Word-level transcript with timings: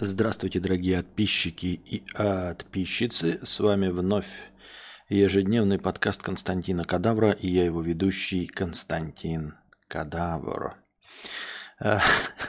Здравствуйте, 0.00 0.58
дорогие 0.58 0.96
подписчики 0.96 1.66
и 1.84 2.02
подписчицы. 2.14 3.38
С 3.42 3.60
вами 3.60 3.88
вновь 3.88 4.26
ежедневный 5.10 5.78
подкаст 5.78 6.22
Константина 6.22 6.84
Кадавра 6.84 7.32
и 7.32 7.48
я 7.48 7.66
его 7.66 7.82
ведущий 7.82 8.46
Константин 8.46 9.54
Кадавр. 9.88 10.76
Э, 11.78 11.98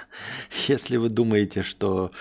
если 0.67 0.95
вы 0.95 1.09
думаете, 1.09 1.63
что 1.63 2.11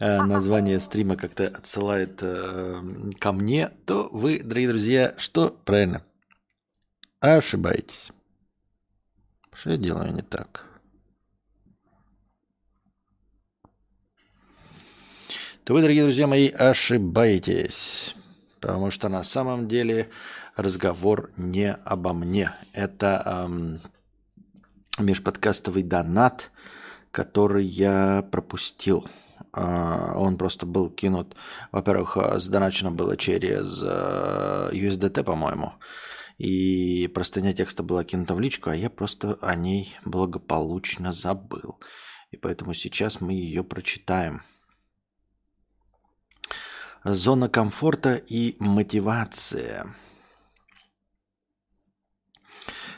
э, 0.00 0.22
название 0.22 0.80
стрима 0.80 1.16
как-то 1.16 1.46
отсылает 1.46 2.18
э, 2.20 2.82
ко 3.20 3.32
мне, 3.32 3.70
то 3.86 4.08
вы, 4.10 4.40
дорогие 4.40 4.68
друзья, 4.70 5.14
что 5.18 5.56
правильно? 5.64 6.02
Ошибаетесь. 7.20 8.10
Что 9.52 9.70
я 9.70 9.76
делаю 9.76 10.12
не 10.12 10.22
так? 10.22 10.73
То 15.64 15.72
вы, 15.72 15.80
дорогие 15.80 16.02
друзья 16.02 16.26
мои, 16.26 16.48
ошибаетесь. 16.48 18.14
Потому 18.60 18.90
что 18.90 19.08
на 19.08 19.22
самом 19.22 19.66
деле 19.66 20.10
разговор 20.56 21.30
не 21.38 21.72
обо 21.72 22.12
мне. 22.12 22.52
Это 22.74 23.22
эм, 23.24 23.80
межподкастовый 24.98 25.82
донат, 25.82 26.50
который 27.10 27.64
я 27.64 28.26
пропустил. 28.30 29.06
Э, 29.54 30.12
он 30.16 30.36
просто 30.36 30.66
был 30.66 30.90
кинут, 30.90 31.34
во-первых, 31.72 32.18
задоначено 32.36 32.90
было 32.90 33.16
через 33.16 33.80
э, 33.82 34.70
USDT, 34.70 35.24
по-моему. 35.24 35.72
И 36.36 37.08
простыня 37.14 37.54
текста 37.54 37.82
была 37.82 38.04
кинута 38.04 38.34
в 38.34 38.40
личку, 38.40 38.68
а 38.68 38.76
я 38.76 38.90
просто 38.90 39.38
о 39.40 39.54
ней 39.54 39.96
благополучно 40.04 41.12
забыл. 41.12 41.78
И 42.32 42.36
поэтому 42.36 42.74
сейчас 42.74 43.22
мы 43.22 43.32
ее 43.32 43.64
прочитаем. 43.64 44.42
Зона 47.06 47.50
комфорта 47.50 48.14
и 48.14 48.56
мотивация. 48.58 49.94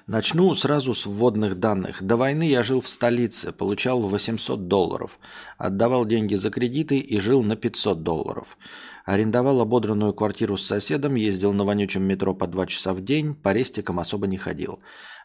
Начну 0.06 0.54
сразу 0.54 0.94
с 0.94 1.06
вводных 1.06 1.58
данных. 1.58 2.04
До 2.04 2.16
войны 2.16 2.48
я 2.48 2.62
жил 2.62 2.80
в 2.80 2.88
столице, 2.88 3.50
получал 3.50 4.02
800 4.02 4.68
долларов. 4.68 5.18
Отдавал 5.58 6.04
деньги 6.04 6.36
за 6.36 6.50
кредиты 6.50 6.98
и 6.98 7.18
жил 7.18 7.42
на 7.42 7.56
500 7.56 8.04
долларов. 8.04 8.56
Арендовал 9.04 9.60
ободранную 9.60 10.14
квартиру 10.14 10.56
с 10.56 10.64
соседом, 10.64 11.16
ездил 11.16 11.52
на 11.52 11.64
вонючем 11.64 12.04
метро 12.04 12.32
по 12.32 12.46
2 12.46 12.66
часа 12.66 12.94
в 12.94 13.00
день, 13.00 13.34
по 13.34 13.52
рестикам 13.52 13.98
особо 13.98 14.28
не 14.28 14.36
ходил. 14.36 14.78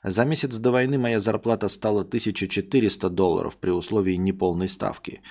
За 0.03 0.25
месяц 0.25 0.57
до 0.57 0.71
войны 0.71 0.97
моя 0.97 1.19
зарплата 1.19 1.67
стала 1.67 2.01
1400 2.01 3.11
долларов 3.11 3.57
при 3.57 3.69
условии 3.69 4.15
неполной 4.15 4.67
ставки. 4.67 5.21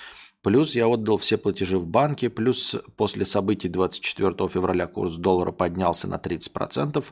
Плюс 0.43 0.75
я 0.75 0.89
отдал 0.89 1.19
все 1.19 1.37
платежи 1.37 1.79
в 1.79 1.87
банке, 1.87 2.31
плюс 2.31 2.75
после 2.97 3.27
событий 3.27 3.69
24 3.69 4.49
февраля 4.49 4.87
курс 4.87 5.17
доллара 5.17 5.53
поднялся 5.53 6.09
на 6.09 6.15
30%. 6.15 7.05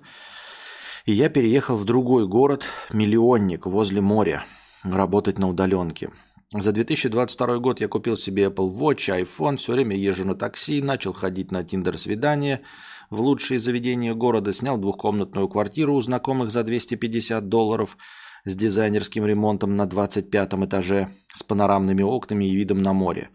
И 1.04 1.12
я 1.12 1.28
переехал 1.28 1.76
в 1.76 1.84
другой 1.84 2.26
город, 2.26 2.64
миллионник, 2.90 3.66
возле 3.66 4.00
моря, 4.00 4.44
работать 4.82 5.38
на 5.38 5.48
удаленке. 5.48 6.10
За 6.52 6.72
2022 6.72 7.58
год 7.58 7.80
я 7.80 7.88
купил 7.88 8.16
себе 8.16 8.46
Apple 8.46 8.70
Watch, 8.70 9.22
iPhone, 9.22 9.58
все 9.58 9.72
время 9.72 9.94
езжу 9.94 10.24
на 10.24 10.34
такси, 10.34 10.80
начал 10.80 11.12
ходить 11.12 11.52
на 11.52 11.62
Тиндер-свидания 11.62 12.62
в 13.10 13.20
лучшие 13.20 13.60
заведения 13.60 14.14
города, 14.14 14.54
снял 14.54 14.78
двухкомнатную 14.78 15.48
квартиру 15.48 15.94
у 15.94 16.00
знакомых 16.00 16.50
за 16.50 16.62
250 16.62 17.46
долларов– 17.48 17.98
с 18.44 18.54
дизайнерским 18.54 19.26
ремонтом 19.26 19.76
на 19.76 19.86
25 19.86 20.54
этаже, 20.64 21.08
с 21.34 21.42
панорамными 21.42 22.02
окнами 22.02 22.44
и 22.46 22.54
видом 22.54 22.82
на 22.82 22.92
море 22.92 23.30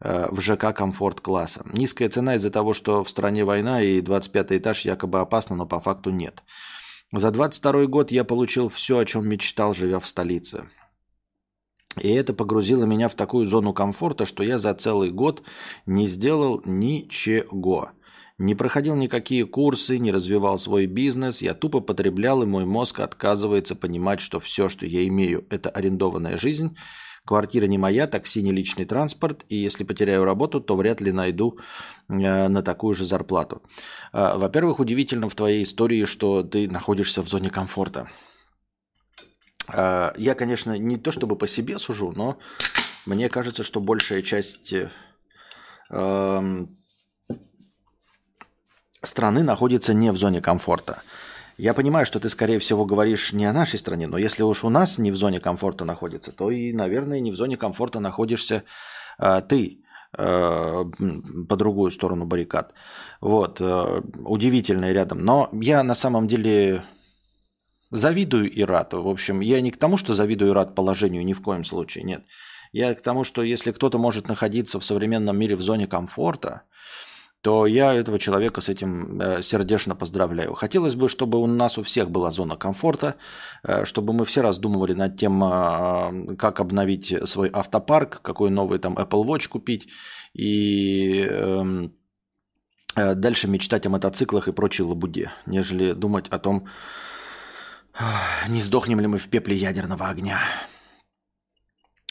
э, 0.00 0.28
в 0.30 0.40
ЖК 0.40 0.74
комфорт-класса. 0.74 1.64
Низкая 1.72 2.08
цена 2.08 2.36
из-за 2.36 2.50
того, 2.50 2.74
что 2.74 3.04
в 3.04 3.10
стране 3.10 3.44
война 3.44 3.82
и 3.82 4.00
25 4.00 4.52
этаж 4.52 4.84
якобы 4.84 5.20
опасно, 5.20 5.56
но 5.56 5.66
по 5.66 5.80
факту 5.80 6.10
нет. 6.10 6.42
За 7.12 7.30
22 7.30 7.86
год 7.86 8.10
я 8.10 8.24
получил 8.24 8.68
все, 8.68 8.98
о 8.98 9.04
чем 9.04 9.28
мечтал, 9.28 9.74
живя 9.74 10.00
в 10.00 10.06
столице. 10.06 10.68
И 12.00 12.08
это 12.08 12.34
погрузило 12.34 12.84
меня 12.84 13.08
в 13.08 13.14
такую 13.14 13.46
зону 13.46 13.72
комфорта, 13.72 14.26
что 14.26 14.42
я 14.42 14.58
за 14.58 14.74
целый 14.74 15.10
год 15.10 15.42
не 15.86 16.06
сделал 16.06 16.62
ничего. 16.64 17.90
Не 18.38 18.54
проходил 18.54 18.96
никакие 18.96 19.46
курсы, 19.46 19.98
не 19.98 20.12
развивал 20.12 20.58
свой 20.58 20.86
бизнес. 20.86 21.40
Я 21.40 21.54
тупо 21.54 21.80
потреблял, 21.80 22.42
и 22.42 22.46
мой 22.46 22.66
мозг 22.66 23.00
отказывается 23.00 23.74
понимать, 23.74 24.20
что 24.20 24.40
все, 24.40 24.68
что 24.68 24.84
я 24.84 25.06
имею, 25.06 25.46
это 25.48 25.70
арендованная 25.70 26.36
жизнь. 26.36 26.76
Квартира 27.24 27.66
не 27.66 27.78
моя, 27.78 28.06
такси 28.06 28.42
не 28.42 28.52
личный 28.52 28.84
транспорт. 28.84 29.46
И 29.48 29.56
если 29.56 29.84
потеряю 29.84 30.24
работу, 30.24 30.60
то 30.60 30.76
вряд 30.76 31.00
ли 31.00 31.12
найду 31.12 31.58
э, 32.08 32.48
на 32.48 32.62
такую 32.62 32.94
же 32.94 33.06
зарплату. 33.06 33.62
Э, 34.12 34.36
во-первых, 34.36 34.80
удивительно 34.80 35.30
в 35.30 35.34
твоей 35.34 35.62
истории, 35.62 36.04
что 36.04 36.42
ты 36.42 36.68
находишься 36.68 37.22
в 37.22 37.28
зоне 37.28 37.48
комфорта. 37.48 38.08
Э, 39.72 40.10
я, 40.18 40.34
конечно, 40.34 40.76
не 40.76 40.98
то 40.98 41.10
чтобы 41.10 41.36
по 41.36 41.48
себе 41.48 41.78
сужу, 41.78 42.12
но 42.14 42.38
мне 43.06 43.30
кажется, 43.30 43.64
что 43.64 43.80
большая 43.80 44.22
часть 44.22 44.74
эм, 45.90 46.76
страны 49.02 49.42
находится 49.42 49.94
не 49.94 50.10
в 50.12 50.18
зоне 50.18 50.40
комфорта. 50.40 51.02
Я 51.58 51.72
понимаю, 51.72 52.04
что 52.04 52.20
ты, 52.20 52.28
скорее 52.28 52.58
всего, 52.58 52.84
говоришь 52.84 53.32
не 53.32 53.46
о 53.46 53.52
нашей 53.52 53.78
стране, 53.78 54.06
но 54.06 54.18
если 54.18 54.42
уж 54.42 54.64
у 54.64 54.68
нас 54.68 54.98
не 54.98 55.10
в 55.10 55.16
зоне 55.16 55.40
комфорта 55.40 55.84
находится, 55.84 56.30
то 56.32 56.50
и, 56.50 56.72
наверное, 56.72 57.20
не 57.20 57.30
в 57.30 57.34
зоне 57.34 57.56
комфорта 57.56 57.98
находишься 57.98 58.64
э, 59.18 59.42
ты 59.48 59.80
э, 60.18 60.84
по 61.48 61.56
другую 61.56 61.90
сторону 61.92 62.26
баррикад. 62.26 62.74
Вот, 63.22 63.60
э, 63.60 64.02
удивительное 64.18 64.92
рядом. 64.92 65.24
Но 65.24 65.48
я 65.52 65.82
на 65.82 65.94
самом 65.94 66.28
деле 66.28 66.84
завидую 67.90 68.50
Ирату. 68.60 69.02
В 69.02 69.08
общем, 69.08 69.40
я 69.40 69.60
не 69.60 69.70
к 69.70 69.78
тому, 69.78 69.96
что 69.96 70.14
завидую 70.14 70.50
Ират 70.50 70.74
положению, 70.74 71.24
ни 71.24 71.32
в 71.32 71.40
коем 71.40 71.64
случае, 71.64 72.04
нет. 72.04 72.24
Я 72.72 72.94
к 72.94 73.00
тому, 73.00 73.24
что 73.24 73.42
если 73.42 73.72
кто-то 73.72 73.98
может 73.98 74.28
находиться 74.28 74.78
в 74.78 74.84
современном 74.84 75.38
мире 75.38 75.56
в 75.56 75.62
зоне 75.62 75.86
комфорта, 75.86 76.62
то 77.46 77.64
я 77.64 77.94
этого 77.94 78.18
человека 78.18 78.60
с 78.60 78.68
этим 78.68 79.20
э, 79.20 79.40
сердечно 79.40 79.94
поздравляю. 79.94 80.54
Хотелось 80.54 80.96
бы, 80.96 81.08
чтобы 81.08 81.38
у 81.38 81.46
нас 81.46 81.78
у 81.78 81.84
всех 81.84 82.10
была 82.10 82.32
зона 82.32 82.56
комфорта, 82.56 83.14
э, 83.62 83.84
чтобы 83.84 84.12
мы 84.12 84.24
все 84.24 84.40
раздумывали 84.42 84.94
над 84.94 85.16
тем, 85.16 85.44
а, 85.44 86.12
как 86.38 86.58
обновить 86.58 87.14
свой 87.24 87.48
автопарк, 87.52 88.20
какой 88.20 88.50
новый 88.50 88.80
там 88.80 88.94
Apple 88.98 89.24
Watch 89.24 89.48
купить 89.48 89.86
и 90.34 91.20
эм, 91.30 91.92
э, 92.96 93.14
дальше 93.14 93.46
мечтать 93.46 93.86
о 93.86 93.90
мотоциклах 93.90 94.48
и 94.48 94.52
прочей 94.52 94.82
лабуде, 94.82 95.30
нежели 95.46 95.92
думать 95.92 96.26
о 96.30 96.40
том, 96.40 96.66
не 98.48 98.60
сдохнем 98.60 98.98
ли 98.98 99.06
мы 99.06 99.18
в 99.18 99.28
пепле 99.28 99.54
ядерного 99.54 100.08
огня. 100.08 100.40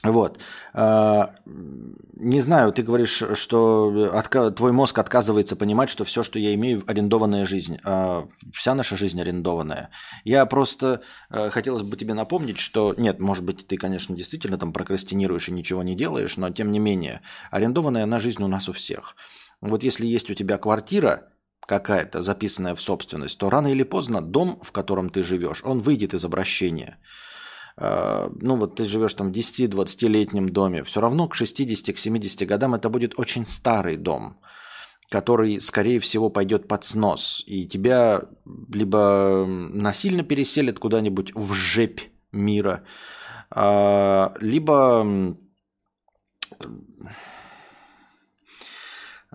Вот. 0.06 0.40
А, 0.74 1.36
не 1.46 2.40
знаю, 2.42 2.72
ты 2.72 2.84
говоришь, 2.84 3.24
что 3.34 4.24
твой 4.56 4.72
мозг 4.72 5.00
отказывается 5.00 5.56
понимать, 5.56 5.90
что 5.90 6.06
все, 6.06 6.22
что 6.22 6.38
я 6.38 6.54
имею, 6.54 6.84
арендованная 6.86 7.46
жизнь. 7.46 7.80
А, 7.84 8.28
вся 8.54 8.76
наша 8.76 8.96
жизнь 8.96 9.20
арендованная. 9.20 9.90
Я 10.24 10.46
просто 10.46 11.02
э, 11.30 11.50
хотелось 11.50 11.82
бы 11.82 11.98
тебе 11.98 12.14
напомнить, 12.14 12.60
что 12.60 12.94
нет, 12.98 13.20
может 13.20 13.44
быть, 13.44 13.66
ты, 13.68 13.78
конечно, 13.78 14.16
действительно 14.16 14.58
там 14.58 14.74
прокрастинируешь 14.74 15.50
и 15.50 15.52
ничего 15.52 15.82
не 15.84 15.96
делаешь, 15.96 16.38
но 16.38 16.50
тем 16.52 16.72
не 16.72 16.80
менее, 16.80 17.22
арендованная 17.52 18.06
на 18.06 18.20
жизнь 18.20 18.44
у 18.44 18.48
нас 18.48 18.70
у 18.70 18.74
всех. 18.74 19.16
Вот 19.62 19.84
если 19.84 20.06
есть 20.06 20.30
у 20.30 20.34
тебя 20.34 20.58
квартира, 20.58 21.30
какая-то 21.66 22.22
записанная 22.22 22.76
в 22.76 22.82
собственность, 22.82 23.38
то 23.40 23.50
рано 23.50 23.68
или 23.68 23.84
поздно 23.84 24.22
дом, 24.22 24.60
в 24.62 24.72
котором 24.72 25.10
ты 25.10 25.24
живешь, 25.24 25.64
он 25.64 25.80
выйдет 25.80 26.14
из 26.14 26.24
обращения. 26.24 26.98
Э, 27.78 28.30
ну 28.42 28.56
вот 28.56 28.76
ты 28.76 28.86
живешь 28.86 29.14
там 29.14 29.32
в 29.32 29.36
10-20-летнем 29.36 30.50
доме, 30.50 30.84
все 30.84 31.02
равно 31.02 31.28
к 31.28 31.36
60-70 31.36 32.46
годам 32.46 32.76
это 32.76 32.90
будет 32.90 33.20
очень 33.20 33.46
старый 33.46 33.98
дом, 33.98 34.40
который, 35.10 35.60
скорее 35.60 36.00
всего, 36.00 36.30
пойдет 36.30 36.68
под 36.68 36.84
снос. 36.84 37.44
И 37.46 37.68
тебя 37.68 38.22
либо 38.74 39.46
насильно 39.48 40.24
переселят 40.24 40.80
куда-нибудь 40.80 41.34
в 41.36 41.54
жепь 41.54 42.02
мира, 42.32 42.84
а, 43.50 44.34
либо 44.40 45.06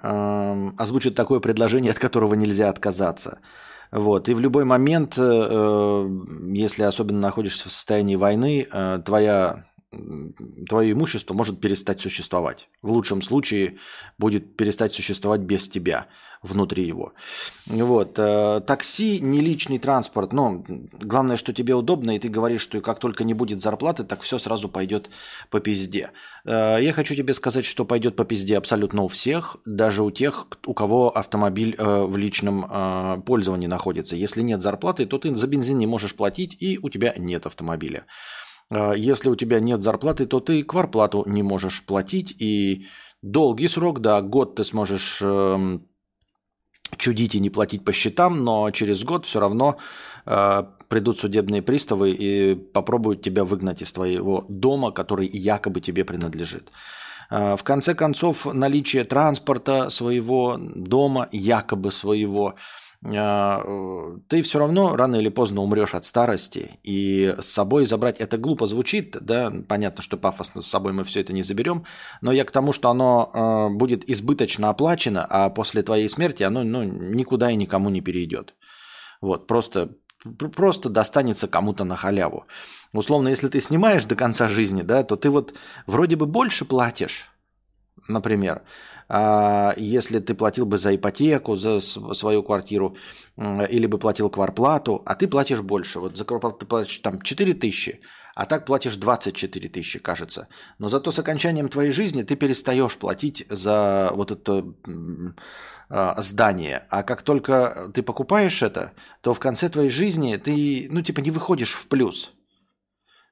озвучат 0.02 1.14
такое 1.14 1.40
предложение, 1.40 1.92
от 1.92 1.98
которого 1.98 2.34
нельзя 2.34 2.70
отказаться– 2.70 3.40
вот. 3.92 4.28
И 4.28 4.34
в 4.34 4.40
любой 4.40 4.64
момент, 4.64 5.18
э, 5.18 5.22
э, 5.22 6.08
если 6.52 6.84
особенно 6.84 7.18
находишься 7.18 7.68
в 7.68 7.72
состоянии 7.72 8.14
войны, 8.14 8.66
э, 8.70 9.00
твоя 9.04 9.66
твое 10.68 10.92
имущество 10.92 11.34
может 11.34 11.60
перестать 11.60 12.00
существовать. 12.00 12.68
В 12.80 12.92
лучшем 12.92 13.22
случае 13.22 13.78
будет 14.18 14.56
перестать 14.56 14.94
существовать 14.94 15.40
без 15.40 15.68
тебя 15.68 16.06
внутри 16.42 16.84
его. 16.84 17.12
Вот. 17.66 18.18
Э, 18.18 18.62
такси 18.66 19.20
не 19.20 19.40
личный 19.40 19.78
транспорт, 19.78 20.32
но 20.32 20.64
главное, 20.92 21.36
что 21.36 21.52
тебе 21.52 21.74
удобно, 21.74 22.16
и 22.16 22.18
ты 22.18 22.28
говоришь, 22.28 22.62
что 22.62 22.80
как 22.80 22.98
только 22.98 23.24
не 23.24 23.34
будет 23.34 23.60
зарплаты, 23.60 24.04
так 24.04 24.22
все 24.22 24.38
сразу 24.38 24.68
пойдет 24.68 25.10
по 25.50 25.60
пизде. 25.60 26.12
Э, 26.44 26.78
я 26.80 26.92
хочу 26.92 27.14
тебе 27.14 27.34
сказать, 27.34 27.66
что 27.66 27.84
пойдет 27.84 28.16
по 28.16 28.24
пизде 28.24 28.56
абсолютно 28.56 29.02
у 29.02 29.08
всех, 29.08 29.56
даже 29.66 30.02
у 30.02 30.10
тех, 30.10 30.46
у 30.66 30.72
кого 30.72 31.10
автомобиль 31.10 31.74
э, 31.76 32.04
в 32.04 32.16
личном 32.16 33.22
пользовании 33.24 33.66
находится. 33.66 34.16
Если 34.16 34.42
нет 34.42 34.62
зарплаты, 34.62 35.06
то 35.06 35.18
ты 35.18 35.34
за 35.34 35.46
бензин 35.46 35.78
не 35.78 35.86
можешь 35.86 36.14
платить, 36.14 36.56
и 36.60 36.78
у 36.80 36.88
тебя 36.88 37.12
нет 37.16 37.46
автомобиля. 37.46 38.06
Если 38.70 39.28
у 39.28 39.36
тебя 39.36 39.58
нет 39.58 39.80
зарплаты, 39.80 40.26
то 40.26 40.38
ты 40.38 40.62
кварплату 40.62 41.24
не 41.26 41.42
можешь 41.42 41.84
платить, 41.84 42.36
и 42.38 42.86
долгий 43.22 43.68
срок, 43.68 44.00
да, 44.00 44.22
год 44.22 44.54
ты 44.54 44.64
сможешь 44.64 45.18
эм, 45.22 45.86
чудить 46.96 47.34
и 47.34 47.40
не 47.40 47.50
платить 47.50 47.84
по 47.84 47.92
счетам, 47.92 48.44
но 48.44 48.70
через 48.70 49.02
год 49.02 49.26
все 49.26 49.40
равно 49.40 49.76
э, 50.26 50.62
придут 50.88 51.18
судебные 51.18 51.62
приставы 51.62 52.10
и 52.12 52.54
попробуют 52.54 53.22
тебя 53.22 53.44
выгнать 53.44 53.82
из 53.82 53.92
твоего 53.92 54.44
дома, 54.48 54.92
который 54.92 55.26
якобы 55.26 55.80
тебе 55.80 56.04
принадлежит. 56.04 56.70
Э, 57.30 57.56
в 57.56 57.64
конце 57.64 57.94
концов, 57.94 58.46
наличие 58.52 59.04
транспорта 59.04 59.90
своего, 59.90 60.56
дома 60.58 61.28
якобы 61.32 61.90
своего– 61.90 62.54
а, 62.64 62.89
ты 63.02 64.42
все 64.42 64.58
равно 64.58 64.94
рано 64.94 65.16
или 65.16 65.30
поздно 65.30 65.62
умрешь 65.62 65.94
от 65.94 66.04
старости, 66.04 66.78
и 66.82 67.34
с 67.38 67.46
собой 67.46 67.86
забрать 67.86 68.20
это 68.20 68.36
глупо 68.36 68.66
звучит, 68.66 69.16
да, 69.20 69.50
понятно, 69.68 70.02
что 70.02 70.18
пафосно 70.18 70.60
с 70.60 70.66
собой 70.66 70.92
мы 70.92 71.04
все 71.04 71.20
это 71.20 71.32
не 71.32 71.42
заберем, 71.42 71.84
но 72.20 72.30
я 72.30 72.44
к 72.44 72.50
тому, 72.50 72.74
что 72.74 72.90
оно 72.90 73.30
э, 73.32 73.74
будет 73.74 74.08
избыточно 74.08 74.68
оплачено, 74.68 75.24
а 75.24 75.48
после 75.48 75.82
твоей 75.82 76.10
смерти 76.10 76.42
оно 76.42 76.62
ну, 76.62 76.82
никуда 76.82 77.50
и 77.50 77.56
никому 77.56 77.88
не 77.88 78.02
перейдет. 78.02 78.54
Вот, 79.22 79.46
просто, 79.46 79.96
просто 80.54 80.90
достанется 80.90 81.48
кому-то 81.48 81.84
на 81.84 81.96
халяву. 81.96 82.44
Условно, 82.92 83.28
если 83.28 83.48
ты 83.48 83.60
снимаешь 83.60 84.04
до 84.04 84.14
конца 84.14 84.46
жизни, 84.46 84.82
да, 84.82 85.04
то 85.04 85.16
ты 85.16 85.30
вот 85.30 85.54
вроде 85.86 86.16
бы 86.16 86.26
больше 86.26 86.66
платишь, 86.66 87.30
например, 88.08 88.60
а 88.60 88.64
если 89.76 90.20
ты 90.20 90.34
платил 90.34 90.66
бы 90.66 90.78
за 90.78 90.94
ипотеку, 90.94 91.56
за 91.56 91.80
свою 91.80 92.42
квартиру, 92.42 92.96
или 93.70 93.86
бы 93.86 93.98
платил 93.98 94.30
кварплату, 94.30 95.02
а 95.06 95.14
ты 95.14 95.26
платишь 95.26 95.60
больше. 95.60 95.98
Вот 95.98 96.16
за 96.16 96.24
кварплату 96.24 96.58
ты 96.58 96.66
платишь 96.66 96.98
там 96.98 97.20
4 97.20 97.54
тысячи, 97.54 98.00
а 98.34 98.46
так 98.46 98.66
платишь 98.66 98.96
24 98.96 99.68
тысячи, 99.68 99.98
кажется. 99.98 100.48
Но 100.78 100.88
зато 100.88 101.10
с 101.10 101.18
окончанием 101.18 101.68
твоей 101.68 101.92
жизни 101.92 102.22
ты 102.22 102.36
перестаешь 102.36 102.96
платить 102.96 103.46
за 103.48 104.12
вот 104.14 104.30
это 104.30 104.64
э, 105.88 106.14
здание. 106.22 106.86
А 106.90 107.02
как 107.02 107.22
только 107.22 107.90
ты 107.94 108.02
покупаешь 108.02 108.62
это, 108.62 108.92
то 109.20 109.34
в 109.34 109.40
конце 109.40 109.68
твоей 109.68 109.90
жизни 109.90 110.36
ты, 110.36 110.88
ну, 110.90 111.02
типа, 111.02 111.20
не 111.20 111.30
выходишь 111.30 111.74
в 111.74 111.88
плюс. 111.88 112.32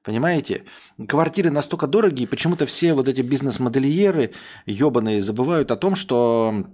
Понимаете? 0.09 0.63
Квартиры 1.07 1.51
настолько 1.51 1.85
дорогие, 1.85 2.27
почему-то 2.27 2.65
все 2.65 2.95
вот 2.95 3.07
эти 3.07 3.21
бизнес-модельеры 3.21 4.31
ебаные 4.65 5.21
забывают 5.21 5.69
о 5.69 5.75
том, 5.75 5.93
что 5.93 6.65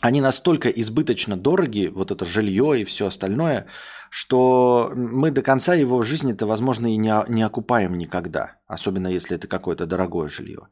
они 0.00 0.20
настолько 0.20 0.68
избыточно 0.68 1.36
дороги, 1.36 1.90
вот 1.92 2.12
это 2.12 2.24
жилье 2.24 2.80
и 2.80 2.84
все 2.84 3.08
остальное, 3.08 3.66
что 4.10 4.92
мы 4.94 5.32
до 5.32 5.42
конца 5.42 5.74
его 5.74 6.02
жизни-то, 6.02 6.46
возможно, 6.46 6.86
и 6.86 6.96
не, 6.96 7.12
не 7.26 7.42
окупаем 7.42 7.98
никогда, 7.98 8.58
особенно 8.68 9.08
если 9.08 9.34
это 9.34 9.48
какое-то 9.48 9.84
дорогое 9.84 10.28
жилье. 10.28 10.68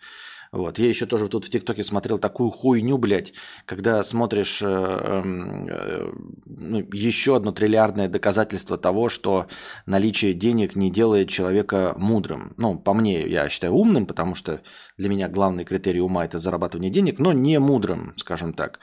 Вот. 0.52 0.78
Я 0.78 0.88
еще 0.88 1.06
тоже 1.06 1.28
тут 1.28 1.46
в 1.46 1.50
ТикТоке 1.50 1.82
смотрел 1.82 2.19
такую 2.19 2.50
хуйню, 2.50 2.99
блядь, 2.99 3.32
когда 3.64 4.04
смотришь 4.04 4.60
э, 4.60 4.66
эм, 4.66 5.66
э, 5.66 6.12
ну, 6.44 6.87
еще 6.93 7.37
одно 7.37 7.52
триллиардное 7.52 8.06
доказательство 8.06 8.76
того, 8.76 9.08
что 9.08 9.46
наличие 9.87 10.34
денег 10.34 10.76
не 10.76 10.90
делает 10.90 11.31
человека 11.31 11.94
мудрым. 11.96 12.52
Ну, 12.58 12.78
по 12.78 12.93
мне, 12.93 13.26
я 13.26 13.49
считаю 13.49 13.72
умным, 13.72 14.04
потому 14.04 14.34
что 14.34 14.60
для 14.99 15.08
меня 15.08 15.31
главный 15.31 15.64
критерий 15.64 16.02
ума– 16.02 16.25
это 16.26 16.38
зарабатывание 16.38 16.90
денег, 16.90 17.19
но 17.19 17.32
не 17.32 17.58
мудрым, 17.58 18.12
скажем 18.19 18.52
так 18.52 18.78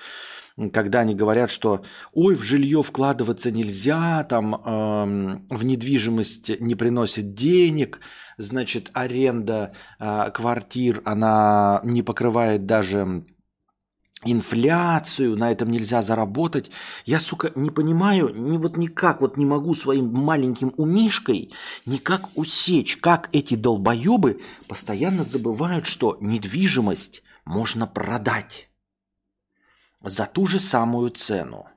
когда 0.74 1.00
они 1.00 1.16
говорят, 1.16 1.50
что 1.50 1.84
ой, 2.14 2.36
в 2.36 2.44
жилье 2.44 2.84
вкладываться 2.84 3.52
нельзя, 3.52 4.26
там 4.26 4.56
эм, 4.56 5.48
в 5.50 5.64
недвижимость 5.64 6.60
не 6.60 6.76
приносит 6.76 7.34
денег, 7.34 8.02
значит, 8.38 8.92
аренда 8.94 9.74
э, 10.00 10.32
квартир, 10.34 11.02
она 11.06 11.80
не 11.84 12.04
покрывает 12.04 12.66
даже 12.66 13.24
инфляцию, 14.26 15.38
на 15.38 15.52
этом 15.52 15.72
нельзя 15.72 16.02
заработать. 16.02 16.72
Я, 17.06 17.20
сука, 17.20 17.52
не 17.56 17.70
понимаю, 17.70 18.34
ни, 18.36 18.58
вот 18.58 18.76
никак 18.76 19.22
вот 19.22 19.38
не 19.38 19.46
могу 19.46 19.74
своим 19.74 20.12
маленьким 20.12 20.74
умишкой 20.76 21.54
никак 21.86 22.30
усечь, 22.36 22.98
как 22.98 23.30
эти 23.32 23.56
долбоебы 23.56 24.42
постоянно 24.68 25.24
забывают, 25.24 25.86
что 25.86 26.18
недвижимость 26.20 27.24
можно 27.46 27.88
продать 27.88 28.69
за 30.04 30.26
ту 30.26 30.46
же 30.46 30.60
самую 30.60 31.10
цену. 31.10 31.68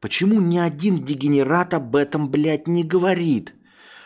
Почему 0.00 0.40
ни 0.40 0.58
один 0.58 1.04
дегенерат 1.04 1.74
об 1.74 1.96
этом, 1.96 2.30
блядь, 2.30 2.68
не 2.68 2.84
говорит? 2.84 3.54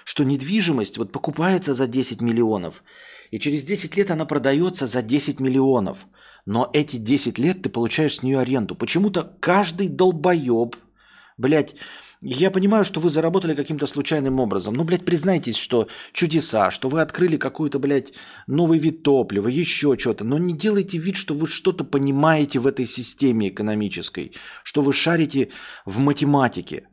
Что 0.05 0.25
недвижимость 0.25 0.97
вот 0.99 1.12
покупается 1.12 1.75
за 1.75 1.87
10 1.87 2.21
миллионов, 2.21 2.82
и 3.31 3.38
через 3.38 3.65
10 3.65 3.97
лет 3.97 4.11
она 4.11 4.25
продается 4.25 4.87
за 4.87 5.03
10 5.03 5.41
миллионов. 5.41 6.06
Но 6.47 6.71
эти 6.73 6.97
10 6.97 7.38
лет 7.38 7.62
ты 7.62 7.69
получаешь 7.69 8.17
с 8.17 8.23
нее 8.23 8.38
аренду. 8.41 8.75
Почему-то 8.75 9.37
каждый 9.41 9.88
долбоеб, 9.88 10.75
блядь, 11.37 11.76
я 12.22 12.50
понимаю, 12.50 12.84
что 12.84 13.00
вы 13.00 13.08
заработали 13.08 13.55
каким-то 13.55 13.87
случайным 13.87 14.40
образом. 14.40 14.75
Ну, 14.75 14.84
блядь, 14.84 15.06
признайтесь, 15.06 15.56
что 15.56 15.88
чудеса, 16.12 16.70
что 16.70 16.90
вы 16.90 17.00
открыли 17.00 17.38
какой-то, 17.38 17.78
блядь, 17.78 18.12
новый 18.46 18.78
вид 18.78 19.02
топлива, 19.02 19.49
еще 19.49 19.96
что-то. 19.99 20.25
Но 20.25 20.38
не 20.38 20.52
делайте 20.52 20.99
вид, 20.99 21.17
что 21.17 21.32
вы 21.34 21.46
что-то 21.46 21.84
понимаете 21.84 22.58
в 22.58 22.67
этой 22.67 22.84
системе 22.84 23.49
экономической, 23.49 24.34
что 24.64 24.82
вы 24.82 24.93
шарите 24.93 25.49
в 25.87 25.99
математике. 25.99 26.88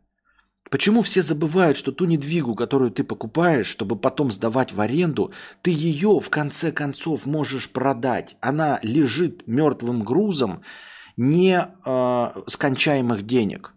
Почему 0.69 1.01
все 1.01 1.21
забывают, 1.21 1.77
что 1.77 1.91
ту 1.91 2.05
недвигу, 2.05 2.55
которую 2.55 2.91
ты 2.91 3.03
покупаешь, 3.03 3.67
чтобы 3.67 3.99
потом 3.99 4.31
сдавать 4.31 4.71
в 4.73 4.79
аренду, 4.79 5.31
ты 5.61 5.71
ее 5.71 6.19
в 6.21 6.29
конце 6.29 6.71
концов 6.71 7.25
можешь 7.25 7.69
продать. 7.69 8.37
Она 8.41 8.79
лежит 8.81 9.47
мертвым 9.47 10.03
грузом 10.03 10.61
не 11.17 11.67
э, 11.85 12.31
скончаемых 12.47 13.25
денег. 13.25 13.73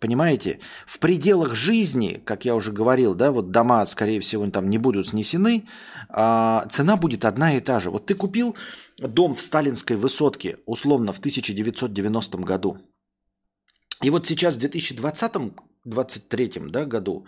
Понимаете? 0.00 0.58
В 0.86 0.98
пределах 0.98 1.54
жизни, 1.54 2.22
как 2.24 2.46
я 2.46 2.54
уже 2.54 2.72
говорил, 2.72 3.14
да, 3.14 3.30
вот 3.30 3.50
дома, 3.50 3.84
скорее 3.84 4.20
всего, 4.20 4.48
там 4.50 4.70
не 4.70 4.78
будут 4.78 5.08
снесены, 5.08 5.66
а 6.08 6.66
цена 6.70 6.96
будет 6.96 7.26
одна 7.26 7.56
и 7.56 7.60
та 7.60 7.80
же. 7.80 7.90
Вот 7.90 8.06
ты 8.06 8.14
купил 8.14 8.56
дом 8.96 9.34
в 9.34 9.42
сталинской 9.42 9.96
высотке, 9.96 10.56
условно, 10.64 11.12
в 11.12 11.18
1990 11.18 12.38
году. 12.38 12.78
И 14.02 14.08
вот 14.08 14.26
сейчас, 14.26 14.56
в 14.56 14.60
2020-2023 14.60 16.70
да, 16.70 16.86
году, 16.86 17.26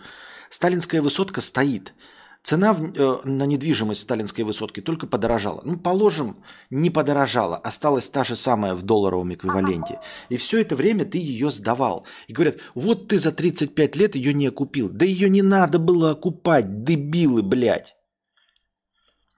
сталинская 0.49 1.01
высотка 1.01 1.41
стоит– 1.41 1.93
Цена 2.43 2.75
э, 2.77 3.17
на 3.23 3.45
недвижимость 3.45 4.01
в 4.01 4.03
сталинской 4.03 4.43
высотке 4.43 4.81
только 4.81 5.07
подорожала. 5.07 5.61
Ну, 5.63 5.77
положим, 5.77 6.43
не 6.69 6.89
подорожала, 6.89 7.55
осталась 7.55 8.09
та 8.09 8.25
же 8.25 8.35
самая 8.35 8.75
в 8.75 8.81
долларовом 8.81 9.33
эквиваленте. 9.33 9.99
И 10.27 10.35
все 10.35 10.59
это 10.59 10.75
время 10.75 11.05
ты 11.05 11.19
ее 11.19 11.49
сдавал. 11.49 12.05
И 12.27 12.33
говорят, 12.33 12.57
вот 12.75 13.07
ты 13.07 13.17
за 13.17 13.31
35 13.31 13.95
лет 13.95 14.15
ее 14.15 14.33
не 14.33 14.47
окупил. 14.47 14.89
Да 14.89 15.05
ее 15.05 15.29
не 15.29 15.41
надо 15.41 15.79
было 15.79 16.11
окупать, 16.11 16.83
дебилы, 16.83 17.43
блядь. 17.43 17.95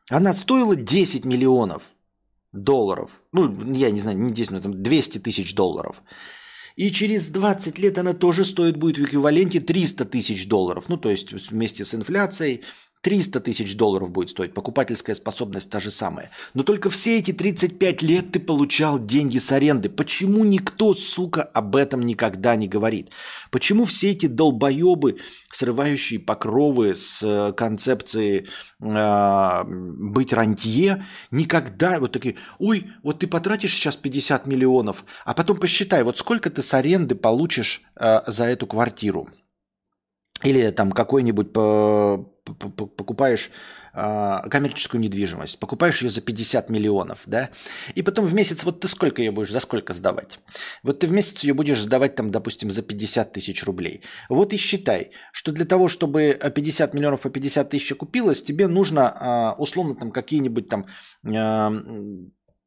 Она 0.10 0.34
стоила 0.34 0.76
10 0.76 1.26
миллионов 1.26 1.84
долларов. 2.52 3.12
Ну, 3.32 3.74
я 3.74 3.92
не 3.92 4.02
знаю, 4.02 4.18
не 4.18 4.34
10, 4.34 4.52
но 4.52 4.62
там 4.62 4.82
200 4.82 5.20
тысяч 5.20 5.54
долларов. 5.54 6.02
И 6.76 6.92
через 6.92 7.30
20 7.30 7.78
лет 7.80 7.98
она 7.98 8.14
тоже 8.14 8.44
стоит 8.44 8.78
будет 8.78 8.98
в 8.98 9.06
эквиваленте 9.06 9.60
300 9.60 10.06
тысяч 10.06 10.48
долларов. 10.48 10.86
Ну, 10.88 10.98
то 10.98 11.10
есть 11.10 11.32
вместе 11.52 11.86
с 11.86 11.96
инфляцией 11.96 12.64
300 13.06 13.40
тысяч 13.40 13.78
долларов 13.78 14.10
будет 14.10 14.32
стоить, 14.32 14.56
покупательская 14.56 15.16
способность 15.16 15.70
та 15.70 15.80
же 15.80 15.92
самая. 15.92 16.32
Но 16.56 16.64
только 16.64 16.90
все 16.90 17.20
эти 17.20 17.34
35 17.34 18.02
лет 18.02 18.32
ты 18.32 18.40
получал 18.40 18.98
деньги 18.98 19.38
с 19.38 19.52
аренды. 19.52 19.90
Почему 19.90 20.44
никто, 20.44 20.96
сука, 20.96 21.44
об 21.44 21.76
этом 21.76 22.02
никогда 22.02 22.56
не 22.56 22.68
говорит? 22.68 23.12
Почему 23.52 23.86
все 23.86 24.10
эти 24.10 24.26
долбоебы, 24.26 25.20
срывающие 25.52 26.20
покровы 26.20 26.96
с 26.96 27.22
э, 27.22 27.54
концепцией 27.54 28.48
э, 28.82 29.64
быть 29.68 30.34
рантье, 30.34 31.06
никогда 31.30 32.00
вот 32.00 32.12
такие, 32.12 32.38
ой, 32.58 32.88
вот 33.04 33.20
ты 33.20 33.28
потратишь 33.28 33.76
сейчас 33.76 33.96
50 33.96 34.48
миллионов, 34.48 35.06
а 35.26 35.36
потом 35.36 35.58
посчитай, 35.58 36.02
вот 36.02 36.18
сколько 36.18 36.50
ты 36.50 36.64
с 36.64 36.74
аренды 36.74 37.14
получишь 37.14 37.84
э, 37.98 38.22
за 38.26 38.46
эту 38.46 38.66
квартиру. 38.66 39.30
Или 40.44 40.70
там 40.72 40.92
какой-нибудь 40.92 41.54
покупаешь 41.54 43.52
а, 43.98 44.42
коммерческую 44.50 45.00
недвижимость, 45.00 45.58
покупаешь 45.58 46.02
ее 46.02 46.10
за 46.10 46.20
50 46.20 46.70
миллионов, 46.70 47.22
да, 47.26 47.50
и 47.96 48.02
потом 48.02 48.26
в 48.26 48.34
месяц, 48.34 48.66
вот 48.66 48.82
ты 48.82 48.90
сколько 48.90 49.22
ее 49.22 49.32
будешь, 49.32 49.52
за 49.52 49.62
сколько 49.62 49.94
сдавать? 49.94 50.40
Вот 50.84 51.00
ты 51.00 51.08
в 51.08 51.14
месяц 51.14 51.44
ее 51.46 51.54
будешь 51.54 51.82
сдавать 51.82 52.16
там, 52.16 52.30
допустим, 52.30 52.70
за 52.70 52.82
50 52.82 53.32
тысяч 53.32 53.64
рублей. 53.64 54.02
Вот 54.28 54.52
и 54.52 54.58
считай, 54.58 55.12
что 55.32 55.54
для 55.54 55.64
того, 55.64 55.88
чтобы 55.88 56.38
50 56.38 56.94
миллионов 56.94 57.22
по 57.22 57.30
50 57.30 57.70
тысяч 57.70 57.96
купилось, 57.96 58.44
тебе 58.44 58.68
нужно 58.68 59.16
а, 59.18 59.56
условно 59.58 59.96
там 59.96 60.12
какие-нибудь 60.12 60.68
там 60.68 60.88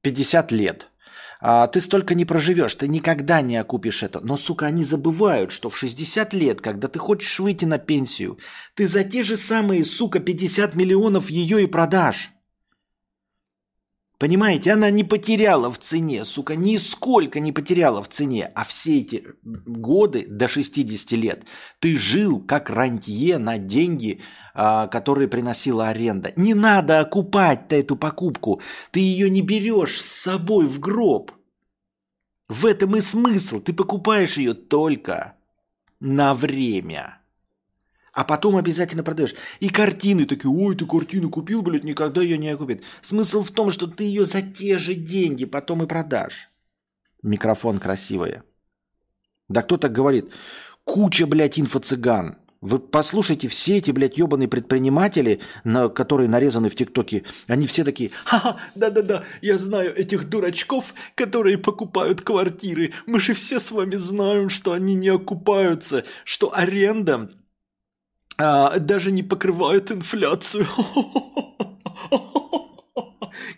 50 0.03 0.53
лет– 0.53 0.89
а, 1.41 1.67
ты 1.69 1.81
столько 1.81 2.15
не 2.15 2.25
проживешь, 2.25 2.75
ты 2.75 2.89
никогда 2.89 3.41
не 3.41 3.57
окупишь 3.57 4.03
это. 4.03 4.21
Но, 4.21 4.37
сука, 4.37 4.67
они 4.67 4.83
забывают, 4.83 5.53
что 5.53 5.71
в 5.71 5.77
60 5.77 6.35
лет, 6.35 6.61
когда 6.61 6.89
ты 6.89 6.99
хочешь 6.99 7.39
выйти 7.39 7.65
на 7.65 7.79
пенсию, 7.79 8.39
ты 8.75 8.89
за 8.89 9.05
те 9.05 9.23
же 9.23 9.37
самые, 9.37 9.85
сука, 9.85 10.19
50 10.19 10.75
миллионов 10.75 11.31
ее 11.31 11.63
и 11.63 11.67
продашь. 11.67 12.33
Понимаете, 14.19 14.73
она 14.73 14.91
не 14.91 15.05
потеряла 15.05 15.71
в 15.71 15.79
цене, 15.79 16.25
сука, 16.25 16.57
нисколько 16.57 17.39
не 17.39 17.53
потеряла 17.53 18.03
в 18.03 18.09
цене. 18.09 18.51
А 18.57 18.65
все 18.65 18.99
эти 18.99 19.25
годы 19.45 20.27
до 20.29 20.49
60 20.49 21.13
лет 21.13 21.45
ты 21.79 21.97
жил 21.97 22.41
как 22.41 22.69
рантье 22.69 23.39
на 23.39 23.59
деньги, 23.59 24.21
а, 24.55 24.89
которые 24.89 25.29
приносила 25.29 25.87
аренда. 25.87 26.33
Не 26.35 26.55
надо 26.55 26.99
окупать-то 26.99 27.77
эту 27.77 27.95
покупку. 27.95 28.61
Ты 28.91 28.99
ее 28.99 29.31
не 29.31 29.41
берешь 29.41 30.01
с 30.01 30.23
собой 30.23 30.67
в 30.67 30.81
гроб. 30.81 31.31
В 32.49 32.67
этом 32.67 32.97
и 32.97 33.01
смысл. 33.01 33.61
Ты 33.61 33.73
покупаешь 33.73 34.37
ее 34.37 34.55
только 34.55 35.35
на 36.01 36.35
время. 36.35 37.21
А 38.19 38.25
потом 38.25 38.57
обязательно 38.57 39.05
продаешь. 39.05 39.37
И 39.61 39.69
картины 39.69 40.25
такие, 40.25 40.51
ой, 40.51 40.75
ты 40.75 40.85
картину 40.87 41.31
купил, 41.31 41.63
блядь, 41.63 41.85
никогда 41.85 42.21
ее 42.21 42.37
не 42.37 42.49
окупит. 42.49 42.83
Смысл 43.01 43.45
в 43.45 43.53
том, 43.53 43.71
что 43.71 43.87
ты 43.87 44.03
ее 44.03 44.27
за 44.27 44.43
те 44.43 44.77
же 44.77 44.95
деньги 44.95 45.45
потом 45.45 45.85
и 45.85 45.87
продашь. 45.87 46.49
Микрофон 47.23 47.79
красивая. 47.79 48.43
Да 49.49 49.63
кто 49.63 49.77
так 49.77 49.93
говорит? 49.93 50.33
Куча, 50.83 51.29
блядь, 51.29 51.61
инфо-цыган. 51.61 52.39
Вы 52.61 52.81
послушайте, 52.81 53.47
все 53.47 53.77
эти, 53.77 53.93
блядь, 53.93 54.19
ебаные 54.19 54.49
предприниматели, 54.49 55.39
на, 55.63 55.89
которые 55.89 56.29
нарезаны 56.29 56.71
в 56.71 56.75
ТикТоке, 56.75 57.23
они 57.47 57.69
все 57.69 57.85
такие, 57.85 58.11
ха-ха, 58.25 58.57
да-да-да, 58.75 59.23
я 59.43 59.59
знаю 59.59 59.97
этих 59.97 60.29
дурачков, 60.29 60.93
которые 61.15 61.57
покупают 61.57 62.23
квартиры. 62.23 62.95
Мы 63.07 63.21
же 63.21 63.33
все 63.35 63.61
с 63.61 63.71
вами 63.71 63.95
знаем, 63.95 64.49
что 64.49 64.73
они 64.73 64.97
не 64.97 65.09
окупаются, 65.09 66.05
что 66.25 66.53
аренда 66.53 67.31
а, 68.39 68.79
даже 68.79 69.11
не 69.13 69.23
покрывает 69.23 69.91
инфляцию. 69.91 70.67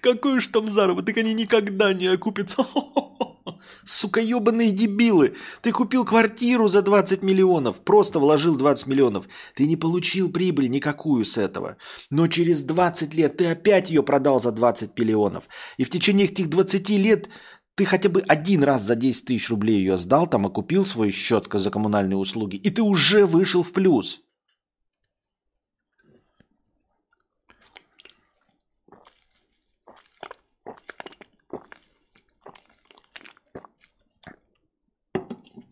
Какой 0.00 0.38
уж 0.38 0.48
там 0.48 0.70
заработок, 0.70 1.18
они 1.18 1.34
никогда 1.34 1.92
не 1.92 2.06
окупятся. 2.06 2.66
Сука, 3.84 4.20
ебаные 4.20 4.72
дебилы. 4.72 5.34
Ты 5.62 5.72
купил 5.72 6.04
квартиру 6.04 6.68
за 6.68 6.80
20 6.80 7.22
миллионов, 7.22 7.80
просто 7.80 8.18
вложил 8.18 8.56
20 8.56 8.86
миллионов. 8.86 9.26
Ты 9.54 9.66
не 9.66 9.76
получил 9.76 10.30
прибыль 10.32 10.70
никакую 10.70 11.24
с 11.24 11.36
этого. 11.36 11.76
Но 12.08 12.26
через 12.28 12.62
20 12.62 13.12
лет 13.14 13.36
ты 13.36 13.46
опять 13.46 13.90
ее 13.90 14.02
продал 14.02 14.40
за 14.40 14.52
20 14.52 14.98
миллионов. 14.98 15.44
И 15.76 15.84
в 15.84 15.90
течение 15.90 16.26
этих 16.26 16.48
20 16.48 16.88
лет 16.90 17.28
ты 17.74 17.84
хотя 17.84 18.08
бы 18.08 18.22
один 18.26 18.64
раз 18.64 18.82
за 18.82 18.94
10 18.94 19.26
тысяч 19.26 19.50
рублей 19.50 19.78
ее 19.78 19.96
сдал, 19.98 20.26
там 20.26 20.46
и 20.46 20.52
купил 20.52 20.86
свой 20.86 21.10
счет 21.10 21.46
за 21.52 21.70
коммунальные 21.70 22.16
услуги, 22.16 22.56
и 22.56 22.70
ты 22.70 22.82
уже 22.82 23.26
вышел 23.26 23.62
в 23.62 23.72
плюс. 23.72 24.20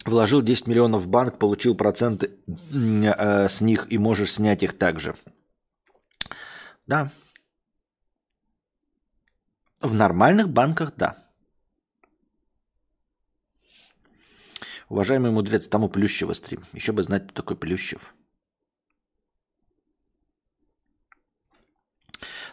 Вложил 0.08 0.42
10 0.42 0.66
миллионов 0.66 1.02
в 1.02 1.08
банк, 1.08 1.38
получил 1.38 1.74
проценты 1.74 2.30
э, 2.46 3.48
с 3.48 3.60
них 3.60 3.92
и 3.92 3.98
можешь 3.98 4.32
снять 4.32 4.62
их 4.62 4.78
также. 4.78 5.14
Да. 6.86 7.10
В 9.82 9.94
нормальных 9.94 10.48
банках, 10.48 10.94
да. 10.96 11.16
Уважаемый 14.88 15.30
мудрец, 15.30 15.68
там 15.68 15.84
у 15.84 15.88
Плющева 15.88 16.32
стрим. 16.32 16.64
Еще 16.72 16.92
бы 16.92 17.02
знать, 17.02 17.24
кто 17.24 17.34
такой 17.34 17.56
Плющев. 17.56 18.14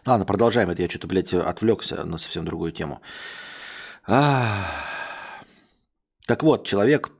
Ладно, 0.05 0.25
продолжаем. 0.25 0.69
Это 0.69 0.81
я 0.81 0.89
что-то, 0.89 1.07
блядь, 1.07 1.33
отвлекся 1.33 2.03
на 2.03 2.17
совсем 2.17 2.43
другую 2.43 2.73
тему. 2.73 3.01
А... 4.05 4.69
Так 6.27 6.43
вот, 6.43 6.67
человек 6.67 7.14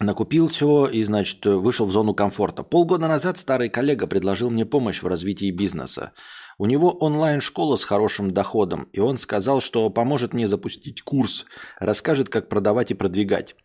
накупил 0.00 0.48
все 0.48 0.86
и, 0.86 1.02
значит, 1.04 1.44
вышел 1.46 1.86
в 1.86 1.92
зону 1.92 2.14
комфорта. 2.14 2.62
Полгода 2.62 3.08
назад 3.08 3.38
старый 3.38 3.68
коллега 3.68 4.06
предложил 4.06 4.50
мне 4.50 4.66
помощь 4.66 5.02
в 5.02 5.06
развитии 5.06 5.50
бизнеса. 5.50 6.12
У 6.58 6.66
него 6.66 6.90
онлайн-школа 6.90 7.76
с 7.76 7.84
хорошим 7.84 8.32
доходом, 8.32 8.88
и 8.92 9.00
он 9.00 9.18
сказал, 9.18 9.60
что 9.60 9.90
поможет 9.90 10.34
мне 10.34 10.46
запустить 10.46 11.02
курс, 11.02 11.46
расскажет, 11.78 12.28
как 12.28 12.48
продавать 12.48 12.90
и 12.90 12.94
продвигать. 12.94 13.56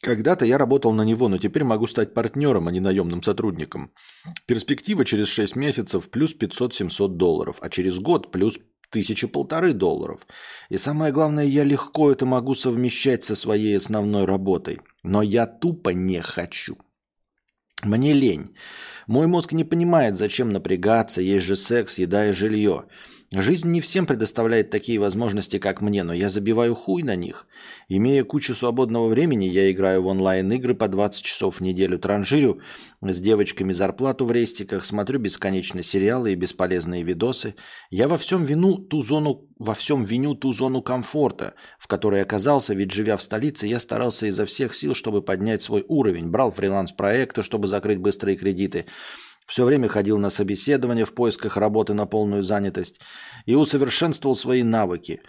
Когда-то 0.00 0.46
я 0.46 0.58
работал 0.58 0.92
на 0.92 1.02
него, 1.02 1.28
но 1.28 1.38
теперь 1.38 1.64
могу 1.64 1.86
стать 1.86 2.14
партнером, 2.14 2.68
а 2.68 2.70
не 2.70 2.80
наемным 2.80 3.22
сотрудником. 3.22 3.90
Перспектива 4.46 5.04
через 5.04 5.26
6 5.26 5.56
месяцев 5.56 6.08
плюс 6.08 6.36
500-700 6.38 7.08
долларов, 7.08 7.58
а 7.60 7.68
через 7.68 7.98
год 7.98 8.30
плюс 8.30 8.58
тысячи 8.90 9.26
полторы 9.26 9.72
долларов. 9.72 10.20
И 10.70 10.78
самое 10.78 11.12
главное, 11.12 11.44
я 11.44 11.64
легко 11.64 12.12
это 12.12 12.26
могу 12.26 12.54
совмещать 12.54 13.24
со 13.24 13.34
своей 13.34 13.76
основной 13.76 14.24
работой. 14.24 14.80
Но 15.02 15.22
я 15.22 15.46
тупо 15.46 15.90
не 15.90 16.20
хочу. 16.22 16.78
Мне 17.84 18.12
лень. 18.12 18.56
Мой 19.06 19.26
мозг 19.26 19.52
не 19.52 19.64
понимает, 19.64 20.16
зачем 20.16 20.50
напрягаться, 20.50 21.20
есть 21.20 21.46
же 21.46 21.56
секс, 21.56 21.98
еда 21.98 22.28
и 22.28 22.32
жилье. 22.32 22.86
Жизнь 23.30 23.70
не 23.70 23.82
всем 23.82 24.06
предоставляет 24.06 24.70
такие 24.70 24.98
возможности, 24.98 25.58
как 25.58 25.82
мне, 25.82 26.02
но 26.02 26.14
я 26.14 26.30
забиваю 26.30 26.74
хуй 26.74 27.02
на 27.02 27.14
них. 27.14 27.46
Имея 27.86 28.24
кучу 28.24 28.54
свободного 28.54 29.08
времени, 29.08 29.44
я 29.44 29.70
играю 29.70 30.02
в 30.02 30.06
онлайн-игры 30.06 30.74
по 30.74 30.88
20 30.88 31.22
часов 31.22 31.56
в 31.56 31.60
неделю, 31.60 31.98
транжирю 31.98 32.60
с 33.02 33.20
девочками 33.20 33.72
зарплату 33.74 34.24
в 34.24 34.32
рестиках, 34.32 34.82
смотрю 34.86 35.18
бесконечно 35.18 35.82
сериалы 35.82 36.32
и 36.32 36.36
бесполезные 36.36 37.02
видосы. 37.02 37.54
Я 37.90 38.08
во 38.08 38.16
всем 38.16 38.46
вину 38.46 38.78
ту 38.78 39.02
зону, 39.02 39.46
во 39.58 39.74
всем 39.74 40.04
виню 40.04 40.34
ту 40.34 40.54
зону 40.54 40.80
комфорта, 40.80 41.52
в 41.78 41.86
которой 41.86 42.22
оказался, 42.22 42.72
ведь 42.72 42.92
живя 42.92 43.18
в 43.18 43.22
столице, 43.22 43.66
я 43.66 43.78
старался 43.78 44.26
изо 44.26 44.46
всех 44.46 44.74
сил, 44.74 44.94
чтобы 44.94 45.20
поднять 45.20 45.60
свой 45.60 45.84
уровень, 45.86 46.30
брал 46.30 46.50
фриланс-проекты, 46.50 47.42
чтобы 47.42 47.68
закрыть 47.68 47.98
быстрые 47.98 48.38
кредиты– 48.38 48.86
все 49.48 49.64
время 49.64 49.88
ходил 49.88 50.18
на 50.18 50.28
собеседование 50.28 51.06
в 51.06 51.14
поисках 51.14 51.56
работы 51.56 51.94
на 51.94 52.06
полную 52.06 52.42
занятость 52.42 53.00
и 53.46 53.54
усовершенствовал 53.54 54.36
свои 54.36 54.62
навыки. 54.62 55.22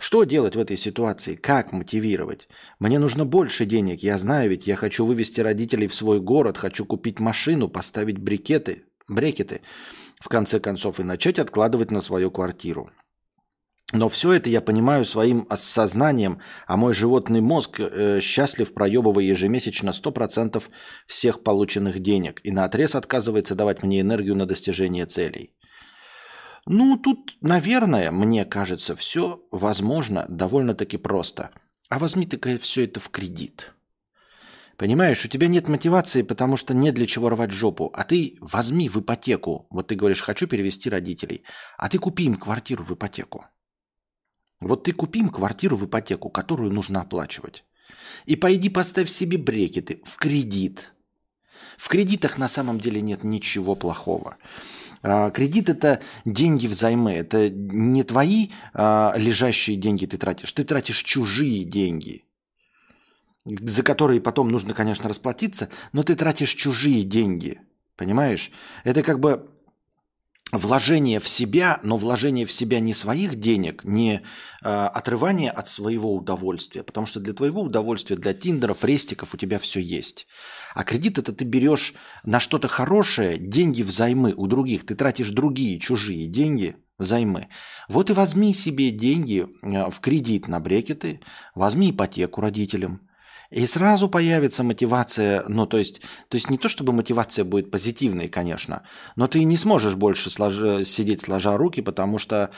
Что 0.00 0.24
делать 0.24 0.56
в 0.56 0.58
этой 0.58 0.78
ситуации? 0.78 1.34
Как 1.34 1.72
мотивировать? 1.72 2.48
Мне 2.78 2.98
нужно 2.98 3.26
больше 3.26 3.66
денег. 3.66 4.02
Я 4.02 4.16
знаю, 4.16 4.48
ведь 4.48 4.66
я 4.66 4.74
хочу 4.74 5.04
вывести 5.04 5.42
родителей 5.42 5.86
в 5.86 5.94
свой 5.94 6.18
город, 6.18 6.56
хочу 6.56 6.86
купить 6.86 7.20
машину, 7.20 7.68
поставить 7.68 8.16
брикеты, 8.16 8.84
брекеты, 9.06 9.60
в 10.18 10.28
конце 10.30 10.60
концов, 10.60 10.98
и 10.98 11.02
начать 11.02 11.38
откладывать 11.38 11.90
на 11.90 12.00
свою 12.00 12.30
квартиру. 12.30 12.90
Но 13.92 14.10
все 14.10 14.34
это 14.34 14.50
я 14.50 14.60
понимаю 14.60 15.06
своим 15.06 15.46
осознанием, 15.48 16.40
а 16.66 16.76
мой 16.76 16.92
животный 16.92 17.40
мозг 17.40 17.80
э, 17.80 18.20
счастлив, 18.20 18.74
проебывая 18.74 19.24
ежемесячно 19.24 19.90
100% 19.90 20.62
всех 21.06 21.42
полученных 21.42 22.00
денег 22.00 22.40
и 22.42 22.50
наотрез 22.50 22.94
отказывается 22.94 23.54
давать 23.54 23.82
мне 23.82 24.02
энергию 24.02 24.36
на 24.36 24.44
достижение 24.44 25.06
целей. 25.06 25.54
Ну, 26.66 26.98
тут, 26.98 27.38
наверное, 27.40 28.10
мне 28.10 28.44
кажется, 28.44 28.94
все 28.94 29.42
возможно 29.50 30.26
довольно-таки 30.28 30.98
просто. 30.98 31.50
А 31.88 31.98
возьми 31.98 32.26
ты 32.26 32.58
все 32.58 32.84
это 32.84 33.00
в 33.00 33.08
кредит. 33.08 33.72
Понимаешь, 34.76 35.24
у 35.24 35.28
тебя 35.28 35.48
нет 35.48 35.66
мотивации, 35.66 36.20
потому 36.20 36.58
что 36.58 36.74
нет 36.74 36.94
для 36.94 37.06
чего 37.06 37.30
рвать 37.30 37.52
жопу. 37.52 37.90
А 37.94 38.04
ты 38.04 38.36
возьми 38.42 38.90
в 38.90 39.00
ипотеку. 39.00 39.66
Вот 39.70 39.88
ты 39.88 39.94
говоришь, 39.94 40.20
хочу 40.20 40.46
перевести 40.46 40.90
родителей. 40.90 41.42
А 41.78 41.88
ты 41.88 41.98
купи 41.98 42.24
им 42.24 42.34
квартиру 42.34 42.84
в 42.84 42.92
ипотеку. 42.92 43.46
Вот 44.60 44.84
ты 44.84 44.92
купи 44.92 45.20
им 45.20 45.28
квартиру 45.28 45.76
в 45.76 45.86
ипотеку, 45.86 46.30
которую 46.30 46.72
нужно 46.72 47.00
оплачивать. 47.02 47.64
И 48.26 48.36
пойди 48.36 48.68
поставь 48.68 49.08
себе 49.08 49.38
брекеты 49.38 50.02
в 50.04 50.16
кредит. 50.16 50.92
В 51.76 51.88
кредитах 51.88 52.38
на 52.38 52.48
самом 52.48 52.80
деле 52.80 53.00
нет 53.00 53.22
ничего 53.22 53.74
плохого. 53.74 54.36
А, 55.02 55.30
кредит 55.30 55.68
это 55.68 56.02
деньги 56.24 56.66
взаймы, 56.66 57.12
это 57.12 57.50
не 57.50 58.02
твои 58.02 58.50
а, 58.74 59.14
лежащие 59.16 59.76
деньги 59.76 60.06
ты 60.06 60.18
тратишь, 60.18 60.52
ты 60.52 60.64
тратишь 60.64 61.02
чужие 61.02 61.64
деньги. 61.64 62.24
за 63.44 63.82
которые 63.82 64.20
потом 64.20 64.48
нужно, 64.48 64.74
конечно, 64.74 65.08
расплатиться, 65.08 65.70
но 65.92 66.02
ты 66.02 66.16
тратишь 66.16 66.50
чужие 66.50 67.04
деньги. 67.04 67.60
Понимаешь? 67.96 68.50
Это 68.84 69.02
как 69.02 69.20
бы 69.20 69.48
вложение 70.52 71.20
в 71.20 71.28
себя, 71.28 71.80
но 71.82 71.96
вложение 71.96 72.46
в 72.46 72.52
себя 72.52 72.80
не 72.80 72.94
своих 72.94 73.36
денег, 73.36 73.84
не 73.84 74.22
э, 74.62 74.68
отрывание 74.68 75.50
от 75.50 75.68
своего 75.68 76.14
удовольствия, 76.14 76.82
потому 76.82 77.06
что 77.06 77.20
для 77.20 77.34
твоего 77.34 77.62
удовольствия, 77.62 78.16
для 78.16 78.34
тиндеров, 78.34 78.84
рестиков 78.84 79.34
у 79.34 79.36
тебя 79.36 79.58
все 79.58 79.80
есть. 79.80 80.26
А 80.74 80.84
кредит 80.84 81.18
это 81.18 81.32
ты 81.32 81.44
берешь 81.44 81.94
на 82.24 82.40
что-то 82.40 82.68
хорошее, 82.68 83.38
деньги 83.38 83.82
взаймы 83.82 84.32
у 84.36 84.46
других, 84.46 84.86
ты 84.86 84.94
тратишь 84.94 85.30
другие 85.30 85.78
чужие 85.78 86.26
деньги 86.26 86.76
взаймы. 86.98 87.48
Вот 87.88 88.10
и 88.10 88.12
возьми 88.12 88.54
себе 88.54 88.90
деньги 88.90 89.46
э, 89.62 89.90
в 89.90 90.00
кредит 90.00 90.48
на 90.48 90.60
брекеты, 90.60 91.20
возьми 91.54 91.90
ипотеку 91.90 92.40
родителям, 92.40 93.07
и 93.50 93.66
сразу 93.66 94.08
появится 94.08 94.62
мотивация, 94.62 95.44
ну 95.48 95.66
то 95.66 95.78
есть, 95.78 96.00
то 96.28 96.36
есть 96.36 96.50
не 96.50 96.58
то 96.58 96.68
чтобы 96.68 96.92
мотивация 96.92 97.44
будет 97.44 97.70
позитивной, 97.70 98.28
конечно, 98.28 98.82
но 99.16 99.26
ты 99.26 99.44
не 99.44 99.56
сможешь 99.56 99.94
больше 99.94 100.30
слож... 100.30 100.86
сидеть 100.86 101.22
сложа 101.22 101.56
руки, 101.56 101.80
потому 101.80 102.18
что 102.18 102.50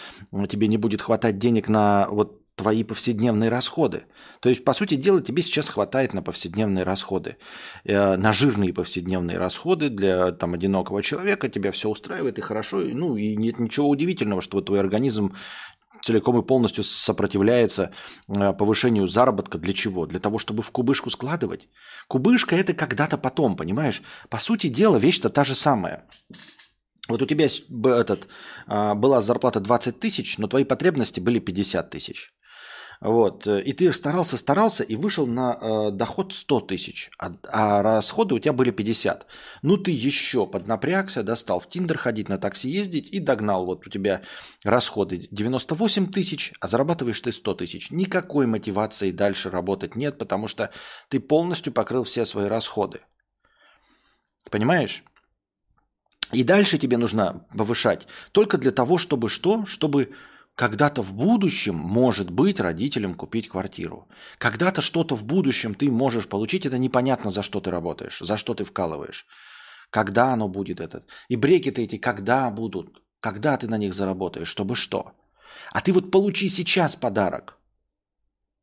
тебе 0.48 0.66
не 0.66 0.76
будет 0.76 1.00
хватать 1.00 1.38
денег 1.38 1.68
на 1.68 2.08
вот 2.10 2.40
твои 2.60 2.84
повседневные 2.84 3.48
расходы. 3.48 4.02
То 4.40 4.50
есть, 4.50 4.64
по 4.64 4.74
сути 4.74 4.94
дела, 4.94 5.22
тебе 5.22 5.42
сейчас 5.42 5.70
хватает 5.70 6.12
на 6.12 6.22
повседневные 6.22 6.84
расходы, 6.84 7.38
э, 7.84 8.16
на 8.16 8.34
жирные 8.34 8.74
повседневные 8.74 9.38
расходы 9.38 9.88
для 9.88 10.32
там, 10.32 10.52
одинокого 10.52 11.02
человека, 11.02 11.48
тебя 11.48 11.72
все 11.72 11.88
устраивает 11.88 12.38
и 12.38 12.42
хорошо, 12.42 12.80
ну 12.80 13.16
и 13.16 13.34
нет 13.34 13.58
ничего 13.58 13.88
удивительного, 13.88 14.42
что 14.42 14.60
твой 14.60 14.80
организм 14.80 15.34
целиком 16.02 16.38
и 16.38 16.46
полностью 16.46 16.84
сопротивляется 16.84 17.90
э, 18.28 18.52
повышению 18.52 19.06
заработка. 19.06 19.58
Для 19.58 19.72
чего? 19.72 20.06
Для 20.06 20.20
того, 20.20 20.38
чтобы 20.38 20.62
в 20.62 20.70
кубышку 20.70 21.10
складывать. 21.10 21.68
Кубышка 22.08 22.56
это 22.56 22.74
когда-то 22.74 23.18
потом, 23.18 23.56
понимаешь? 23.56 24.02
По 24.28 24.38
сути 24.38 24.68
дела, 24.68 24.96
вещь-то 24.96 25.30
та 25.30 25.44
же 25.44 25.54
самая. 25.54 26.06
Вот 27.08 27.22
у 27.22 27.26
тебя 27.26 27.46
этот, 27.46 28.28
а, 28.66 28.94
была 28.94 29.20
зарплата 29.20 29.60
20 29.60 29.98
тысяч, 29.98 30.38
но 30.38 30.46
твои 30.46 30.64
потребности 30.64 31.20
были 31.20 31.40
50 31.40 31.90
тысяч. 31.90 32.32
Вот. 33.00 33.46
Э, 33.46 33.62
и 33.62 33.72
ты 33.72 33.90
старался, 33.92 34.36
старался 34.36 34.84
и 34.84 34.94
вышел 34.94 35.26
на 35.26 35.58
э, 35.60 35.90
доход 35.90 36.34
100 36.34 36.60
тысяч, 36.60 37.10
а, 37.18 37.32
а 37.50 37.82
расходы 37.82 38.34
у 38.34 38.38
тебя 38.38 38.52
были 38.52 38.70
50. 38.70 39.26
Ну 39.62 39.78
ты 39.78 39.90
еще 39.90 40.46
поднапрягся, 40.46 41.22
достал 41.22 41.60
в 41.60 41.68
Тиндер 41.68 41.96
ходить, 41.96 42.28
на 42.28 42.36
такси 42.36 42.68
ездить 42.68 43.08
и 43.08 43.18
догнал. 43.18 43.64
Вот 43.64 43.86
у 43.86 43.90
тебя 43.90 44.20
расходы 44.64 45.28
98 45.30 46.12
тысяч, 46.12 46.52
а 46.60 46.68
зарабатываешь 46.68 47.20
ты 47.20 47.32
100 47.32 47.54
тысяч. 47.54 47.90
Никакой 47.90 48.46
мотивации 48.46 49.10
дальше 49.12 49.48
работать 49.48 49.96
нет, 49.96 50.18
потому 50.18 50.46
что 50.46 50.70
ты 51.08 51.20
полностью 51.20 51.72
покрыл 51.72 52.04
все 52.04 52.26
свои 52.26 52.48
расходы. 52.48 53.00
Понимаешь? 54.50 55.04
И 56.32 56.44
дальше 56.44 56.78
тебе 56.78 56.96
нужно 56.96 57.46
повышать 57.56 58.06
только 58.32 58.58
для 58.58 58.70
того, 58.70 58.98
чтобы 58.98 59.28
что? 59.28 59.64
Чтобы 59.64 60.12
когда-то 60.54 61.02
в 61.02 61.12
будущем, 61.14 61.74
может 61.74 62.30
быть, 62.30 62.60
родителям 62.60 63.14
купить 63.14 63.48
квартиру. 63.48 64.08
Когда-то 64.38 64.82
что-то 64.82 65.16
в 65.16 65.24
будущем 65.24 65.74
ты 65.74 65.90
можешь 65.90 66.28
получить, 66.28 66.66
это 66.66 66.78
непонятно, 66.78 67.30
за 67.30 67.42
что 67.42 67.60
ты 67.60 67.70
работаешь, 67.70 68.18
за 68.20 68.36
что 68.36 68.54
ты 68.54 68.64
вкалываешь. 68.64 69.26
Когда 69.90 70.32
оно 70.32 70.48
будет 70.48 70.80
этот. 70.80 71.06
И 71.28 71.36
брекеты 71.36 71.82
эти 71.82 71.98
когда 71.98 72.50
будут? 72.50 73.02
Когда 73.20 73.56
ты 73.56 73.68
на 73.68 73.78
них 73.78 73.94
заработаешь? 73.94 74.48
Чтобы 74.48 74.76
что? 74.76 75.12
А 75.72 75.80
ты 75.80 75.92
вот 75.92 76.10
получи 76.10 76.48
сейчас 76.48 76.96
подарок. 76.96 77.59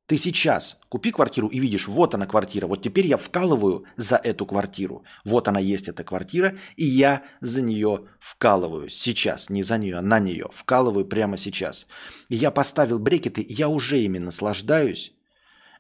Ты 0.08 0.16
сейчас 0.16 0.80
купи 0.88 1.12
квартиру 1.12 1.50
и 1.50 1.60
видишь, 1.60 1.90
вот 1.90 2.16
она 2.16 2.26
квартира. 2.26 2.66
Вот 2.66 2.82
теперь 2.82 3.08
я 3.08 3.18
вкалываю 3.18 3.84
за 3.98 4.16
эту 4.16 4.46
квартиру. 4.46 5.04
Вот 5.26 5.50
она 5.50 5.60
есть, 5.60 5.90
эта 5.90 6.06
квартира, 6.06 6.56
и 6.78 6.86
я 6.86 7.24
за 7.42 7.62
нее 7.62 8.06
вкалываю 8.18 8.90
сейчас. 8.90 9.50
Не 9.50 9.64
за 9.64 9.78
нее, 9.78 9.98
а 9.98 10.02
на 10.02 10.20
нее. 10.20 10.48
Вкалываю 10.54 11.06
прямо 11.06 11.38
сейчас. 11.38 11.88
Я 12.30 12.52
поставил 12.52 13.00
брекеты, 13.00 13.46
я 13.50 13.68
уже 13.68 14.00
ими 14.00 14.18
наслаждаюсь. 14.18 15.14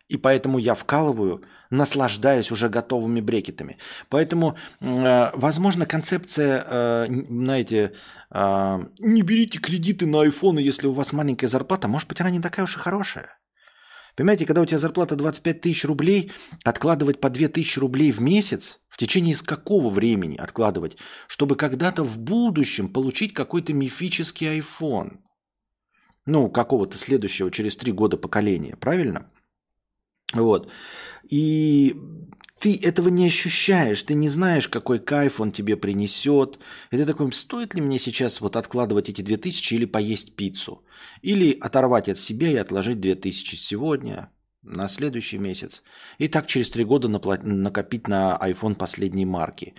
И 0.09 0.17
поэтому 0.17 0.57
я 0.57 0.73
вкалываю, 0.75 1.43
наслаждаясь 1.69 2.51
уже 2.51 2.67
готовыми 2.67 3.21
брекетами. 3.21 3.77
Поэтому, 4.09 4.57
э, 4.81 5.31
возможно, 5.35 5.85
концепция, 5.85 6.65
э, 6.67 7.07
знаете, 7.29 7.93
э, 8.31 8.79
не 8.99 9.21
берите 9.21 9.59
кредиты 9.59 10.05
на 10.05 10.21
айфоны, 10.21 10.59
если 10.59 10.87
у 10.87 10.93
вас 10.93 11.13
маленькая 11.13 11.47
зарплата, 11.47 11.87
может 11.87 12.09
быть, 12.09 12.21
она 12.21 12.29
не 12.29 12.41
такая 12.41 12.65
уж 12.65 12.75
и 12.75 12.79
хорошая. 12.79 13.37
Понимаете, 14.17 14.47
когда 14.47 14.63
у 14.63 14.65
тебя 14.65 14.79
зарплата 14.79 15.15
25 15.15 15.61
тысяч 15.61 15.85
рублей, 15.85 16.31
откладывать 16.63 17.21
по 17.21 17.29
2 17.29 17.49
тысячи 17.49 17.77
рублей 17.77 18.11
в 18.11 18.19
месяц, 18.19 18.79
в 18.89 18.97
течение 18.97 19.33
из 19.33 19.43
какого 19.43 19.91
времени 19.91 20.35
откладывать, 20.37 20.97
чтобы 21.27 21.55
когда-то 21.55 22.03
в 22.03 22.17
будущем 22.17 22.89
получить 22.89 23.35
какой-то 23.35 23.73
мифический 23.73 24.59
iPhone? 24.59 25.19
Ну, 26.25 26.49
какого-то 26.49 26.97
следующего 26.97 27.51
через 27.51 27.77
3 27.77 27.91
года 27.91 28.17
поколения, 28.17 28.75
правильно? 28.75 29.29
Вот. 30.33 30.71
И 31.29 31.95
ты 32.59 32.79
этого 32.81 33.09
не 33.09 33.27
ощущаешь, 33.27 34.01
ты 34.03 34.13
не 34.13 34.29
знаешь, 34.29 34.67
какой 34.67 34.99
кайф 34.99 35.39
он 35.39 35.51
тебе 35.51 35.77
принесет. 35.77 36.59
И 36.91 36.97
ты 36.97 37.05
такой, 37.05 37.31
стоит 37.33 37.75
ли 37.75 37.81
мне 37.81 37.99
сейчас 37.99 38.41
вот 38.41 38.55
откладывать 38.55 39.09
эти 39.09 39.21
2000 39.21 39.73
или 39.73 39.85
поесть 39.85 40.35
пиццу? 40.35 40.83
Или 41.21 41.57
оторвать 41.59 42.09
от 42.09 42.17
себя 42.17 42.49
и 42.49 42.55
отложить 42.55 42.99
2000 42.99 43.55
сегодня, 43.55 44.31
на 44.63 44.87
следующий 44.87 45.37
месяц. 45.37 45.83
И 46.17 46.27
так 46.27 46.47
через 46.47 46.69
три 46.69 46.83
года 46.83 47.07
накопить 47.07 48.07
на 48.07 48.37
iPhone 48.41 48.75
последней 48.75 49.25
марки. 49.25 49.75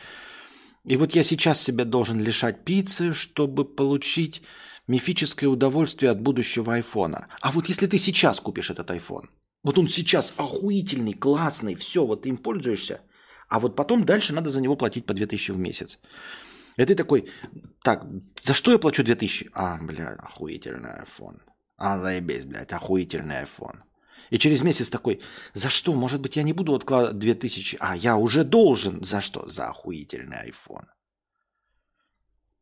И 0.84 0.96
вот 0.96 1.14
я 1.14 1.22
сейчас 1.22 1.60
себя 1.60 1.84
должен 1.84 2.20
лишать 2.20 2.64
пиццы, 2.64 3.12
чтобы 3.12 3.64
получить 3.64 4.42
мифическое 4.86 5.50
удовольствие 5.50 6.10
от 6.10 6.20
будущего 6.20 6.74
айфона. 6.74 7.28
А 7.40 7.52
вот 7.52 7.68
если 7.68 7.86
ты 7.86 7.98
сейчас 7.98 8.40
купишь 8.40 8.70
этот 8.70 8.90
iPhone– 8.90 9.26
вот 9.68 9.76
он 9.76 9.86
сейчас 9.86 10.32
охуительный, 10.38 11.12
классный, 11.12 11.74
все, 11.74 12.06
вот 12.06 12.22
ты 12.22 12.30
им 12.30 12.38
пользуешься, 12.38 13.02
а 13.50 13.60
вот 13.60 13.76
потом 13.76 14.02
дальше 14.02 14.32
надо 14.32 14.48
за 14.48 14.62
него 14.62 14.76
платить 14.76 15.04
по 15.04 15.12
2000 15.12 15.50
в 15.50 15.58
месяц. 15.58 15.98
И 16.78 16.84
ты 16.86 16.94
такой, 16.94 17.28
так, 17.82 18.06
за 18.42 18.54
что 18.54 18.72
я 18.72 18.78
плачу 18.78 19.04
2000? 19.04 19.50
А, 19.52 19.76
бля, 19.82 20.16
охуительный 20.20 21.02
iPhone. 21.02 21.40
А, 21.76 21.98
заебись, 21.98 22.46
блядь, 22.46 22.72
охуительный 22.72 23.42
iPhone. 23.42 23.80
И 24.30 24.38
через 24.38 24.62
месяц 24.62 24.88
такой, 24.88 25.20
за 25.52 25.68
что? 25.68 25.92
Может 25.92 26.22
быть, 26.22 26.36
я 26.36 26.44
не 26.44 26.54
буду 26.54 26.74
откладывать 26.74 27.18
2000? 27.18 27.76
А, 27.78 27.94
я 27.94 28.16
уже 28.16 28.44
должен. 28.44 29.04
За 29.04 29.20
что? 29.20 29.46
За 29.48 29.68
охуительный 29.68 30.48
iPhone. 30.48 30.86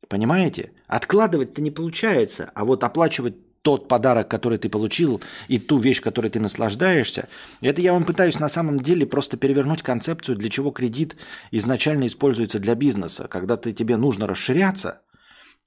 Понимаете? 0.09 0.73
Откладывать-то 0.89 1.63
не 1.63 1.71
получается, 1.71 2.51
а 2.57 2.65
вот 2.65 2.83
оплачивать 2.83 3.46
тот 3.67 3.89
подарок, 3.89 4.29
который 4.29 4.59
ты 4.59 4.69
получил, 4.69 5.21
и 5.49 5.59
ту 5.59 5.79
вещь, 5.79 6.01
которой 6.01 6.29
ты 6.29 6.39
наслаждаешься. 6.39 7.29
Это 7.61 7.81
я 7.81 7.95
вам 7.95 8.05
пытаюсь 8.05 8.39
на 8.39 8.49
самом 8.49 8.79
деле 8.79 9.07
просто 9.07 9.37
перевернуть 9.37 9.83
концепцию, 9.83 10.37
для 10.37 10.51
чего 10.51 10.71
кредит 10.71 11.17
изначально 11.51 12.07
используется 12.07 12.61
для 12.61 12.77
бизнеса. 12.77 13.27
Когда 13.29 13.57
ты, 13.57 13.73
тебе 13.73 13.97
нужно 13.97 14.29
расширяться, 14.29 15.03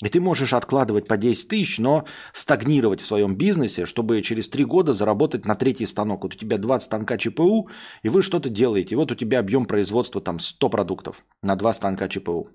и 0.02 0.08
ты 0.08 0.22
можешь 0.22 0.54
откладывать 0.54 1.10
по 1.10 1.18
10 1.18 1.50
тысяч, 1.50 1.78
но 1.78 2.06
стагнировать 2.32 3.02
в 3.02 3.06
своем 3.06 3.36
бизнесе, 3.36 3.86
чтобы 3.86 4.22
через 4.22 4.48
3 4.48 4.64
года 4.64 4.94
заработать 4.94 5.46
на 5.46 5.56
третий 5.56 5.86
станок. 5.86 6.24
Вот 6.24 6.36
у 6.36 6.38
тебя 6.38 6.58
20 6.58 6.86
станка 6.86 7.18
ЧПУ, 7.18 7.70
и 8.04 8.08
вы 8.08 8.22
что-то 8.22 8.50
делаете. 8.50 8.96
Вот 8.96 9.12
у 9.12 9.16
тебя 9.16 9.40
объем 9.40 9.66
производства 9.66 10.22
там 10.22 10.40
100 10.40 10.70
продуктов 10.70 11.26
на 11.44 11.58
2 11.58 11.74
станка 11.74 12.08
ЧПУ. 12.08 12.48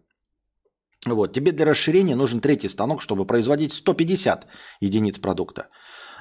Вот, 1.04 1.32
тебе 1.32 1.52
для 1.52 1.66
расширения 1.66 2.16
нужен 2.16 2.40
третий 2.40 2.68
станок, 2.68 3.02
чтобы 3.02 3.26
производить 3.26 3.72
150 3.72 4.46
единиц 4.80 5.18
продукта. 5.18 5.68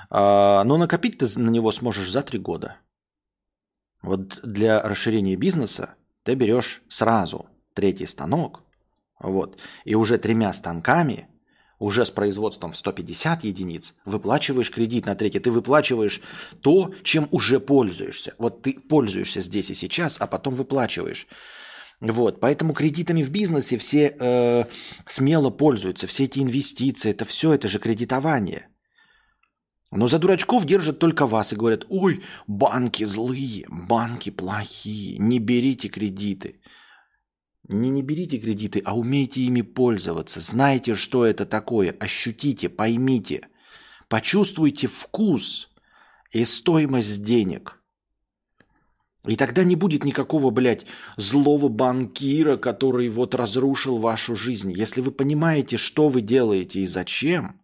А, 0.10 0.64
но 0.64 0.78
накопить 0.78 1.18
ты 1.18 1.28
на 1.40 1.50
него 1.50 1.72
сможешь 1.72 2.12
за 2.12 2.22
три 2.22 2.40
года. 2.40 2.78
Вот 4.02 4.40
для 4.44 4.82
расширения 4.82 5.36
бизнеса 5.36 5.96
ты 6.24 6.36
берешь 6.36 6.82
сразу 6.90 7.48
третий 7.74 8.06
станок, 8.06 8.62
вот, 9.20 9.58
и 9.86 9.96
уже 9.96 10.18
тремя 10.18 10.52
станками, 10.52 11.30
уже 11.80 12.06
с 12.06 12.12
производством 12.12 12.74
в 12.74 12.78
150 12.78 13.44
единиц, 13.46 13.96
выплачиваешь 14.06 14.72
кредит 14.72 15.06
на 15.06 15.16
третий. 15.16 15.40
Ты 15.40 15.52
выплачиваешь 15.52 16.22
то, 16.62 16.94
чем 17.04 17.28
уже 17.32 17.60
пользуешься. 17.60 18.36
Вот 18.38 18.62
ты 18.62 18.74
пользуешься 18.74 19.42
здесь 19.42 19.70
и 19.70 19.74
сейчас, 19.74 20.18
а 20.20 20.28
потом 20.28 20.56
выплачиваешь. 20.56 21.28
Вот, 22.00 22.40
поэтому 22.40 22.74
кредитами 22.74 23.24
в 23.24 23.30
бизнесе 23.30 23.78
все 23.78 24.16
э, 24.20 24.66
смело 25.08 25.50
пользуются, 25.50 26.08
все 26.08 26.26
эти 26.26 26.40
инвестиции, 26.40 27.12
это 27.12 27.26
все, 27.26 27.54
это 27.54 27.68
же 27.68 27.80
кредитование. 27.80 28.68
Но 29.92 30.08
за 30.08 30.20
дурачков 30.20 30.66
держат 30.66 31.00
только 31.00 31.28
вас 31.28 31.54
и 31.54 31.56
говорят, 31.56 31.86
ой, 31.90 32.22
банки 32.48 33.06
злые, 33.06 33.66
банки 33.70 34.32
плохие, 34.32 35.18
не 35.20 35.40
берите 35.40 35.88
кредиты. 35.88 36.60
Не 37.70 37.90
не 37.90 38.02
берите 38.04 38.40
кредиты, 38.40 38.82
а 38.84 38.98
умейте 38.98 39.42
ими 39.42 39.62
пользоваться. 39.62 40.42
Знайте, 40.42 40.96
что 40.96 41.26
это 41.26 41.46
такое, 41.46 41.96
ощутите, 42.00 42.68
поймите, 42.68 43.48
почувствуйте 44.10 44.88
вкус 44.88 45.70
и 46.32 46.44
стоимость 46.44 47.24
денег– 47.24 47.80
И 49.26 49.38
тогда 49.38 49.64
не 49.64 49.76
будет 49.76 50.04
никакого, 50.04 50.50
блядь, 50.50 50.86
злого 51.16 51.70
банкира, 51.70 52.58
который 52.58 53.08
вот 53.08 53.34
разрушил 53.36 53.98
вашу 53.98 54.36
жизнь. 54.36 54.72
Если 54.72 55.00
вы 55.00 55.12
понимаете, 55.12 55.78
что 55.78 56.10
вы 56.10 56.22
делаете 56.22 56.82
и 56.82 56.88
зачем, 56.88 57.62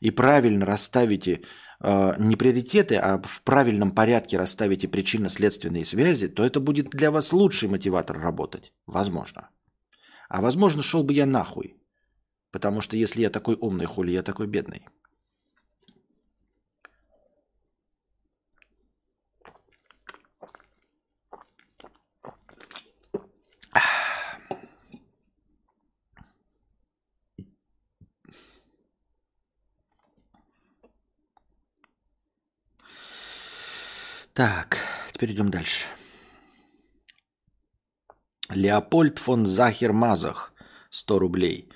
и 0.00 0.10
правильно 0.10 0.66
расставите 0.66 1.40
э, 1.80 2.14
не 2.18 2.36
приоритеты, 2.36 2.96
а 2.96 3.18
в 3.22 3.42
правильном 3.42 3.92
порядке 3.92 4.36
расставите 4.36 4.86
причинно-следственные 4.86 5.86
связи, 5.86 6.28
то 6.28 6.44
это 6.44 6.60
будет 6.60 6.90
для 6.90 7.10
вас 7.10 7.32
лучший 7.32 7.70
мотиватор 7.70 8.20
работать. 8.20 8.74
Возможно. 8.86 9.48
А 10.28 10.42
возможно, 10.42 10.82
шел 10.82 11.02
бы 11.02 11.14
я 11.14 11.24
нахуй. 11.24 11.76
Потому 12.50 12.82
что 12.82 12.98
если 12.98 13.22
я 13.22 13.30
такой 13.30 13.56
умный, 13.58 13.86
хули 13.86 14.12
я 14.12 14.22
такой 14.22 14.46
бедный. 14.48 14.86
Так, 34.34 34.78
теперь 35.12 35.30
идем 35.30 35.48
дальше. 35.48 35.86
Леопольд 38.50 39.20
фон 39.20 39.46
Захер 39.46 39.92
Мазах, 39.92 40.52
100 40.90 41.18
рублей 41.20 41.68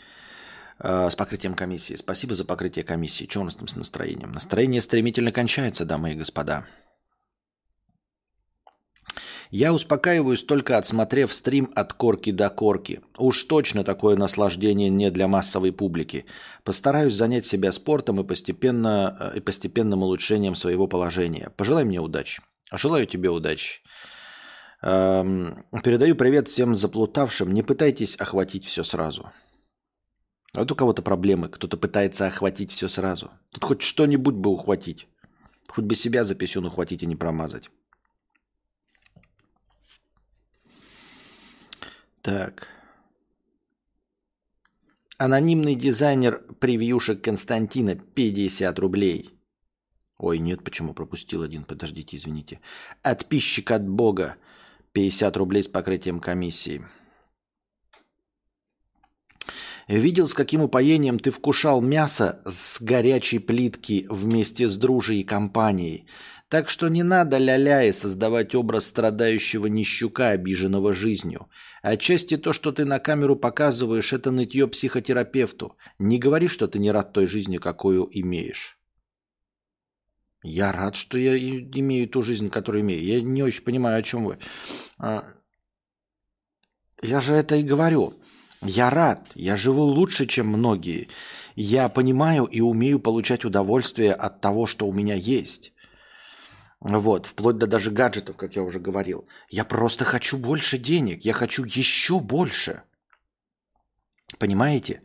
э, 0.80 1.08
с 1.08 1.14
покрытием 1.14 1.54
комиссии. 1.54 1.94
Спасибо 1.94 2.34
за 2.34 2.44
покрытие 2.44 2.84
комиссии. 2.84 3.28
Что 3.30 3.42
у 3.42 3.44
нас 3.44 3.54
там 3.54 3.68
с 3.68 3.76
настроением? 3.76 4.32
Настроение 4.32 4.80
стремительно 4.80 5.30
кончается, 5.30 5.84
дамы 5.84 6.12
и 6.12 6.16
господа. 6.16 6.66
Я 9.50 9.72
успокаиваюсь 9.72 10.42
только 10.42 10.76
отсмотрев 10.76 11.32
стрим 11.32 11.70
от 11.74 11.94
корки 11.94 12.32
до 12.32 12.50
корки. 12.50 13.00
Уж 13.16 13.44
точно 13.44 13.82
такое 13.82 14.16
наслаждение 14.16 14.90
не 14.90 15.10
для 15.10 15.26
массовой 15.26 15.72
публики. 15.72 16.26
Постараюсь 16.64 17.14
занять 17.14 17.46
себя 17.46 17.72
спортом 17.72 18.20
и, 18.20 18.24
постепенно, 18.24 19.16
э, 19.34 19.38
и 19.38 19.40
постепенным 19.40 20.02
улучшением 20.02 20.54
своего 20.54 20.86
положения. 20.86 21.50
Пожелай 21.56 21.84
мне 21.84 22.00
удачи. 22.00 22.42
Желаю 22.70 23.06
тебе 23.06 23.30
удачи. 23.30 23.80
Эм, 24.82 25.64
передаю 25.82 26.14
привет 26.14 26.48
всем 26.48 26.74
заплутавшим. 26.74 27.52
Не 27.52 27.62
пытайтесь 27.62 28.16
охватить 28.16 28.66
все 28.66 28.84
сразу. 28.84 29.30
А 30.54 30.60
вот 30.60 30.70
у 30.70 30.74
кого-то 30.74 31.00
проблемы. 31.00 31.48
Кто-то 31.48 31.78
пытается 31.78 32.26
охватить 32.26 32.70
все 32.70 32.88
сразу. 32.88 33.30
Тут 33.50 33.64
хоть 33.64 33.80
что-нибудь 33.80 34.34
бы 34.34 34.50
ухватить. 34.50 35.08
Хоть 35.68 35.84
бы 35.84 35.94
себя 35.94 36.24
за 36.24 36.34
писюн 36.34 36.66
ухватить 36.66 37.02
и 37.02 37.06
не 37.06 37.16
промазать. 37.16 37.70
Так. 42.28 42.68
Анонимный 45.16 45.74
дизайнер 45.74 46.42
превьюшек 46.60 47.24
Константина 47.24 47.94
50 47.96 48.78
рублей. 48.78 49.30
Ой, 50.18 50.38
нет, 50.38 50.62
почему 50.62 50.92
пропустил 50.92 51.42
один? 51.42 51.64
Подождите, 51.64 52.18
извините. 52.18 52.60
Отписчик 53.00 53.70
от 53.70 53.88
Бога 53.88 54.36
50 54.92 55.38
рублей 55.38 55.62
с 55.62 55.68
покрытием 55.68 56.20
комиссии. 56.20 56.84
Видел, 59.88 60.26
с 60.28 60.34
каким 60.34 60.60
упоением 60.60 61.18
ты 61.18 61.30
вкушал 61.30 61.80
мясо 61.80 62.42
с 62.44 62.80
горячей 62.82 63.38
плитки 63.38 64.06
вместе 64.10 64.68
с 64.68 64.76
дружей 64.76 65.20
и 65.20 65.24
компанией. 65.24 66.06
Так 66.50 66.68
что 66.68 66.88
не 66.88 67.02
надо 67.02 67.38
ля-ля 67.38 67.84
и 67.84 67.92
создавать 67.92 68.54
образ 68.54 68.86
страдающего 68.86 69.66
нищука, 69.66 70.28
обиженного 70.28 70.92
жизнью. 70.92 71.48
Отчасти 71.82 72.36
то, 72.36 72.52
что 72.52 72.70
ты 72.70 72.84
на 72.84 72.98
камеру 72.98 73.34
показываешь, 73.34 74.12
это 74.12 74.30
нытье 74.30 74.68
психотерапевту. 74.68 75.76
Не 75.98 76.18
говори, 76.18 76.48
что 76.48 76.68
ты 76.68 76.78
не 76.78 76.90
рад 76.90 77.14
той 77.14 77.26
жизни, 77.26 77.56
какую 77.56 78.08
имеешь. 78.12 78.78
Я 80.42 80.70
рад, 80.72 80.96
что 80.96 81.18
я 81.18 81.36
имею 81.36 82.08
ту 82.08 82.20
жизнь, 82.22 82.50
которую 82.50 82.82
имею. 82.82 83.02
Я 83.02 83.22
не 83.22 83.42
очень 83.42 83.64
понимаю, 83.64 83.98
о 83.98 84.02
чем 84.02 84.24
вы. 84.24 84.38
А, 84.98 85.24
я 87.02 87.20
же 87.20 87.32
это 87.32 87.56
и 87.56 87.62
говорю. 87.62 88.14
Я 88.62 88.90
рад, 88.90 89.30
я 89.34 89.56
живу 89.56 89.82
лучше, 89.82 90.26
чем 90.26 90.48
многие. 90.48 91.08
Я 91.54 91.88
понимаю 91.88 92.44
и 92.44 92.60
умею 92.60 92.98
получать 92.98 93.44
удовольствие 93.44 94.12
от 94.12 94.40
того, 94.40 94.66
что 94.66 94.88
у 94.88 94.92
меня 94.92 95.14
есть. 95.14 95.72
Вот, 96.80 97.26
вплоть 97.26 97.58
до 97.58 97.66
даже 97.66 97.90
гаджетов, 97.90 98.36
как 98.36 98.56
я 98.56 98.62
уже 98.62 98.80
говорил. 98.80 99.26
Я 99.50 99.64
просто 99.64 100.04
хочу 100.04 100.38
больше 100.38 100.78
денег, 100.78 101.24
я 101.24 101.32
хочу 101.32 101.64
еще 101.64 102.20
больше. 102.20 102.82
Понимаете? 104.38 105.02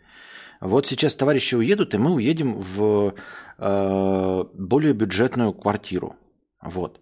Вот 0.61 0.87
сейчас 0.87 1.15
товарищи 1.15 1.55
уедут, 1.55 1.93
и 1.93 1.97
мы 1.97 2.13
уедем 2.13 2.59
в 2.59 3.15
э, 3.57 4.43
более 4.53 4.93
бюджетную 4.93 5.53
квартиру. 5.53 6.15
Вот. 6.61 6.99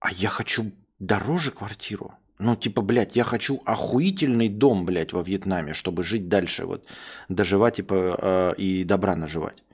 А 0.00 0.10
я 0.12 0.28
хочу 0.28 0.72
дороже 0.98 1.50
квартиру. 1.50 2.14
Ну, 2.44 2.56
типа, 2.56 2.82
блядь, 2.82 3.16
я 3.16 3.24
хочу 3.24 3.62
охуительный 3.64 4.48
дом, 4.50 4.84
блядь, 4.84 5.12
во 5.12 5.22
Вьетнаме, 5.22 5.72
чтобы 5.74 6.02
жить 6.02 6.28
дальше, 6.28 6.66
вот, 6.66 6.86
доживать 7.30 7.76
типа, 7.76 7.94
э, 7.94 8.54
и 8.58 8.84
добра 8.84 9.16
наживать. 9.16 9.64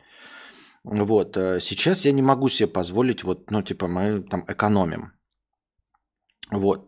Вот. 0.84 1.36
Э, 1.36 1.60
сейчас 1.60 2.04
я 2.04 2.12
не 2.12 2.22
могу 2.22 2.48
себе 2.48 2.72
позволить, 2.72 3.24
вот, 3.24 3.50
ну, 3.50 3.62
типа, 3.62 3.88
мы 3.88 4.22
там 4.22 4.44
экономим. 4.48 5.12
Вот. 6.52 6.86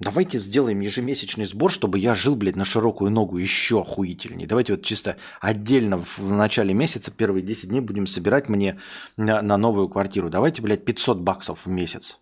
Давайте 0.00 0.38
сделаем 0.38 0.80
ежемесячный 0.80 1.46
сбор, 1.46 1.70
чтобы 1.70 1.98
я 1.98 2.14
жил, 2.14 2.36
блядь, 2.36 2.56
на 2.56 2.64
широкую 2.64 3.10
ногу 3.10 3.38
еще 3.38 3.80
охуительнее. 3.80 4.46
Давайте 4.46 4.72
вот 4.72 4.82
чисто 4.82 5.16
отдельно 5.42 5.98
в 5.98 6.30
начале 6.30 6.72
месяца, 6.74 7.10
первые 7.10 7.42
10 7.42 7.68
дней 7.68 7.80
будем 7.80 8.06
собирать 8.06 8.48
мне 8.48 8.78
на, 9.18 9.42
на 9.42 9.58
новую 9.58 9.90
квартиру. 9.90 10.30
Давайте, 10.30 10.62
блядь, 10.62 10.86
500 10.86 11.18
баксов 11.20 11.66
в 11.66 11.68
месяц. 11.68 12.18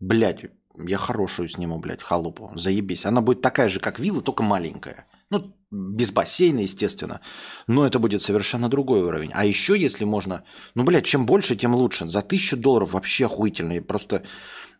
Блядь, 0.00 0.50
я 0.76 0.98
хорошую 0.98 1.48
сниму, 1.48 1.78
блядь, 1.78 2.02
халупу. 2.02 2.52
Заебись. 2.54 3.06
Она 3.06 3.20
будет 3.20 3.40
такая 3.42 3.68
же, 3.68 3.80
как 3.80 3.98
вилла, 3.98 4.22
только 4.22 4.42
маленькая. 4.42 5.06
Ну, 5.30 5.54
без 5.70 6.12
бассейна, 6.12 6.60
естественно. 6.60 7.20
Но 7.66 7.86
это 7.86 7.98
будет 7.98 8.22
совершенно 8.22 8.68
другой 8.68 9.02
уровень. 9.02 9.30
А 9.32 9.44
еще, 9.44 9.78
если 9.78 10.04
можно... 10.04 10.44
Ну, 10.74 10.84
блядь, 10.84 11.06
чем 11.06 11.26
больше, 11.26 11.56
тем 11.56 11.74
лучше. 11.74 12.08
За 12.08 12.22
тысячу 12.22 12.56
долларов 12.56 12.92
вообще 12.92 13.26
охуительно. 13.26 13.72
И 13.76 13.80
просто 13.80 14.24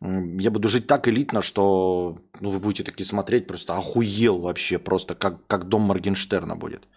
я 0.00 0.50
буду 0.50 0.68
жить 0.68 0.86
так 0.86 1.08
элитно, 1.08 1.42
что 1.42 2.18
ну, 2.40 2.50
вы 2.50 2.58
будете 2.58 2.84
такие 2.84 3.06
смотреть, 3.06 3.46
просто 3.46 3.76
охуел 3.76 4.38
вообще. 4.38 4.78
Просто 4.78 5.14
как, 5.14 5.46
как 5.46 5.68
дом 5.68 5.82
Моргенштерна 5.82 6.56
будет. 6.56 6.88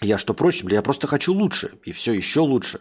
Я 0.00 0.18
что 0.18 0.34
проще, 0.34 0.64
бля, 0.64 0.76
я 0.76 0.82
просто 0.82 1.06
хочу 1.06 1.32
лучше. 1.32 1.72
И 1.84 1.92
все, 1.92 2.12
еще 2.12 2.40
лучше. 2.40 2.80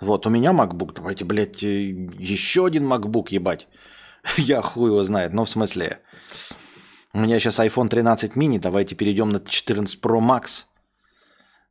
Вот, 0.00 0.26
у 0.26 0.30
меня 0.30 0.52
MacBook, 0.52 0.92
давайте, 0.94 1.24
блядь, 1.24 1.62
э, 1.62 1.90
еще 2.18 2.66
один 2.66 2.92
MacBook 2.92 3.28
ебать. 3.30 3.68
Я 4.36 4.62
хуй 4.62 4.90
его 4.90 5.04
знает, 5.04 5.32
но 5.32 5.44
в 5.44 5.50
смысле... 5.50 6.00
У 7.12 7.20
меня 7.20 7.38
сейчас 7.38 7.60
iPhone 7.60 7.88
13 7.88 8.32
mini, 8.36 8.58
давайте 8.58 8.96
перейдем 8.96 9.28
на 9.28 9.38
14 9.38 10.02
Pro 10.02 10.20
Max. 10.20 10.66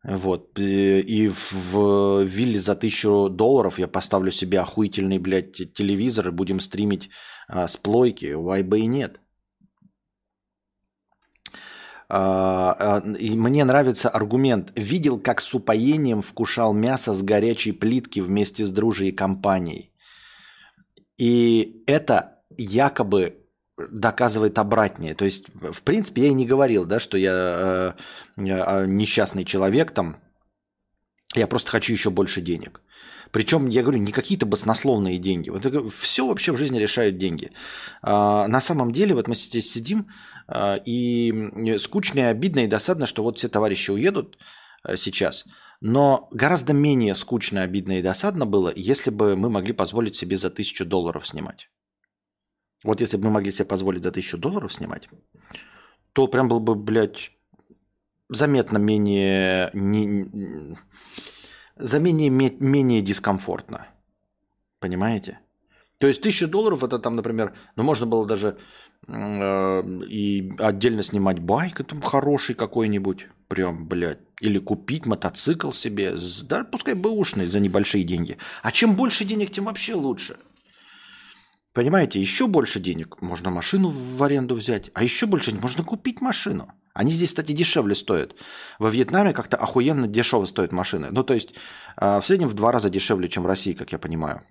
Вот. 0.04 0.58
Э, 0.60 1.02
и 1.02 1.28
в 1.28 2.24
вилле 2.24 2.60
за 2.60 2.76
тысячу 2.76 3.30
долларов 3.30 3.80
я 3.80 3.88
поставлю 3.88 4.32
себе 4.32 4.62
охуительный, 4.62 5.20
блядь, 5.20 5.74
телевизор 5.74 6.30
и 6.30 6.32
будем 6.32 6.60
стримить 6.60 7.10
а, 7.48 7.68
с 7.68 7.78
плойки. 7.78 8.34
Вайба 8.34 8.78
и 8.78 8.86
нет. 8.86 9.20
А, 12.16 12.76
а, 12.80 13.10
и 13.18 13.36
мне 13.36 13.66
нравится 13.66 14.08
аргумент. 14.08 14.72
Видел, 14.76 15.18
как 15.18 15.42
с 15.42 15.52
упоением 15.56 16.22
вкушал 16.22 16.72
мясо 16.72 17.16
с 17.16 17.24
горячей 17.24 17.72
плитки 17.72 18.20
вместе 18.20 18.68
с 18.68 18.70
дружей 18.70 19.12
компанией. 19.12 19.92
И 21.18 21.84
это 21.88 22.44
якобы 22.56 23.40
доказывает 23.78 24.60
обратнее. 24.60 25.16
То 25.16 25.26
есть, 25.26 25.48
в 25.56 25.82
принципе, 25.82 26.26
я 26.26 26.28
и 26.28 26.34
не 26.34 26.46
говорил, 26.46 26.86
да, 26.86 27.00
что 27.00 27.18
я 27.18 27.96
э, 28.38 28.44
э, 28.46 28.86
несчастный 28.86 29.44
человек 29.44 29.90
там, 29.90 30.18
я 31.34 31.48
просто 31.48 31.72
хочу 31.72 31.94
еще 31.94 32.12
больше 32.12 32.42
денег. 32.42 32.82
Причем, 33.34 33.68
я 33.68 33.82
говорю, 33.82 33.98
не 33.98 34.12
какие-то 34.12 34.46
баснословные 34.46 35.18
деньги. 35.18 35.50
Вот 35.50 35.66
все 35.92 36.28
вообще 36.28 36.52
в 36.52 36.58
жизни 36.58 36.78
решают 36.78 37.18
деньги. 37.18 37.50
А, 38.04 38.48
на 38.48 38.62
самом 38.62 38.92
деле, 38.92 39.16
вот 39.16 39.28
мы 39.28 39.36
здесь 39.36 39.72
сидим, 39.72 40.08
а, 40.48 40.76
и 40.76 41.78
скучно, 41.80 42.20
и 42.20 42.24
обидно, 42.24 42.60
и 42.60 42.68
досадно, 42.68 43.08
что 43.08 43.24
вот 43.24 43.40
все 43.40 43.50
товарищи 43.50 43.90
уедут 43.90 44.38
а, 44.84 44.98
сейчас. 44.98 45.46
Но 45.82 46.28
гораздо 46.32 46.74
менее 46.74 47.16
скучно, 47.16 47.64
обидно 47.64 47.98
и 47.98 48.04
досадно 48.04 48.46
было, 48.46 48.72
если 48.76 49.10
бы 49.10 49.36
мы 49.36 49.50
могли 49.50 49.74
позволить 49.74 50.16
себе 50.16 50.38
за 50.38 50.52
тысячу 50.52 50.86
долларов 50.86 51.26
снимать. 51.26 51.72
Вот 52.84 53.02
если 53.02 53.18
бы 53.18 53.24
мы 53.24 53.32
могли 53.32 53.52
себе 53.52 53.66
позволить 53.66 54.04
за 54.04 54.12
тысячу 54.12 54.38
долларов 54.38 54.72
снимать, 54.72 55.10
то 56.14 56.28
прям 56.28 56.50
был 56.50 56.60
бы, 56.60 56.76
блядь, 56.76 57.32
заметно 58.30 58.78
менее, 58.78 59.72
не, 59.74 60.30
за 61.78 62.00
менее, 62.00 62.30
менее 62.30 63.02
дискомфортно. 63.02 63.88
Понимаете? 64.80 65.40
То 65.98 66.08
есть 66.08 66.22
тысяча 66.22 66.48
долларов 66.48 66.84
это 66.84 67.00
там, 67.00 67.16
например, 67.16 67.54
ну 67.76 67.84
можно 67.84 68.06
было 68.06 68.26
даже 68.26 68.58
э, 69.08 69.84
и 70.10 70.54
отдельно 70.60 71.04
снимать 71.04 71.40
байк 71.40 71.84
там 71.86 72.02
хороший 72.02 72.56
какой-нибудь, 72.56 73.28
прям, 73.48 73.88
блядь, 73.88 74.20
или 74.42 74.60
купить 74.60 75.06
мотоцикл 75.06 75.72
себе, 75.72 76.16
да, 76.44 76.66
пускай 76.66 76.96
бэушный 76.96 77.46
за 77.46 77.62
небольшие 77.62 78.04
деньги. 78.04 78.38
А 78.62 78.72
чем 78.72 78.96
больше 78.96 79.24
денег, 79.24 79.52
тем 79.52 79.66
вообще 79.66 79.94
лучше. 79.94 80.36
Понимаете, 81.74 82.22
еще 82.22 82.48
больше 82.48 82.80
денег 82.80 83.22
можно 83.22 83.50
машину 83.50 83.90
в 83.90 84.22
аренду 84.22 84.56
взять, 84.56 84.92
а 84.94 85.04
еще 85.04 85.26
больше 85.26 85.56
можно 85.56 85.84
купить 85.84 86.22
машину. 86.22 86.72
Они 86.94 87.12
здесь, 87.12 87.30
кстати, 87.30 87.52
дешевле 87.52 87.96
стоят. 87.96 88.36
Во 88.78 88.90
Вьетнаме 88.90 89.34
как-то 89.34 89.58
охуенно 89.58 90.08
дешево 90.08 90.46
стоят 90.46 90.72
машины. 90.72 91.08
Ну, 91.10 91.24
то 91.24 91.34
есть, 91.34 91.56
э, 91.98 92.20
в 92.20 92.26
среднем 92.26 92.48
в 92.48 92.54
два 92.54 92.72
раза 92.72 92.92
дешевле, 92.92 93.28
чем 93.28 93.44
в 93.44 93.48
России, 93.48 93.74
как 93.74 93.92
я 93.92 93.98
понимаю. 93.98 94.44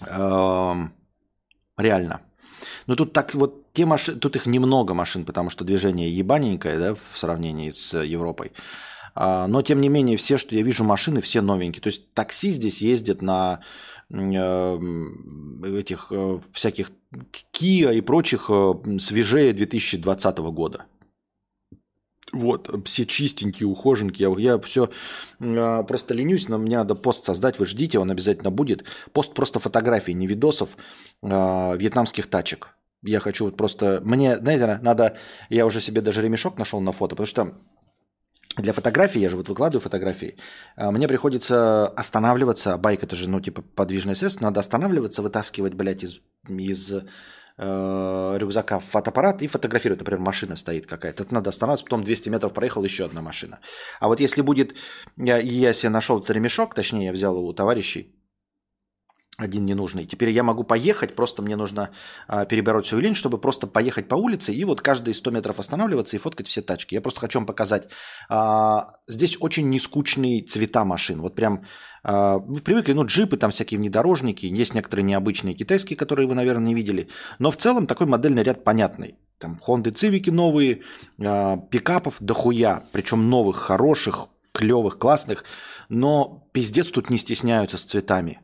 Эм, 0.00 0.94
реально. 1.76 2.22
Но 2.86 2.96
тут 2.96 3.12
так 3.12 3.34
вот 3.34 3.72
те 3.74 3.84
машины, 3.84 4.18
тут 4.18 4.36
их 4.36 4.46
немного 4.46 4.94
машин, 4.94 5.26
потому 5.26 5.50
что 5.50 5.64
движение 5.64 6.10
ебаненькое, 6.10 6.78
да, 6.78 6.94
в 6.94 7.18
сравнении 7.18 7.68
с 7.68 7.98
Европой. 8.02 8.52
А, 9.14 9.46
но, 9.46 9.62
тем 9.62 9.80
не 9.80 9.88
менее, 9.88 10.16
все, 10.16 10.38
что 10.38 10.54
я 10.54 10.62
вижу 10.62 10.84
машины, 10.84 11.20
все 11.20 11.40
новенькие. 11.40 11.82
То 11.82 11.88
есть 11.88 12.12
такси 12.14 12.50
здесь 12.50 12.82
ездят 12.82 13.22
на 13.22 13.60
этих 14.10 16.08
э, 16.10 16.38
всяких 16.52 16.92
Kia 17.52 17.94
и 17.96 18.00
прочих 18.00 18.50
э, 18.50 18.74
свежее 18.98 19.52
2020 19.52 20.38
года. 20.38 20.86
Вот, 22.32 22.70
все 22.84 23.06
чистенькие, 23.06 23.68
ухоженькие. 23.68 24.32
Я, 24.38 24.52
я 24.52 24.58
все 24.60 24.90
э, 25.40 25.84
просто 25.86 26.14
ленюсь, 26.14 26.48
но 26.48 26.58
мне 26.58 26.76
надо 26.76 26.94
пост 26.94 27.24
создать, 27.24 27.58
вы 27.58 27.66
ждите, 27.66 27.98
он 27.98 28.10
обязательно 28.10 28.50
будет. 28.50 28.84
Пост 29.12 29.32
просто 29.34 29.58
фотографий, 29.58 30.14
не 30.14 30.26
видосов 30.26 30.76
э, 31.22 31.76
вьетнамских 31.76 32.28
тачек. 32.28 32.76
Я 33.02 33.20
хочу 33.20 33.44
вот 33.44 33.56
просто... 33.56 34.00
Мне, 34.04 34.36
знаете, 34.36 34.78
надо... 34.82 35.16
Я 35.48 35.66
уже 35.66 35.80
себе 35.80 36.00
даже 36.00 36.22
ремешок 36.22 36.58
нашел 36.58 36.80
на 36.80 36.92
фото, 36.92 37.14
потому 37.14 37.26
что 37.26 37.54
для 38.56 38.72
фотографии, 38.72 39.20
я 39.20 39.30
же 39.30 39.36
вот 39.36 39.48
выкладываю 39.48 39.80
фотографии, 39.80 40.36
а, 40.76 40.90
мне 40.90 41.08
приходится 41.08 41.88
останавливаться, 41.88 42.76
байк 42.78 43.02
это 43.04 43.16
же, 43.16 43.28
ну, 43.28 43.40
типа, 43.40 43.62
подвижное 43.62 44.14
средство, 44.14 44.44
надо 44.44 44.60
останавливаться, 44.60 45.22
вытаскивать, 45.22 45.74
блядь, 45.74 46.04
из, 46.04 46.20
из 46.48 46.92
э, 47.58 48.36
рюкзака 48.38 48.80
фотоаппарат 48.80 49.42
и 49.42 49.46
фотографировать. 49.46 50.00
Например, 50.00 50.20
машина 50.20 50.56
стоит 50.56 50.86
какая-то. 50.86 51.22
Это 51.22 51.34
надо 51.34 51.50
останавливаться, 51.50 51.84
потом 51.84 52.04
200 52.04 52.28
метров 52.28 52.52
проехал 52.52 52.84
еще 52.84 53.04
одна 53.04 53.22
машина. 53.22 53.60
А 54.00 54.08
вот 54.08 54.20
если 54.20 54.42
будет, 54.42 54.74
я, 55.16 55.38
я 55.38 55.72
себе 55.72 55.90
нашел 55.90 56.18
этот 56.18 56.30
ремешок, 56.30 56.74
точнее, 56.74 57.06
я 57.06 57.12
взял 57.12 57.34
его 57.34 57.46
у 57.46 57.52
товарищей, 57.52 58.15
один 59.36 59.66
ненужный. 59.66 60.06
Теперь 60.06 60.30
я 60.30 60.42
могу 60.42 60.64
поехать, 60.64 61.14
просто 61.14 61.42
мне 61.42 61.56
нужно 61.56 61.90
а, 62.26 62.46
перебороть 62.46 62.86
свою 62.86 63.02
лень, 63.02 63.14
чтобы 63.14 63.38
просто 63.38 63.66
поехать 63.66 64.08
по 64.08 64.14
улице 64.14 64.54
и 64.54 64.64
вот 64.64 64.80
каждые 64.80 65.14
100 65.14 65.30
метров 65.30 65.58
останавливаться 65.58 66.16
и 66.16 66.18
фоткать 66.18 66.48
все 66.48 66.62
тачки. 66.62 66.94
Я 66.94 67.00
просто 67.00 67.20
хочу 67.20 67.38
вам 67.38 67.46
показать. 67.46 67.88
А, 68.28 68.96
здесь 69.06 69.36
очень 69.40 69.68
нескучные 69.68 70.42
цвета 70.42 70.84
машин. 70.84 71.20
Вот 71.20 71.34
прям 71.34 71.64
а, 72.02 72.38
вы 72.38 72.60
привыкли, 72.60 72.92
ну, 72.92 73.04
джипы, 73.04 73.36
там 73.36 73.50
всякие 73.50 73.78
внедорожники, 73.78 74.46
есть 74.46 74.74
некоторые 74.74 75.04
необычные 75.04 75.54
китайские, 75.54 75.98
которые 75.98 76.26
вы, 76.26 76.34
наверное, 76.34 76.68
не 76.68 76.74
видели. 76.74 77.08
Но 77.38 77.50
в 77.50 77.56
целом 77.56 77.86
такой 77.86 78.06
модельный 78.06 78.42
ряд 78.42 78.64
понятный. 78.64 79.16
Там 79.38 79.60
Honda 79.66 79.92
Civic 79.92 80.30
новые, 80.30 80.82
а, 81.22 81.58
пикапов 81.58 82.16
дохуя, 82.20 82.84
причем 82.92 83.28
новых, 83.28 83.56
хороших, 83.56 84.28
клевых, 84.52 84.98
классных. 84.98 85.44
Но 85.90 86.48
пиздец 86.52 86.90
тут 86.90 87.10
не 87.10 87.18
стесняются 87.18 87.76
с 87.76 87.82
цветами. 87.82 88.40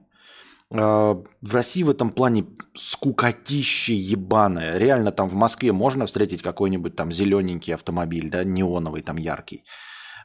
А, 0.73 1.23
в 1.41 1.55
России 1.55 1.83
в 1.83 1.91
этом 1.91 2.11
плане 2.11 2.47
скукотище 2.75 3.95
ебаное. 3.95 4.79
Реально 4.79 5.13
там 5.13 5.29
в 5.29 5.35
Москве 5.35 5.73
можно 5.73 6.07
встретить 6.07 6.43
какой-нибудь 6.43 6.97
там 6.97 7.13
зелененький 7.13 7.75
автомобиль, 7.75 8.31
да, 8.31 8.45
неоновый, 8.45 9.03
там 9.03 9.17
яркий. 9.17 9.65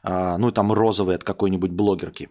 А, 0.02 0.38
ну, 0.38 0.50
там 0.50 0.72
розовый 0.72 1.16
от 1.16 1.24
какой-нибудь 1.24 1.70
блогерки. 1.70 2.30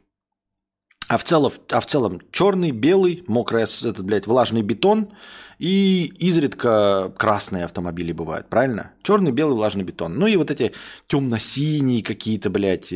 А 1.09 1.17
в 1.17 1.23
целом, 1.23 1.53
а 1.71 1.79
в 1.79 1.85
целом 1.85 2.19
черный, 2.31 2.71
белый, 2.71 3.23
мокрый, 3.27 3.63
этот, 3.63 4.03
блядь, 4.03 4.27
влажный 4.27 4.61
бетон 4.61 5.13
и 5.57 6.11
изредка 6.19 7.13
красные 7.17 7.63
автомобили 7.63 8.11
бывают, 8.11 8.49
правильно? 8.49 8.91
Черный, 9.03 9.31
белый, 9.31 9.55
влажный 9.55 9.85
бетон. 9.85 10.15
Ну 10.15 10.27
и 10.27 10.35
вот 10.35 10.51
эти 10.51 10.73
темно-синие 11.07 12.03
какие-то, 12.03 12.49
блядь, 12.49 12.93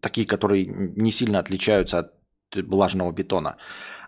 такие, 0.00 0.26
которые 0.26 0.66
не 0.66 1.10
сильно 1.10 1.38
отличаются 1.38 2.00
от 2.00 2.12
влажного 2.54 3.12
бетона. 3.12 3.56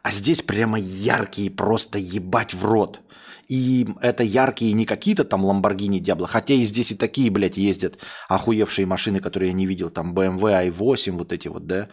А 0.07 0.11
здесь 0.13 0.41
прямо 0.41 0.79
яркие, 0.79 1.51
просто 1.51 1.99
ебать 1.99 2.55
в 2.55 2.65
рот. 2.65 3.01
И 3.49 3.89
это 4.01 4.23
яркие 4.23 4.73
не 4.73 4.87
какие-то 4.87 5.25
там 5.25 5.45
Lamborghini 5.45 6.01
Diablo, 6.01 6.27
хотя 6.29 6.55
и 6.55 6.63
здесь 6.63 6.93
и 6.93 6.95
такие, 6.97 7.29
блядь, 7.29 7.57
ездят 7.57 7.99
охуевшие 8.29 8.87
машины, 8.87 9.19
которые 9.21 9.49
я 9.49 9.55
не 9.55 9.67
видел, 9.67 9.91
там 9.91 10.15
BMW 10.15 10.71
i8, 10.71 11.11
вот 11.11 11.33
эти 11.33 11.49
вот, 11.49 11.67
да. 11.67 11.89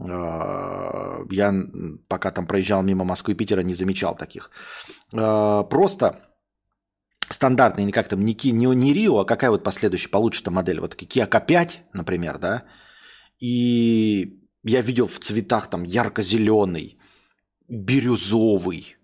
А, 0.00 1.24
я 1.32 1.52
пока 2.06 2.30
там 2.30 2.46
проезжал 2.46 2.82
мимо 2.84 3.04
Москвы 3.04 3.32
и 3.32 3.36
Питера, 3.36 3.62
не 3.62 3.74
замечал 3.74 4.14
таких. 4.14 4.50
А, 5.12 5.64
просто 5.64 6.20
стандартный, 7.28 7.84
не 7.84 7.92
как 7.92 8.06
там, 8.06 8.24
не, 8.24 8.36
не, 8.52 8.66
не 8.66 8.94
Рио, 8.94 9.18
а 9.18 9.24
какая 9.24 9.50
вот 9.50 9.64
последующая 9.64 10.10
получится 10.10 10.52
модель? 10.52 10.78
Вот 10.78 10.94
Kia 10.94 11.28
K5, 11.28 11.70
например, 11.92 12.38
да, 12.38 12.62
и 13.40 14.38
я 14.62 14.80
видел 14.80 15.08
в 15.08 15.18
цветах 15.18 15.70
там 15.70 15.82
ярко-зеленый, 15.82 16.98
бирюзовый, 17.68 18.96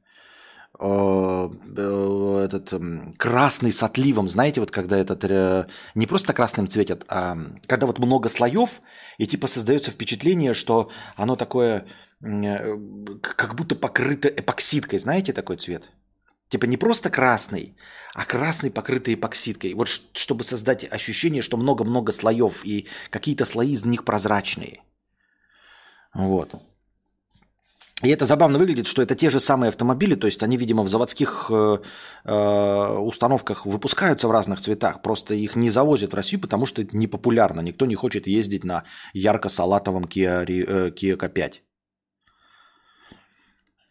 э, 0.79 1.51
э, 1.77 2.43
этот 2.45 2.73
эм, 2.73 3.15
красный 3.15 3.73
с 3.73 3.83
отливом, 3.83 4.29
знаете, 4.29 4.61
вот 4.61 4.71
когда 4.71 4.97
этот 4.99 5.25
э, 5.25 5.67
не 5.95 6.07
просто 6.07 6.33
красным 6.33 6.69
цветят, 6.69 7.05
а 7.09 7.37
когда 7.67 7.87
вот 7.87 7.99
много 7.99 8.29
слоев, 8.29 8.81
и 9.19 9.27
типа 9.27 9.47
создается 9.47 9.91
впечатление, 9.91 10.55
что 10.55 10.91
оно 11.17 11.37
такое, 11.37 11.87
как 12.21 13.55
будто 13.55 13.77
покрыто 13.77 14.29
эпоксидкой, 14.29 14.99
знаете 14.99 15.33
такой 15.33 15.57
цвет? 15.57 15.91
Типа 16.49 16.65
не 16.65 16.79
просто 16.79 17.11
красный, 17.11 17.77
а 18.15 18.25
красный, 18.25 18.71
покрытый 18.71 19.15
эпоксидкой. 19.15 19.75
Вот 19.75 19.89
чтобы 19.89 20.45
создать 20.45 20.91
ощущение, 20.91 21.43
что 21.43 21.59
много-много 21.59 22.11
слоев, 22.11 22.65
и 22.65 22.89
какие-то 23.11 23.45
слои 23.45 23.73
из 23.73 23.85
них 23.85 24.05
прозрачные. 24.05 24.83
Вот. 26.15 26.55
И 28.03 28.11
это 28.11 28.27
забавно 28.27 28.59
выглядит, 28.59 28.87
что 28.87 29.03
это 29.03 29.17
те 29.17 29.29
же 29.29 29.41
самые 29.41 29.69
автомобили, 29.69 30.15
то 30.15 30.27
есть 30.29 30.43
они, 30.45 30.57
видимо, 30.57 30.85
в 30.85 30.89
заводских 30.89 31.51
э, 31.51 31.79
э, 32.25 32.99
установках 32.99 33.67
выпускаются 33.67 34.29
в 34.29 34.31
разных 34.31 34.61
цветах, 34.61 35.03
просто 35.03 35.35
их 35.35 35.57
не 35.57 35.71
завозят 35.71 36.13
в 36.13 36.15
Россию, 36.15 36.41
потому 36.41 36.67
что 36.67 36.81
это 36.81 36.97
непопулярно. 36.97 37.61
Никто 37.61 37.87
не 37.87 37.97
хочет 37.97 38.29
ездить 38.29 38.65
на 38.65 38.85
ярко-салатовом 39.15 40.05
Kia, 40.05 40.47
Kia 40.47 41.17
K5. 41.17 41.55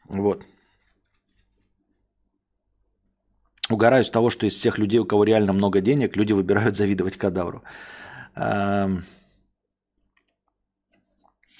Вот. 0.09 0.45
Угораю 3.69 4.05
с 4.05 4.09
того, 4.09 4.29
что 4.29 4.45
из 4.45 4.53
всех 4.53 4.77
людей, 4.77 4.99
у 4.99 5.05
кого 5.05 5.25
реально 5.25 5.51
много 5.51 5.81
денег, 5.81 6.15
люди 6.15 6.31
выбирают 6.31 6.77
завидовать 6.77 7.17
кадавру. 7.17 7.61
Эм... 8.35 9.03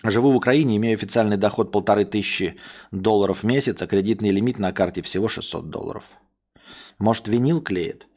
Живу 0.04 0.32
в 0.32 0.36
Украине, 0.36 0.78
имею 0.78 0.96
официальный 0.96 1.38
доход 1.38 1.72
полторы 1.72 2.06
тысячи 2.06 2.56
долларов 2.92 3.40
в 3.40 3.44
месяц, 3.44 3.82
а 3.82 3.88
кредитный 3.88 4.32
лимит 4.32 4.60
на 4.60 4.72
карте 4.72 5.02
всего 5.02 5.28
600 5.28 5.70
долларов. 5.70 6.04
Может, 7.00 7.28
винил 7.28 7.62
клеит? 7.62 8.08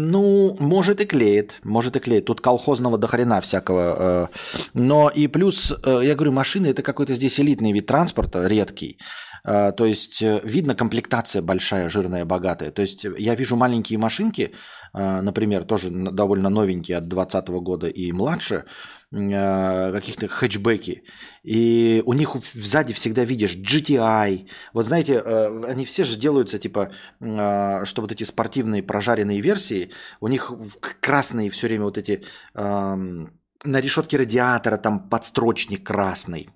Ну, 0.00 0.56
может 0.60 1.00
и 1.00 1.06
клеит, 1.06 1.58
может 1.64 1.96
и 1.96 2.00
клеит. 2.00 2.26
Тут 2.26 2.40
колхозного 2.40 2.98
до 2.98 3.08
хрена 3.08 3.40
всякого. 3.40 3.80
Э, 3.80 4.26
но 4.74 5.08
и 5.08 5.26
плюс, 5.26 5.74
э, 5.84 6.00
я 6.04 6.14
говорю, 6.14 6.32
машины 6.32 6.68
это 6.68 6.82
какой-то 6.82 7.14
здесь 7.14 7.40
элитный 7.40 7.72
вид 7.72 7.86
транспорта, 7.86 8.46
редкий. 8.46 8.98
Э, 9.44 9.72
то 9.72 9.86
есть 9.86 10.22
видно 10.22 10.76
комплектация 10.76 11.42
большая, 11.42 11.88
жирная, 11.88 12.24
богатая. 12.24 12.70
То 12.70 12.82
есть 12.82 13.06
я 13.18 13.34
вижу 13.34 13.56
маленькие 13.56 13.98
машинки, 13.98 14.52
например, 14.94 15.64
тоже 15.64 15.90
довольно 15.90 16.48
новенькие 16.48 16.98
от 16.98 17.08
2020 17.08 17.48
года 17.48 17.88
и 17.88 18.12
младше, 18.12 18.64
каких-то 19.10 20.28
хэтчбеки. 20.28 21.02
И 21.42 22.02
у 22.04 22.12
них 22.12 22.36
сзади 22.52 22.92
всегда 22.92 23.24
видишь 23.24 23.56
GTI. 23.56 24.48
Вот 24.74 24.86
знаете, 24.86 25.22
э, 25.24 25.64
они 25.66 25.86
все 25.86 26.04
же 26.04 26.18
делаются 26.18 26.58
типа, 26.58 26.90
э, 27.20 27.84
что 27.84 28.02
вот 28.02 28.12
эти 28.12 28.24
спортивные 28.24 28.82
прожаренные 28.82 29.40
версии, 29.40 29.90
у 30.20 30.28
них 30.28 30.52
красные 31.00 31.48
все 31.48 31.68
время 31.68 31.84
вот 31.84 31.96
эти 31.98 32.22
на 32.54 33.80
решетке 33.80 34.18
радиатора 34.18 34.76
там 34.76 35.08
подстрочник 35.08 35.84
красный 35.84 36.48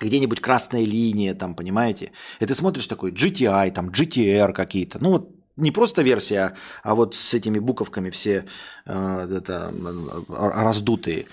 где-нибудь 0.00 0.40
красная 0.40 0.84
линия, 0.84 1.34
там, 1.34 1.54
понимаете? 1.54 2.12
И 2.40 2.46
ты 2.46 2.54
смотришь 2.54 2.86
такой 2.86 3.12
GTI, 3.12 3.70
там, 3.70 3.90
GTR 3.90 4.52
какие-то. 4.54 4.98
Ну, 4.98 5.10
вот 5.10 5.30
не 5.56 5.70
просто 5.70 6.02
версия, 6.02 6.56
а 6.82 6.94
вот 6.94 7.14
с 7.14 7.34
этими 7.34 7.58
буковками 7.58 8.10
все 8.10 8.46
э, 8.86 9.28
это, 9.38 9.72
раздутые. 10.28 11.26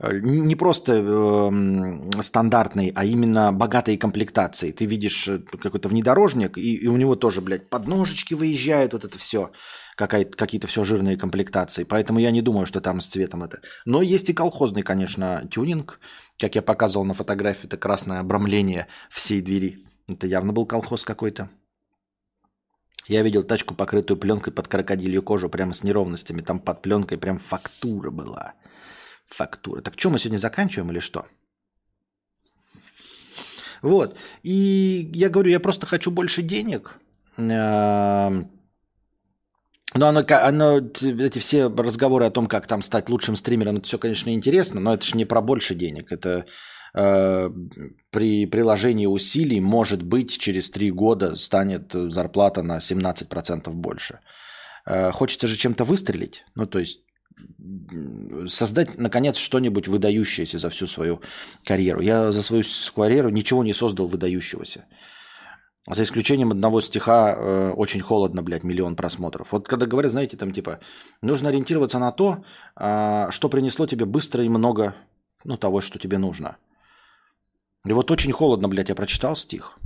Э, 0.00 0.18
не 0.18 0.56
просто 0.56 0.92
э, 0.94 2.22
стандартной, 2.22 2.92
а 2.94 3.04
именно 3.04 3.52
богатой 3.52 3.98
комплектации. 3.98 4.72
Ты 4.72 4.86
видишь 4.86 5.28
э, 5.28 5.38
какой-то 5.38 5.88
внедорожник, 5.88 6.56
и, 6.56 6.76
и 6.76 6.86
у 6.88 6.96
него 6.96 7.16
тоже, 7.16 7.40
блядь, 7.42 7.68
подножечки 7.68 8.34
выезжают, 8.34 8.94
вот 8.94 9.04
это 9.04 9.18
все, 9.18 9.52
какие-то 9.96 10.66
все 10.66 10.84
жирные 10.84 11.18
комплектации. 11.18 11.84
Поэтому 11.84 12.18
я 12.18 12.30
не 12.30 12.40
думаю, 12.40 12.66
что 12.66 12.80
там 12.80 13.00
с 13.00 13.08
цветом 13.08 13.42
это. 13.42 13.60
Но 13.84 14.00
есть 14.00 14.30
и 14.30 14.34
колхозный, 14.34 14.82
конечно, 14.82 15.46
тюнинг. 15.50 16.00
Как 16.38 16.54
я 16.54 16.62
показывал 16.62 17.04
на 17.04 17.12
фотографии, 17.12 17.66
это 17.66 17.76
красное 17.76 18.20
обрамление 18.20 18.86
всей 19.10 19.42
двери. 19.42 19.84
Это 20.08 20.26
явно 20.26 20.54
был 20.54 20.64
колхоз 20.64 21.04
какой-то. 21.04 21.50
Я 23.06 23.22
видел 23.22 23.42
тачку, 23.42 23.74
покрытую 23.74 24.16
пленкой 24.16 24.52
под 24.52 24.68
крокодилью 24.68 25.22
кожу, 25.22 25.50
прямо 25.50 25.74
с 25.74 25.82
неровностями. 25.82 26.40
Там 26.40 26.58
под 26.58 26.80
пленкой 26.80 27.18
прям 27.18 27.38
фактура 27.38 28.10
была 28.10 28.54
фактура. 29.30 29.80
Так 29.80 29.94
что 29.98 30.10
мы 30.10 30.18
сегодня 30.18 30.38
заканчиваем 30.38 30.90
или 30.90 31.00
что? 31.00 31.26
Вот. 33.82 34.16
И 34.42 35.10
я 35.14 35.30
говорю, 35.30 35.50
я 35.50 35.60
просто 35.60 35.86
хочу 35.86 36.10
больше 36.10 36.42
денег. 36.42 36.98
Эм, 37.36 38.50
но 39.94 40.08
оно, 40.08 40.24
оно, 40.28 40.78
эти 40.78 41.38
все 41.38 41.68
разговоры 41.68 42.26
о 42.26 42.30
том, 42.30 42.46
как 42.46 42.66
там 42.66 42.82
стать 42.82 43.08
лучшим 43.08 43.36
стримером, 43.36 43.76
это 43.76 43.86
все, 43.86 43.98
конечно, 43.98 44.30
интересно, 44.30 44.80
но 44.80 44.94
это 44.94 45.04
же 45.04 45.16
не 45.16 45.24
про 45.24 45.40
больше 45.40 45.74
денег. 45.74 46.12
Это 46.12 46.46
э, 46.94 47.50
при 48.10 48.46
приложении 48.46 49.06
усилий, 49.06 49.60
может 49.60 50.02
быть, 50.02 50.38
через 50.38 50.70
три 50.70 50.90
года 50.90 51.34
станет 51.34 51.92
зарплата 51.92 52.62
на 52.62 52.78
17% 52.78 53.70
больше. 53.70 54.20
Э, 54.86 55.10
хочется 55.10 55.48
же 55.48 55.56
чем-то 55.56 55.84
выстрелить. 55.84 56.44
Ну, 56.54 56.66
то 56.66 56.78
есть 56.78 57.00
создать, 58.46 58.98
наконец, 58.98 59.36
что-нибудь 59.36 59.88
выдающееся 59.88 60.58
за 60.58 60.70
всю 60.70 60.86
свою 60.86 61.20
карьеру. 61.64 62.00
Я 62.00 62.32
за 62.32 62.42
свою 62.42 62.64
карьеру 62.94 63.30
ничего 63.30 63.64
не 63.64 63.74
создал 63.74 64.06
выдающегося. 64.06 64.84
За 65.86 66.02
исключением 66.02 66.50
одного 66.50 66.80
стиха 66.80 67.34
э, 67.34 67.72
«Очень 67.76 68.00
холодно, 68.00 68.42
блядь, 68.42 68.64
миллион 68.64 68.96
просмотров». 68.96 69.52
Вот 69.52 69.66
когда 69.66 69.86
говорят, 69.86 70.12
знаете, 70.12 70.36
там 70.36 70.52
типа, 70.52 70.78
нужно 71.22 71.48
ориентироваться 71.48 71.98
на 71.98 72.12
то, 72.12 72.44
э, 72.76 73.30
что 73.30 73.48
принесло 73.48 73.86
тебе 73.86 74.04
быстро 74.04 74.44
и 74.44 74.48
много 74.48 74.94
ну, 75.44 75.56
того, 75.56 75.80
что 75.80 75.98
тебе 75.98 76.18
нужно. 76.18 76.56
И 77.86 77.92
вот 77.92 78.10
«Очень 78.10 78.32
холодно, 78.32 78.68
блядь», 78.68 78.90
я 78.90 78.94
прочитал 78.94 79.34
стих. 79.34 79.78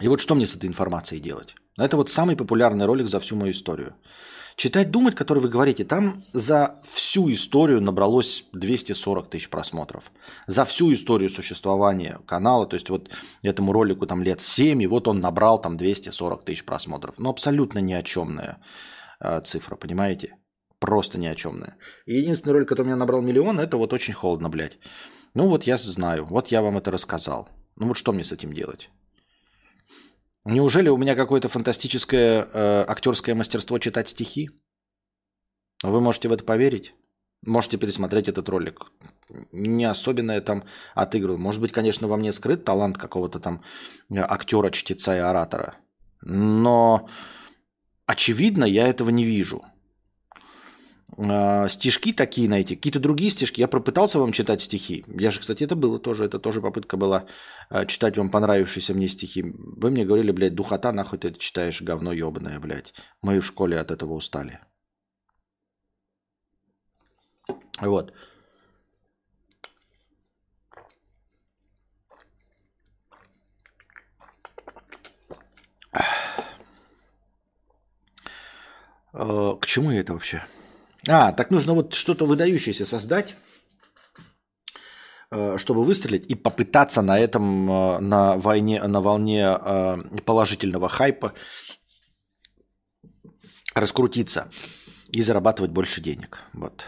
И 0.00 0.08
вот 0.08 0.20
что 0.20 0.34
мне 0.34 0.46
с 0.46 0.56
этой 0.56 0.66
информацией 0.66 1.20
делать? 1.20 1.54
Это 1.76 1.96
вот 1.96 2.10
самый 2.10 2.36
популярный 2.36 2.86
ролик 2.86 3.08
за 3.08 3.20
всю 3.20 3.36
мою 3.36 3.52
историю. 3.52 3.94
Читать, 4.58 4.90
думать, 4.90 5.14
который 5.14 5.38
вы 5.38 5.48
говорите, 5.48 5.84
там 5.84 6.24
за 6.32 6.80
всю 6.82 7.32
историю 7.32 7.80
набралось 7.80 8.44
240 8.52 9.30
тысяч 9.30 9.48
просмотров. 9.48 10.10
За 10.48 10.64
всю 10.64 10.92
историю 10.92 11.30
существования 11.30 12.18
канала, 12.26 12.66
то 12.66 12.74
есть 12.74 12.90
вот 12.90 13.08
этому 13.42 13.70
ролику 13.72 14.04
там 14.08 14.20
лет 14.24 14.40
7, 14.40 14.82
и 14.82 14.88
вот 14.88 15.06
он 15.06 15.20
набрал 15.20 15.60
там 15.60 15.76
240 15.76 16.42
тысяч 16.42 16.64
просмотров. 16.64 17.14
Ну, 17.18 17.30
абсолютно 17.30 17.78
ни 17.78 17.92
о 17.92 18.02
чемная 18.02 18.58
э, 19.20 19.40
цифра, 19.44 19.76
понимаете? 19.76 20.34
Просто 20.80 21.20
ни 21.20 21.28
о 21.28 21.36
чемная. 21.36 21.76
Единственный 22.06 22.54
ролик, 22.54 22.68
который 22.68 22.82
у 22.82 22.86
меня 22.86 22.96
набрал 22.96 23.22
миллион, 23.22 23.60
это 23.60 23.76
вот 23.76 23.92
очень 23.92 24.14
холодно, 24.14 24.48
блядь. 24.48 24.80
Ну 25.34 25.46
вот 25.46 25.68
я 25.68 25.76
знаю, 25.76 26.24
вот 26.24 26.48
я 26.48 26.62
вам 26.62 26.78
это 26.78 26.90
рассказал. 26.90 27.48
Ну 27.76 27.86
вот 27.86 27.96
что 27.96 28.12
мне 28.12 28.24
с 28.24 28.32
этим 28.32 28.52
делать? 28.52 28.90
Неужели 30.50 30.88
у 30.88 30.96
меня 30.96 31.14
какое-то 31.14 31.48
фантастическое 31.48 32.48
э, 32.52 32.84
актерское 32.88 33.34
мастерство 33.34 33.78
читать 33.78 34.08
стихи? 34.08 34.48
Вы 35.82 36.00
можете 36.00 36.28
в 36.28 36.32
это 36.32 36.42
поверить? 36.42 36.94
Можете 37.46 37.76
пересмотреть 37.76 38.28
этот 38.28 38.48
ролик. 38.48 38.90
Не 39.52 39.84
особенно 39.84 40.32
я 40.32 40.40
там 40.40 40.64
отыгрываю. 40.94 41.38
Может 41.38 41.60
быть, 41.60 41.72
конечно, 41.72 42.08
во 42.08 42.16
мне 42.16 42.32
скрыт 42.32 42.64
талант 42.64 42.96
какого-то 42.96 43.40
там 43.40 43.62
э, 44.10 44.20
актера, 44.20 44.70
чтеца 44.70 45.16
и 45.16 45.20
оратора. 45.20 45.74
Но 46.22 47.10
очевидно, 48.06 48.64
я 48.64 48.88
этого 48.88 49.10
не 49.10 49.24
вижу. 49.24 49.62
Э, 51.16 51.68
стишки 51.68 52.12
такие 52.12 52.48
найти, 52.48 52.76
какие-то 52.76 53.00
другие 53.00 53.30
стишки. 53.30 53.60
Я 53.60 53.68
пропытался 53.68 54.18
вам 54.18 54.32
читать 54.32 54.60
стихи. 54.62 55.04
Я 55.08 55.30
же, 55.30 55.40
кстати, 55.40 55.64
это 55.64 55.74
было 55.76 55.98
тоже, 55.98 56.24
это 56.24 56.38
тоже 56.38 56.60
попытка 56.60 56.96
была 56.96 57.26
э, 57.70 57.86
читать 57.86 58.16
вам 58.18 58.30
понравившиеся 58.30 58.94
мне 58.94 59.08
стихи. 59.08 59.42
Вы 59.42 59.90
мне 59.90 60.04
говорили, 60.04 60.32
блядь, 60.32 60.54
духота, 60.54 60.92
нахуй 60.92 61.18
ты 61.18 61.32
читаешь, 61.32 61.82
говно 61.82 62.12
ебаное, 62.12 62.60
блядь. 62.60 62.92
Мы 63.22 63.40
в 63.40 63.46
школе 63.46 63.78
от 63.80 63.90
этого 63.90 64.14
устали. 64.14 64.60
Вот. 67.80 68.12
Э, 79.12 79.56
к 79.60 79.66
чему 79.66 79.90
я 79.90 80.00
это 80.00 80.12
вообще? 80.12 80.44
А, 81.08 81.32
так 81.32 81.50
нужно 81.50 81.72
вот 81.74 81.94
что-то 81.94 82.26
выдающееся 82.26 82.84
создать, 82.84 83.34
э, 85.30 85.56
чтобы 85.58 85.84
выстрелить 85.84 86.26
и 86.26 86.34
попытаться 86.34 87.02
на 87.02 87.18
этом, 87.18 87.70
э, 87.70 87.98
на 88.00 88.36
войне, 88.36 88.82
на 88.82 89.00
волне 89.00 89.58
э, 89.58 89.96
положительного 90.26 90.88
хайпа 90.88 91.32
раскрутиться 93.74 94.50
и 95.10 95.22
зарабатывать 95.22 95.70
больше 95.70 96.02
денег. 96.02 96.40
Вот. 96.52 96.84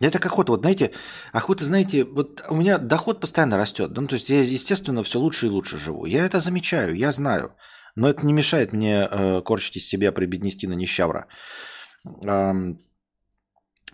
Это 0.00 0.18
как 0.18 0.32
охота. 0.32 0.52
Вот 0.52 0.60
знаете, 0.62 0.90
охота, 1.32 1.64
знаете, 1.64 2.04
вот 2.04 2.44
у 2.48 2.56
меня 2.56 2.78
доход 2.78 3.20
постоянно 3.20 3.56
растет. 3.56 3.92
Ну, 3.94 4.08
то 4.08 4.14
есть 4.14 4.30
я, 4.30 4.42
естественно, 4.42 5.04
все 5.04 5.20
лучше 5.20 5.46
и 5.46 5.50
лучше 5.50 5.78
живу. 5.78 6.06
Я 6.06 6.26
это 6.26 6.40
замечаю, 6.40 6.96
я 6.96 7.12
знаю. 7.12 7.54
Но 7.94 8.08
это 8.08 8.26
не 8.26 8.32
мешает 8.32 8.72
мне 8.72 9.06
э, 9.08 9.42
корчить 9.42 9.76
из 9.76 9.88
себя 9.88 10.10
прибеднести 10.10 10.66
на 10.66 10.72
нищавра. 10.72 11.28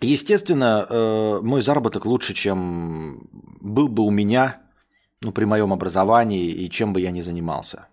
Естественно, 0.01 0.85
э, 0.89 1.39
мой 1.43 1.61
заработок 1.61 2.05
лучше, 2.05 2.33
чем 2.33 3.29
был 3.61 3.87
бы 3.87 4.03
у 4.03 4.09
меня, 4.09 4.61
ну, 5.21 5.31
при 5.31 5.45
моем 5.45 5.71
образовании 5.71 6.49
и 6.49 6.69
чем 6.69 6.91
бы 6.93 7.01
я 7.01 7.11
ни 7.11 7.21
занимался. 7.21 7.87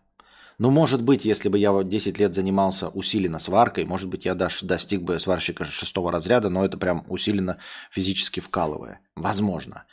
Ну, 0.58 0.70
может 0.70 1.02
быть, 1.02 1.24
если 1.24 1.48
бы 1.48 1.58
я 1.58 1.82
10 1.84 2.18
лет 2.18 2.34
занимался 2.34 2.88
усиленно 2.88 3.38
сваркой, 3.38 3.84
может 3.84 4.08
быть, 4.08 4.24
я 4.24 4.34
даже 4.34 4.66
достиг 4.66 5.02
бы 5.02 5.20
сварщика 5.20 5.64
шестого 5.64 6.10
разряда, 6.10 6.50
но 6.50 6.64
это 6.64 6.78
прям 6.78 7.04
усиленно 7.08 7.58
физически 7.90 8.40
вкалывая. 8.40 9.00
Возможно. 9.14 9.84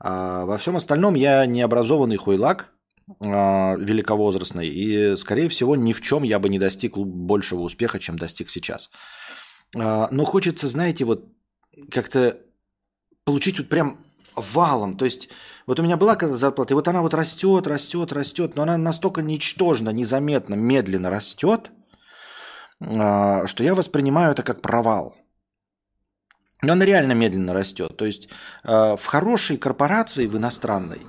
А 0.00 0.44
во 0.44 0.56
всем 0.56 0.76
остальном 0.76 1.14
я 1.14 1.46
необразованный 1.46 2.16
хуйлак, 2.16 2.72
а, 3.20 3.76
великовозрастный, 3.76 4.66
и, 4.66 5.14
скорее 5.16 5.48
всего, 5.48 5.76
ни 5.76 5.92
в 5.92 6.00
чем 6.00 6.24
я 6.24 6.40
бы 6.40 6.48
не 6.48 6.58
достиг 6.58 6.96
большего 6.96 7.60
успеха, 7.60 8.00
чем 8.00 8.18
достиг 8.18 8.50
сейчас. 8.50 8.90
А, 9.76 10.08
но 10.10 10.24
хочется, 10.24 10.66
знаете, 10.66 11.04
вот 11.04 11.28
как-то 11.90 12.38
получить 13.24 13.58
вот 13.58 13.68
прям 13.68 13.98
валом. 14.34 14.96
То 14.96 15.04
есть 15.04 15.28
вот 15.66 15.78
у 15.80 15.82
меня 15.82 15.96
была 15.96 16.16
когда 16.16 16.36
зарплата, 16.36 16.74
и 16.74 16.76
вот 16.76 16.88
она 16.88 17.02
вот 17.02 17.14
растет, 17.14 17.66
растет, 17.66 18.12
растет, 18.12 18.56
но 18.56 18.62
она 18.62 18.76
настолько 18.76 19.22
ничтожно, 19.22 19.90
незаметно, 19.90 20.54
медленно 20.54 21.10
растет, 21.10 21.70
а, 22.80 23.46
что 23.46 23.62
я 23.62 23.74
воспринимаю 23.74 24.32
это 24.32 24.42
как 24.42 24.60
провал. 24.60 25.16
Но 26.62 26.74
она 26.74 26.84
реально 26.84 27.12
медленно 27.12 27.54
растет. 27.54 27.96
То 27.96 28.06
есть 28.06 28.28
а, 28.64 28.96
в 28.96 29.04
хорошей 29.04 29.56
корпорации, 29.56 30.26
в 30.26 30.36
иностранной, 30.36 31.00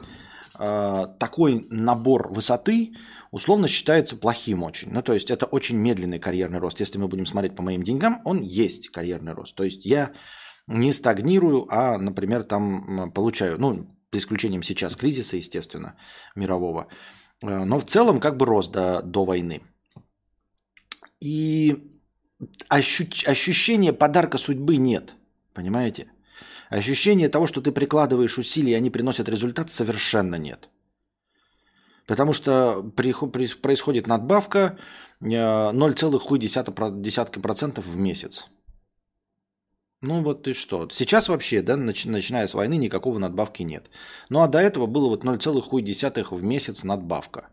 а, 0.56 1.08
такой 1.20 1.66
набор 1.70 2.32
высоты 2.32 2.96
условно 3.32 3.68
считается 3.68 4.18
плохим 4.18 4.64
очень. 4.64 4.92
Ну, 4.92 5.02
то 5.02 5.14
есть 5.14 5.32
это 5.32 5.46
очень 5.46 5.78
медленный 5.78 6.20
карьерный 6.20 6.60
рост. 6.60 6.80
Если 6.80 6.98
мы 6.98 7.08
будем 7.08 7.26
смотреть 7.26 7.56
по 7.56 7.64
моим 7.64 7.84
деньгам, 7.84 8.22
он 8.26 8.42
есть 8.42 8.90
карьерный 8.90 9.34
рост. 9.34 9.56
То 9.56 9.64
есть 9.64 9.86
я 9.86 10.12
не 10.68 10.94
стагнирую, 10.94 11.68
а, 11.70 11.98
например, 11.98 12.44
там 12.44 13.12
получаю, 13.12 13.60
ну, 13.60 13.88
за 14.12 14.20
исключением 14.20 14.64
сейчас 14.64 14.96
кризиса, 14.96 15.38
естественно, 15.38 15.96
мирового, 16.36 16.88
э, 17.42 17.66
но 17.66 17.80
в 17.80 17.86
целом 17.86 18.20
как 18.20 18.38
бы 18.38 18.46
рост 18.46 18.72
до, 18.72 19.02
до 19.02 19.26
войны. 19.26 19.62
И 21.20 21.92
ощу, 22.70 23.06
ощущения 23.26 23.94
подарка 23.94 24.38
судьбы 24.38 24.78
нет, 24.78 25.16
понимаете? 25.54 26.08
Ощущение 26.70 27.30
того, 27.30 27.48
что 27.48 27.62
ты 27.62 27.72
прикладываешь 27.72 28.38
усилия, 28.38 28.78
они 28.78 28.90
приносят 28.90 29.30
результат, 29.30 29.72
совершенно 29.72 30.36
нет. 30.36 30.70
Потому 32.08 32.34
что 32.34 32.84
происходит 32.96 34.08
надбавка 34.08 34.78
0,1% 35.22 37.78
э, 37.78 37.82
в 37.82 37.98
месяц. 37.98 38.50
Ну 40.04 40.22
вот 40.22 40.46
и 40.50 40.54
что. 40.54 40.90
Сейчас 40.90 41.30
вообще, 41.30 41.62
да, 41.62 41.78
начиная 41.78 42.46
с 42.46 42.54
войны, 42.54 42.76
никакого 42.76 43.20
надбавки 43.20 43.64
нет. 43.64 43.90
Ну 44.28 44.42
а 44.42 44.50
до 44.50 44.60
этого 44.60 44.86
было 44.86 45.08
вот 45.08 45.24
0,1 45.24 46.36
в 46.36 46.44
месяц 46.44 46.84
надбавка. 46.84 47.48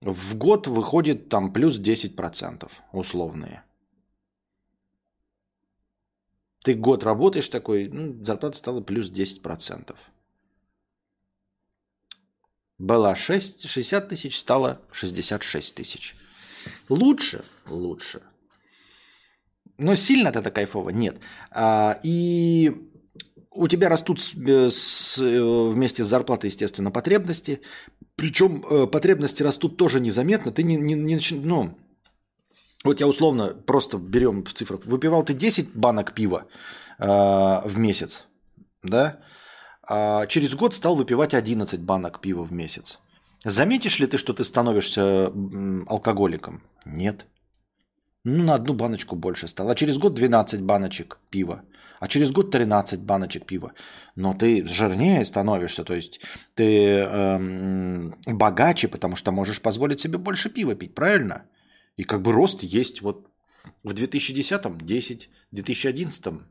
В 0.00 0.36
год 0.36 0.66
выходит 0.66 1.28
там 1.28 1.52
плюс 1.52 1.78
10% 1.78 2.68
условные. 2.90 3.62
Ты 6.64 6.74
год 6.74 7.04
работаешь 7.04 7.46
такой, 7.46 7.88
ну, 7.88 8.24
зарплата 8.24 8.58
стала 8.58 8.80
плюс 8.80 9.08
10%. 9.08 9.94
Была 12.78 13.14
6, 13.14 13.68
60 13.68 14.08
тысяч, 14.08 14.40
стало 14.40 14.80
66 14.90 15.72
тысяч. 15.72 16.16
Лучше? 16.88 17.44
Лучше. 17.68 18.22
Но 19.78 19.94
сильно 19.96 20.28
это 20.28 20.50
кайфово? 20.50 20.90
Нет. 20.90 21.16
А, 21.50 21.98
и 22.02 22.72
у 23.50 23.68
тебя 23.68 23.88
растут 23.88 24.20
э, 24.36 24.68
э, 25.18 25.70
вместе 25.70 26.04
с 26.04 26.06
зарплатой, 26.06 26.50
естественно, 26.50 26.90
потребности. 26.90 27.60
Причем 28.16 28.64
э, 28.70 28.86
потребности 28.86 29.42
растут 29.42 29.76
тоже 29.76 30.00
незаметно. 30.00 30.52
Ты 30.52 30.62
не, 30.62 30.76
не, 30.76 30.94
не 30.94 31.18
ну, 31.36 31.76
вот 32.84 33.00
я 33.00 33.06
условно 33.06 33.48
просто 33.48 33.98
берем 33.98 34.44
в 34.44 34.52
цифрах. 34.52 34.84
Выпивал 34.84 35.24
ты 35.24 35.34
10 35.34 35.74
банок 35.74 36.14
пива 36.14 36.46
э, 36.98 37.04
в 37.06 37.78
месяц, 37.78 38.26
да? 38.82 39.18
А 39.86 40.26
через 40.26 40.54
год 40.54 40.74
стал 40.74 40.96
выпивать 40.96 41.34
11 41.34 41.80
банок 41.80 42.20
пива 42.20 42.44
в 42.44 42.52
месяц. 42.52 43.00
Заметишь 43.44 43.98
ли 43.98 44.06
ты, 44.06 44.18
что 44.18 44.32
ты 44.32 44.44
становишься 44.44 45.32
алкоголиком? 45.88 46.62
Нет. 46.84 47.26
Ну, 48.24 48.44
на 48.44 48.54
одну 48.54 48.74
баночку 48.74 49.16
больше 49.16 49.48
стал. 49.48 49.68
А 49.68 49.74
через 49.74 49.98
год 49.98 50.14
12 50.14 50.60
баночек 50.60 51.18
пива. 51.30 51.62
А 52.00 52.08
через 52.08 52.30
год 52.30 52.50
13 52.50 53.00
баночек 53.00 53.46
пива. 53.46 53.72
Но 54.16 54.34
ты 54.34 54.66
жирнее 54.66 55.24
становишься, 55.24 55.84
то 55.84 55.94
есть 55.94 56.20
ты 56.54 56.64
эм, 56.98 58.14
богаче, 58.26 58.88
потому 58.88 59.16
что 59.16 59.32
можешь 59.32 59.60
позволить 59.60 60.00
себе 60.00 60.18
больше 60.18 60.50
пива 60.50 60.74
пить, 60.74 60.94
правильно? 60.94 61.42
И 61.96 62.04
как 62.04 62.22
бы 62.22 62.32
рост 62.32 62.62
есть. 62.62 63.02
Вот 63.02 63.28
в 63.84 63.92
2010-м 63.92 64.78
10, 64.78 65.30
в 65.52 65.54
2011-м 65.54 66.46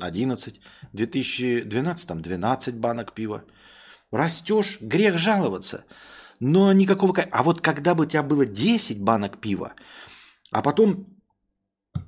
11, 0.00 0.60
в 0.92 0.96
2012-м 0.96 2.22
12 2.22 2.74
банок 2.74 3.12
пива. 3.12 3.44
Растешь, 4.12 4.78
грех 4.80 5.18
жаловаться. 5.18 5.84
Но 6.40 6.72
никакого... 6.72 7.14
А 7.30 7.42
вот 7.42 7.60
когда 7.60 7.94
бы 7.94 8.04
у 8.04 8.06
тебя 8.06 8.22
было 8.22 8.44
10 8.44 9.00
банок 9.00 9.40
пива, 9.40 9.72
а 10.50 10.62
потом 10.62 11.11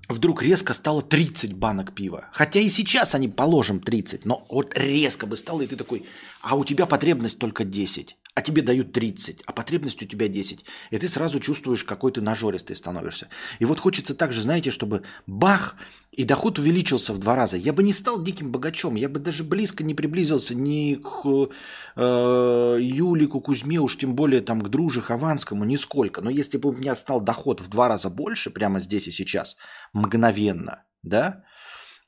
вдруг 0.08 0.42
резко 0.42 0.72
стало 0.72 1.02
30 1.02 1.54
банок 1.54 1.94
пива. 1.94 2.28
Хотя 2.32 2.60
и 2.60 2.68
сейчас 2.68 3.14
они 3.14 3.28
положим 3.28 3.80
30, 3.80 4.24
но 4.24 4.46
вот 4.48 4.76
резко 4.76 5.26
бы 5.26 5.36
стало, 5.36 5.62
и 5.62 5.66
ты 5.66 5.76
такой, 5.76 6.04
а 6.42 6.56
у 6.56 6.64
тебя 6.64 6.86
потребность 6.86 7.38
только 7.38 7.64
10 7.64 8.16
а 8.34 8.42
тебе 8.42 8.62
дают 8.62 8.92
30, 8.92 9.42
а 9.46 9.52
потребность 9.52 10.02
у 10.02 10.06
тебя 10.06 10.26
10. 10.26 10.64
И 10.90 10.98
ты 10.98 11.08
сразу 11.08 11.38
чувствуешь, 11.38 11.84
какой 11.84 12.10
ты 12.10 12.20
нажористый 12.20 12.74
становишься. 12.74 13.28
И 13.60 13.64
вот 13.64 13.78
хочется 13.78 14.14
также, 14.14 14.42
знаете, 14.42 14.72
чтобы 14.72 15.02
бах, 15.26 15.76
и 16.10 16.24
доход 16.24 16.58
увеличился 16.58 17.12
в 17.12 17.18
два 17.18 17.36
раза. 17.36 17.56
Я 17.56 17.72
бы 17.72 17.84
не 17.84 17.92
стал 17.92 18.22
диким 18.22 18.50
богачом, 18.50 18.96
я 18.96 19.08
бы 19.08 19.20
даже 19.20 19.44
близко 19.44 19.84
не 19.84 19.94
приблизился 19.94 20.54
ни 20.54 20.94
к 20.96 21.50
э, 21.96 22.78
Юлику 22.80 23.40
Кузьме, 23.40 23.78
уж 23.78 23.96
тем 23.98 24.16
более 24.16 24.40
там 24.40 24.60
к 24.60 24.68
Друже 24.68 25.00
Хованскому, 25.00 25.64
нисколько. 25.64 26.20
Но 26.20 26.30
если 26.30 26.58
бы 26.58 26.70
у 26.70 26.72
меня 26.72 26.96
стал 26.96 27.20
доход 27.20 27.60
в 27.60 27.68
два 27.68 27.88
раза 27.88 28.10
больше, 28.10 28.50
прямо 28.50 28.80
здесь 28.80 29.06
и 29.06 29.12
сейчас, 29.12 29.56
мгновенно, 29.92 30.82
да, 31.04 31.44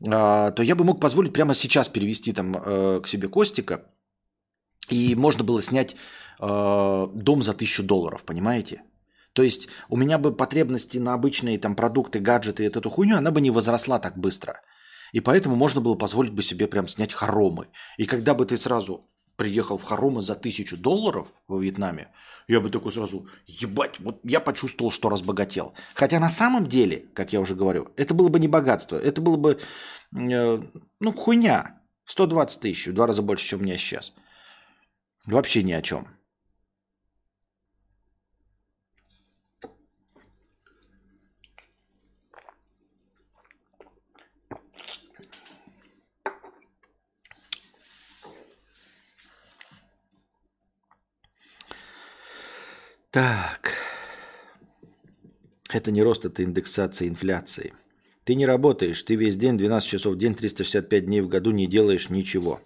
э, 0.00 0.10
то 0.10 0.62
я 0.62 0.74
бы 0.74 0.84
мог 0.84 1.00
позволить 1.00 1.32
прямо 1.32 1.54
сейчас 1.54 1.88
перевести 1.88 2.32
там 2.32 2.56
э, 2.56 3.00
к 3.00 3.08
себе 3.08 3.28
Костика, 3.28 3.84
и 4.88 5.14
можно 5.14 5.44
было 5.44 5.62
снять 5.62 5.96
э, 6.40 7.06
дом 7.14 7.42
за 7.42 7.52
тысячу 7.52 7.82
долларов, 7.82 8.24
понимаете? 8.24 8.82
То 9.32 9.42
есть 9.42 9.68
у 9.88 9.96
меня 9.96 10.18
бы 10.18 10.34
потребности 10.34 10.98
на 10.98 11.14
обычные 11.14 11.58
там 11.58 11.74
продукты, 11.74 12.20
гаджеты 12.20 12.64
и 12.64 12.66
эту 12.66 12.88
хуйню, 12.88 13.18
она 13.18 13.30
бы 13.30 13.40
не 13.40 13.50
возросла 13.50 13.98
так 13.98 14.16
быстро. 14.16 14.60
И 15.12 15.20
поэтому 15.20 15.56
можно 15.56 15.80
было 15.80 15.94
позволить 15.94 16.32
бы 16.32 16.42
себе 16.42 16.66
прям 16.66 16.88
снять 16.88 17.12
хоромы. 17.12 17.68
И 17.96 18.06
когда 18.06 18.34
бы 18.34 18.46
ты 18.46 18.56
сразу 18.56 19.04
приехал 19.36 19.76
в 19.76 19.82
хоромы 19.82 20.22
за 20.22 20.34
тысячу 20.34 20.76
долларов 20.76 21.28
во 21.46 21.60
Вьетнаме, 21.60 22.08
я 22.48 22.60
бы 22.60 22.70
такой 22.70 22.92
сразу, 22.92 23.28
ебать, 23.46 24.00
вот 24.00 24.20
я 24.24 24.40
почувствовал, 24.40 24.90
что 24.90 25.08
разбогател. 25.08 25.74
Хотя 25.94 26.18
на 26.18 26.28
самом 26.28 26.66
деле, 26.66 27.04
как 27.12 27.32
я 27.32 27.40
уже 27.40 27.54
говорю, 27.54 27.88
это 27.96 28.14
было 28.14 28.28
бы 28.28 28.38
не 28.38 28.48
богатство, 28.48 28.96
это 28.96 29.20
было 29.20 29.36
бы, 29.36 29.58
э, 30.16 30.62
ну, 31.00 31.12
хуйня. 31.12 31.80
120 32.06 32.60
тысяч, 32.60 32.86
в 32.86 32.94
два 32.94 33.06
раза 33.08 33.20
больше, 33.20 33.46
чем 33.46 33.60
у 33.60 33.62
меня 33.64 33.76
сейчас. 33.76 34.14
Вообще 35.26 35.64
ни 35.64 35.72
о 35.72 35.82
чем. 35.82 36.06
Так. 53.10 53.72
Это 55.72 55.90
не 55.90 56.02
рост, 56.02 56.24
это 56.24 56.44
индексация 56.44 57.08
инфляции. 57.08 57.72
Ты 58.24 58.34
не 58.34 58.46
работаешь, 58.46 59.02
ты 59.02 59.16
весь 59.16 59.36
день, 59.36 59.58
12 59.58 59.88
часов 59.88 60.14
в 60.14 60.18
день, 60.18 60.34
365 60.34 61.06
дней 61.06 61.20
в 61.20 61.28
году 61.28 61.50
не 61.50 61.66
делаешь 61.66 62.10
ничего. 62.10 62.60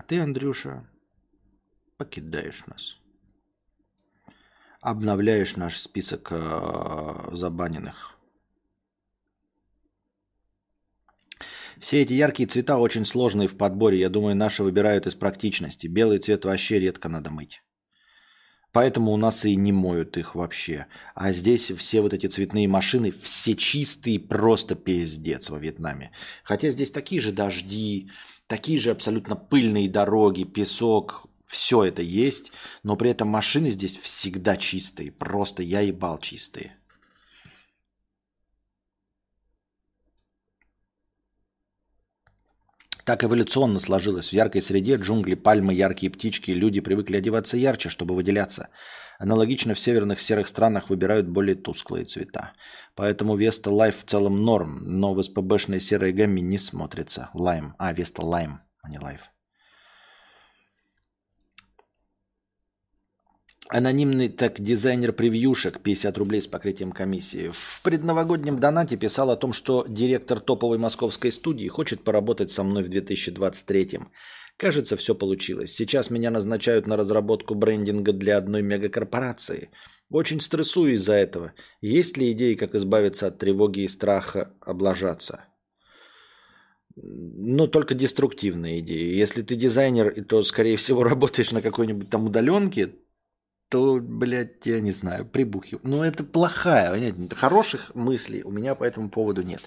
А 0.00 0.02
ты, 0.02 0.18
Андрюша, 0.18 0.88
покидаешь 1.98 2.64
нас. 2.64 2.96
Обновляешь 4.80 5.56
наш 5.56 5.76
список 5.76 6.28
э, 6.30 7.28
забаненных. 7.32 8.16
Все 11.78 12.00
эти 12.00 12.14
яркие 12.14 12.48
цвета 12.48 12.78
очень 12.78 13.04
сложные 13.04 13.46
в 13.46 13.58
подборе. 13.58 14.00
Я 14.00 14.08
думаю, 14.08 14.34
наши 14.34 14.62
выбирают 14.62 15.06
из 15.06 15.16
практичности. 15.16 15.86
Белый 15.86 16.18
цвет 16.18 16.46
вообще 16.46 16.80
редко 16.80 17.10
надо 17.10 17.28
мыть. 17.28 17.62
Поэтому 18.72 19.12
у 19.12 19.18
нас 19.18 19.44
и 19.44 19.54
не 19.54 19.72
моют 19.72 20.16
их 20.16 20.34
вообще. 20.34 20.86
А 21.14 21.30
здесь 21.30 21.70
все 21.72 22.00
вот 22.00 22.14
эти 22.14 22.26
цветные 22.26 22.68
машины, 22.68 23.10
все 23.10 23.54
чистые, 23.54 24.18
просто 24.18 24.76
пиздец 24.76 25.50
во 25.50 25.58
Вьетнаме. 25.58 26.10
Хотя 26.42 26.70
здесь 26.70 26.90
такие 26.90 27.20
же 27.20 27.32
дожди, 27.32 28.10
такие 28.50 28.80
же 28.80 28.90
абсолютно 28.90 29.36
пыльные 29.36 29.88
дороги, 29.88 30.42
песок, 30.42 31.28
все 31.46 31.84
это 31.84 32.02
есть, 32.02 32.50
но 32.82 32.96
при 32.96 33.10
этом 33.10 33.28
машины 33.28 33.70
здесь 33.70 33.96
всегда 33.96 34.56
чистые, 34.56 35.12
просто 35.12 35.62
я 35.62 35.80
ебал 35.80 36.18
чистые. 36.18 36.76
Так 43.04 43.24
эволюционно 43.24 43.78
сложилось. 43.78 44.30
В 44.30 44.32
яркой 44.32 44.62
среде 44.62 44.96
джунгли, 44.96 45.34
пальмы, 45.34 45.74
яркие 45.74 46.10
птички. 46.12 46.50
Люди 46.50 46.80
привыкли 46.80 47.16
одеваться 47.16 47.56
ярче, 47.56 47.88
чтобы 47.88 48.14
выделяться. 48.14 48.68
Аналогично 49.18 49.74
в 49.74 49.80
северных 49.80 50.20
серых 50.20 50.48
странах 50.48 50.88
выбирают 50.90 51.28
более 51.28 51.54
тусклые 51.54 52.04
цвета. 52.04 52.52
Поэтому 52.94 53.36
Веста 53.36 53.70
Лайф 53.70 53.98
в 53.98 54.04
целом 54.04 54.44
норм, 54.44 54.80
но 54.82 55.14
в 55.14 55.22
СПБшной 55.22 55.80
серой 55.80 56.12
гамме 56.12 56.42
не 56.42 56.58
смотрится. 56.58 57.30
Лайм. 57.34 57.74
А, 57.78 57.92
Веста 57.92 58.22
Лайм, 58.24 58.60
а 58.82 58.88
не 58.88 58.98
Лайф. 58.98 59.20
Анонимный 63.72 64.28
так 64.28 64.60
дизайнер 64.60 65.12
превьюшек 65.12 65.78
50 65.78 66.18
рублей 66.18 66.42
с 66.42 66.48
покрытием 66.48 66.90
комиссии. 66.90 67.52
В 67.52 67.82
предновогоднем 67.84 68.58
донате 68.58 68.96
писал 68.96 69.30
о 69.30 69.36
том, 69.36 69.52
что 69.52 69.84
директор 69.88 70.40
топовой 70.40 70.76
московской 70.76 71.30
студии 71.30 71.68
хочет 71.68 72.02
поработать 72.02 72.50
со 72.50 72.64
мной 72.64 72.82
в 72.82 72.88
2023. 72.88 74.00
Кажется, 74.56 74.96
все 74.96 75.14
получилось. 75.14 75.72
Сейчас 75.72 76.10
меня 76.10 76.32
назначают 76.32 76.88
на 76.88 76.96
разработку 76.96 77.54
брендинга 77.54 78.12
для 78.12 78.38
одной 78.38 78.62
мегакорпорации. 78.62 79.70
Очень 80.10 80.40
стрессую 80.40 80.94
из-за 80.94 81.12
этого. 81.12 81.52
Есть 81.80 82.16
ли 82.16 82.32
идеи, 82.32 82.54
как 82.54 82.74
избавиться 82.74 83.28
от 83.28 83.38
тревоги 83.38 83.82
и 83.82 83.88
страха 83.88 84.52
облажаться? 84.60 85.44
Ну, 86.96 87.68
только 87.68 87.94
деструктивные 87.94 88.80
идеи. 88.80 89.14
Если 89.14 89.42
ты 89.42 89.54
дизайнер, 89.54 90.24
то, 90.24 90.42
скорее 90.42 90.76
всего, 90.76 91.04
работаешь 91.04 91.52
на 91.52 91.62
какой-нибудь 91.62 92.10
там 92.10 92.26
удаленке, 92.26 92.94
то, 93.70 94.00
блядь, 94.00 94.66
я 94.66 94.80
не 94.80 94.90
знаю, 94.90 95.24
прибухиваю. 95.24 95.80
Но 95.84 96.04
это 96.04 96.24
плохая, 96.24 96.90
понятно? 96.90 97.28
Хороших 97.34 97.94
мыслей 97.94 98.42
у 98.42 98.50
меня 98.50 98.74
по 98.74 98.82
этому 98.82 99.08
поводу 99.08 99.42
нет. 99.42 99.62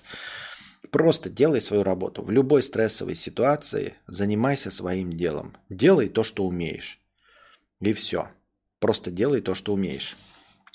Просто 0.91 1.30
делай 1.30 1.62
свою 1.62 1.84
работу. 1.84 2.22
В 2.22 2.30
любой 2.30 2.64
стрессовой 2.64 3.16
ситуации 3.16 3.93
занимайся 4.06 4.72
своим 4.72 5.14
делом. 5.14 5.56
Делай 5.70 6.10
то, 6.10 6.24
что 6.24 6.45
умеешь. 6.45 6.99
И 7.80 7.93
все. 7.93 8.28
Просто 8.80 9.10
делай 9.10 9.39
то, 9.39 9.56
что 9.56 9.74
умеешь. 9.74 10.18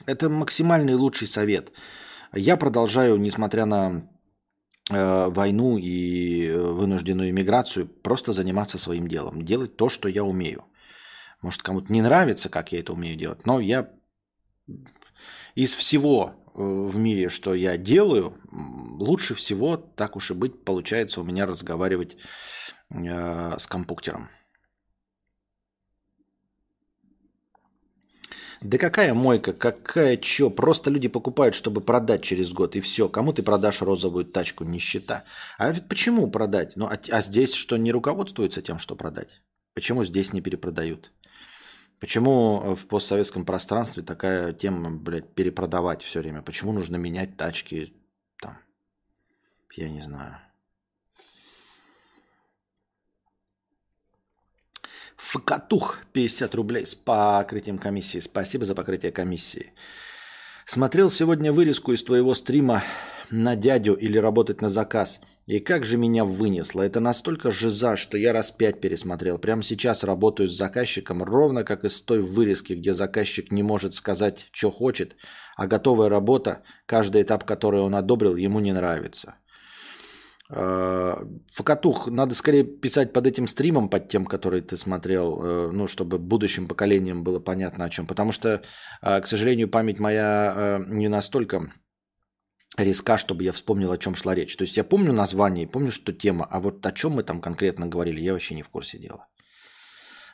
Это 0.07 0.31
максимальный 0.31 0.95
лучший 0.95 1.29
совет. 1.29 1.70
Я 2.33 2.57
продолжаю, 2.57 3.18
несмотря 3.18 3.66
на 3.66 4.09
э, 4.91 5.29
войну 5.29 5.76
и 5.76 6.51
вынужденную 6.51 7.29
иммиграцию, 7.29 7.87
просто 7.87 8.33
заниматься 8.33 8.79
своим 8.79 9.07
делом. 9.07 9.45
Делать 9.45 9.76
то, 9.76 9.91
что 9.91 10.09
я 10.09 10.24
умею. 10.24 10.64
Может, 11.43 11.62
кому-то 11.62 11.93
не 11.93 12.03
нравится, 12.03 12.49
как 12.49 12.72
я 12.72 12.80
это 12.80 12.93
умею 12.93 13.16
делать, 13.16 13.47
но 13.47 13.61
я 13.61 13.91
из 15.55 15.72
всего 15.72 16.34
э, 16.55 16.61
в 16.61 16.97
мире, 16.97 17.28
что 17.28 17.55
я 17.55 17.76
делаю, 17.76 18.34
лучше 18.99 19.34
всего, 19.34 19.76
так 19.76 20.16
уж 20.16 20.30
и 20.30 20.34
быть, 20.34 20.64
получается 20.64 21.20
у 21.20 21.24
меня 21.24 21.47
разговаривать 21.47 22.16
э, 22.91 23.55
с 23.59 23.66
компьютером. 23.66 24.28
Да 28.61 28.76
какая 28.76 29.14
мойка, 29.14 29.53
какая 29.53 30.16
чё? 30.16 30.51
Просто 30.51 30.91
люди 30.91 31.07
покупают, 31.07 31.55
чтобы 31.55 31.80
продать 31.80 32.24
через 32.24 32.53
год, 32.53 32.74
и 32.74 32.80
все. 32.80 33.09
Кому 33.09 33.32
ты 33.32 33.43
продашь 33.45 33.82
розовую 33.82 34.24
тачку, 34.24 34.64
нищета. 34.64 35.24
А 35.59 35.70
ведь 35.70 35.89
почему 35.89 36.28
продать? 36.28 36.72
Ну, 36.74 36.86
а, 36.86 36.99
а 37.11 37.20
здесь 37.20 37.55
что, 37.55 37.76
не 37.76 37.93
руководствуется 37.93 38.61
тем, 38.61 38.80
что 38.80 38.97
продать? 38.97 39.43
Почему 39.74 40.03
здесь 40.03 40.32
не 40.32 40.41
перепродают? 40.41 41.12
Почему 42.01 42.74
в 42.74 42.86
постсоветском 42.86 43.44
пространстве 43.44 44.03
такая 44.03 44.53
тема, 44.53 44.90
блядь, 44.90 45.34
перепродавать 45.34 46.03
все 46.03 46.20
время? 46.20 46.42
Почему 46.42 46.72
нужно 46.72 46.96
менять 46.96 47.36
тачки 47.36 47.92
там? 48.40 48.57
Я 49.74 49.88
не 49.88 50.01
знаю. 50.01 50.38
Факатух 55.16 55.99
50 56.12 56.55
рублей 56.55 56.86
с 56.86 56.94
покрытием 56.94 57.78
комиссии. 57.78 58.20
Спасибо 58.20 58.64
за 58.64 58.76
покрытие 58.76 59.11
комиссии. 59.11 59.72
Смотрел 60.64 61.11
сегодня 61.11 61.53
вырезку 61.53 61.92
из 61.92 62.05
твоего 62.05 62.34
стрима 62.34 62.84
на 63.31 63.57
дядю 63.57 63.95
или 63.95 64.18
работать 64.18 64.62
на 64.62 64.68
заказ. 64.68 65.20
И 65.47 65.61
как 65.61 65.85
же 65.85 65.97
меня 65.97 66.24
вынесло. 66.24 66.83
Это 66.83 67.01
настолько 67.01 67.51
жиза, 67.51 67.97
что 67.97 68.18
я 68.18 68.33
раз 68.33 68.51
пять 68.51 68.81
пересмотрел. 68.81 69.39
Прямо 69.39 69.62
сейчас 69.62 70.05
работаю 70.05 70.49
с 70.49 70.57
заказчиком, 70.57 71.22
ровно 71.22 71.64
как 71.64 71.85
из 71.85 72.01
той 72.03 72.20
вырезки, 72.20 72.74
где 72.74 72.93
заказчик 72.93 73.53
не 73.53 73.62
может 73.62 73.95
сказать, 73.95 74.49
что 74.53 74.70
хочет, 74.70 75.16
а 75.57 75.66
готовая 75.66 76.09
работа, 76.09 76.62
каждый 76.87 77.22
этап, 77.22 77.45
который 77.45 77.81
он 77.81 77.95
одобрил, 77.95 78.37
ему 78.37 78.61
не 78.61 78.72
нравится. 78.72 79.37
Э, 80.51 81.14
Факатух, 81.55 82.09
надо 82.09 82.35
скорее 82.35 82.64
писать 82.64 83.12
под 83.12 83.26
этим 83.26 83.47
стримом, 83.47 83.89
под 83.89 84.09
тем, 84.09 84.24
который 84.24 84.61
ты 84.62 84.76
смотрел, 84.76 85.43
э, 85.43 85.70
ну, 85.72 85.87
чтобы 85.87 86.18
будущим 86.18 86.66
поколениям 86.66 87.22
было 87.22 87.39
понятно 87.39 87.85
о 87.85 87.91
чем. 87.91 88.07
Потому 88.07 88.33
что, 88.33 88.62
э, 89.03 89.20
к 89.20 89.26
сожалению, 89.26 89.68
память 89.68 89.99
моя 89.99 90.85
не 90.89 91.09
настолько 91.09 91.70
резка, 92.85 93.18
чтобы 93.18 93.45
я 93.45 93.53
вспомнил, 93.53 93.93
о 93.93 93.99
чем 93.99 94.14
шла 94.14 94.35
речь. 94.35 94.57
То 94.57 94.62
есть 94.62 94.76
я 94.76 94.85
помню 94.85 95.12
название, 95.12 95.66
помню, 95.66 95.91
что 95.91 96.12
тема, 96.12 96.47
а 96.51 96.61
вот 96.61 96.85
о 96.87 96.93
чем 96.93 97.12
мы 97.12 97.22
там 97.22 97.41
конкретно 97.41 97.87
говорили, 97.87 98.20
я 98.20 98.33
вообще 98.33 98.55
не 98.55 98.62
в 98.62 98.68
курсе 98.68 98.99
дела. 98.99 99.26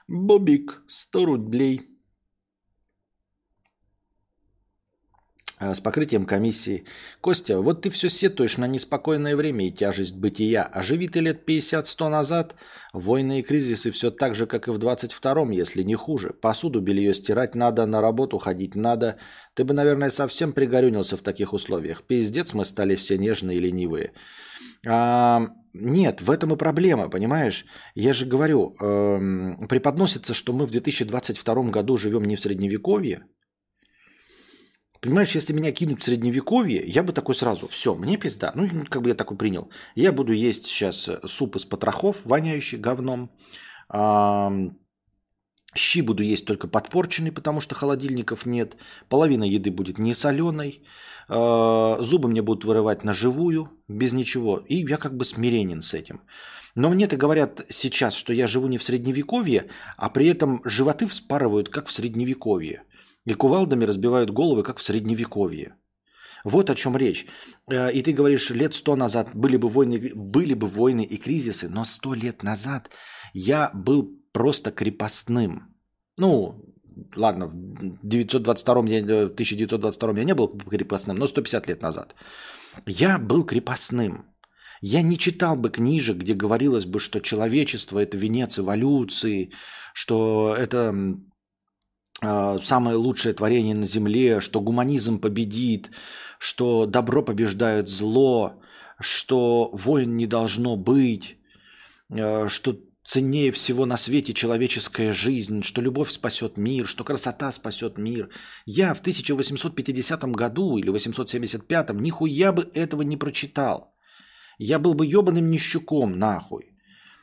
Бобик, 0.08 0.82
100 0.86 1.24
рублей. 1.24 1.93
С 5.72 5.80
покрытием 5.80 6.26
комиссии. 6.26 6.84
Костя, 7.20 7.60
вот 7.60 7.82
ты 7.82 7.90
все 7.90 8.10
сетуешь 8.10 8.58
на 8.58 8.66
неспокойное 8.66 9.36
время 9.36 9.68
и 9.68 9.70
тяжесть 9.70 10.14
бытия. 10.14 10.64
А 10.64 10.82
живи 10.82 11.08
ты 11.08 11.20
лет 11.20 11.48
50-100 11.48 12.08
назад, 12.08 12.54
войны 12.92 13.38
и 13.38 13.42
кризисы 13.42 13.90
все 13.92 14.10
так 14.10 14.34
же, 14.34 14.46
как 14.46 14.68
и 14.68 14.72
в 14.72 14.78
22-м, 14.78 15.50
если 15.50 15.82
не 15.84 15.94
хуже. 15.94 16.34
Посуду, 16.40 16.80
белье 16.80 17.14
стирать 17.14 17.54
надо, 17.54 17.86
на 17.86 18.02
работу 18.02 18.38
ходить 18.38 18.74
надо. 18.74 19.16
Ты 19.54 19.64
бы, 19.64 19.72
наверное, 19.72 20.10
совсем 20.10 20.52
пригорюнился 20.52 21.16
в 21.16 21.22
таких 21.22 21.52
условиях. 21.52 22.02
Пиздец, 22.02 22.52
мы 22.52 22.64
стали 22.64 22.96
все 22.96 23.16
нежные 23.16 23.56
и 23.56 23.60
ленивые. 23.60 24.12
А, 24.86 25.48
нет, 25.72 26.20
в 26.20 26.30
этом 26.30 26.52
и 26.52 26.56
проблема, 26.56 27.08
понимаешь? 27.08 27.64
Я 27.94 28.12
же 28.12 28.26
говорю, 28.26 28.76
эм, 28.80 29.66
преподносится, 29.68 30.34
что 30.34 30.52
мы 30.52 30.66
в 30.66 30.70
2022 30.70 31.70
году 31.70 31.96
живем 31.96 32.24
не 32.24 32.36
в 32.36 32.40
средневековье, 32.40 33.22
Понимаешь, 35.04 35.34
если 35.34 35.52
меня 35.52 35.70
кинуть 35.70 36.00
в 36.00 36.04
средневековье, 36.04 36.82
я 36.86 37.02
бы 37.02 37.12
такой 37.12 37.34
сразу, 37.34 37.68
все, 37.68 37.94
мне 37.94 38.16
пизда. 38.16 38.52
Ну, 38.54 38.70
как 38.88 39.02
бы 39.02 39.10
я 39.10 39.14
такой 39.14 39.36
принял. 39.36 39.68
Я 39.94 40.12
буду 40.12 40.32
есть 40.32 40.64
сейчас 40.64 41.08
э, 41.08 41.20
суп 41.26 41.56
из 41.56 41.66
потрохов, 41.66 42.22
воняющий 42.24 42.78
говном. 42.78 43.30
Щи 45.76 46.00
буду 46.00 46.22
есть 46.22 46.46
только 46.46 46.68
подпорченный, 46.68 47.32
потому 47.32 47.60
что 47.60 47.74
холодильников 47.74 48.46
нет. 48.46 48.78
Половина 49.10 49.44
еды 49.44 49.70
будет 49.70 49.98
не 49.98 50.14
соленой. 50.14 50.82
А, 51.28 51.98
зубы 52.00 52.30
мне 52.30 52.40
будут 52.40 52.64
вырывать 52.64 53.04
на 53.04 53.12
живую, 53.12 53.68
без 53.88 54.14
ничего. 54.14 54.56
И 54.56 54.76
я 54.88 54.96
как 54.96 55.18
бы 55.18 55.26
смиренен 55.26 55.82
с 55.82 55.92
этим. 55.92 56.22
Но 56.74 56.88
мне-то 56.88 57.18
говорят 57.18 57.60
сейчас, 57.68 58.14
что 58.14 58.32
я 58.32 58.46
живу 58.46 58.68
не 58.68 58.78
в 58.78 58.82
средневековье, 58.82 59.68
а 59.98 60.08
при 60.08 60.28
этом 60.28 60.62
животы 60.64 61.06
вспарывают, 61.06 61.68
как 61.68 61.88
в 61.88 61.92
средневековье. 61.92 62.84
И 63.26 63.34
кувалдами 63.34 63.86
разбивают 63.86 64.30
головы, 64.30 64.62
как 64.62 64.78
в 64.78 64.82
средневековье. 64.82 65.76
Вот 66.44 66.70
о 66.70 66.74
чем 66.74 66.96
речь. 66.96 67.26
Э, 67.70 67.90
и 67.90 68.02
ты 68.02 68.12
говоришь, 68.12 68.50
лет 68.50 68.74
сто 68.74 68.96
назад 68.96 69.30
были 69.34 69.56
бы 69.56 69.68
войны, 69.68 70.12
были 70.14 70.54
бы 70.54 70.66
войны 70.66 71.02
и 71.02 71.16
кризисы, 71.16 71.68
но 71.68 71.84
сто 71.84 72.14
лет 72.14 72.42
назад 72.42 72.90
я 73.32 73.70
был 73.74 74.10
просто 74.32 74.70
крепостным. 74.70 75.74
Ну, 76.18 76.64
ладно, 77.16 77.46
в 77.46 78.06
922 78.06 78.84
я, 78.88 79.02
1922 79.24 80.18
я 80.18 80.24
не 80.24 80.34
был 80.34 80.48
крепостным, 80.48 81.16
но 81.16 81.26
150 81.26 81.68
лет 81.68 81.82
назад. 81.82 82.14
Я 82.86 83.18
был 83.18 83.44
крепостным. 83.44 84.26
Я 84.82 85.02
не 85.02 85.16
читал 85.16 85.56
бы 85.56 85.70
книжек, 85.70 86.18
где 86.18 86.34
говорилось 86.34 86.84
бы, 86.84 86.98
что 86.98 87.20
человечество– 87.20 87.98
это 88.00 88.18
венец 88.18 88.58
эволюции, 88.58 89.50
что 89.94 90.54
это 90.58 90.92
самое 92.62 92.96
лучшее 92.96 93.34
творение 93.34 93.74
на 93.74 93.86
земле, 93.86 94.40
что 94.40 94.60
гуманизм 94.60 95.18
победит, 95.18 95.90
что 96.38 96.86
добро 96.86 97.22
побеждает 97.22 97.88
зло, 97.88 98.60
что 99.00 99.70
войн 99.72 100.16
не 100.16 100.26
должно 100.26 100.76
быть, 100.76 101.38
а, 102.10 102.48
что 102.48 102.78
ценнее 103.04 103.52
всего 103.52 103.86
на 103.86 103.96
свете 103.96 104.32
человеческая 104.32 105.12
жизнь, 105.12 105.62
что 105.62 105.82
любовь 105.82 106.10
спасет 106.10 106.56
мир, 106.56 106.86
что 106.86 107.04
красота 107.04 107.52
спасет 107.52 107.98
мир. 107.98 108.30
Я 108.66 108.94
в 108.94 109.00
1850 109.00 110.24
году 110.32 110.78
или 110.78 110.90
875 110.90 111.90
нихуя 111.94 112.52
бы 112.52 112.70
этого 112.74 113.02
не 113.02 113.16
прочитал. 113.16 113.94
Я 114.58 114.78
был 114.78 114.94
бы 114.94 115.06
ебаным 115.06 115.50
нищуком, 115.50 116.18
нахуй. 116.18 116.72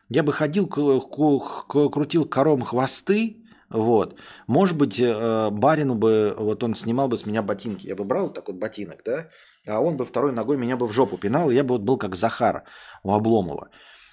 Я 0.10 0.24
бы 0.24 0.34
ходил, 0.34 0.68
крутил 0.68 2.26
кором 2.26 2.62
хвосты, 2.64 3.41
вот. 3.72 4.18
Может 4.48 4.78
быть, 4.78 5.00
э, 5.00 5.50
барину 5.50 5.96
бы, 5.96 6.36
вот 6.38 6.64
он 6.64 6.76
снимал 6.76 7.08
бы 7.08 7.18
с 7.18 7.26
меня 7.26 7.42
ботинки. 7.42 7.88
Я 7.88 7.96
бы 7.96 8.04
брал 8.04 8.26
вот 8.26 8.34
такой 8.34 8.54
ботинок, 8.54 9.02
да, 9.06 9.30
а 9.66 9.80
он 9.80 9.96
бы 9.96 10.06
второй 10.06 10.34
ногой 10.34 10.58
меня 10.58 10.76
бы 10.76 10.88
в 10.88 10.92
жопу 10.92 11.18
пинал, 11.18 11.50
и 11.50 11.56
я 11.56 11.64
бы 11.64 11.76
вот 11.76 11.82
был 11.82 11.98
как 11.98 12.16
Захар 12.16 12.64
у 13.04 13.14
Обломова. 13.14 13.70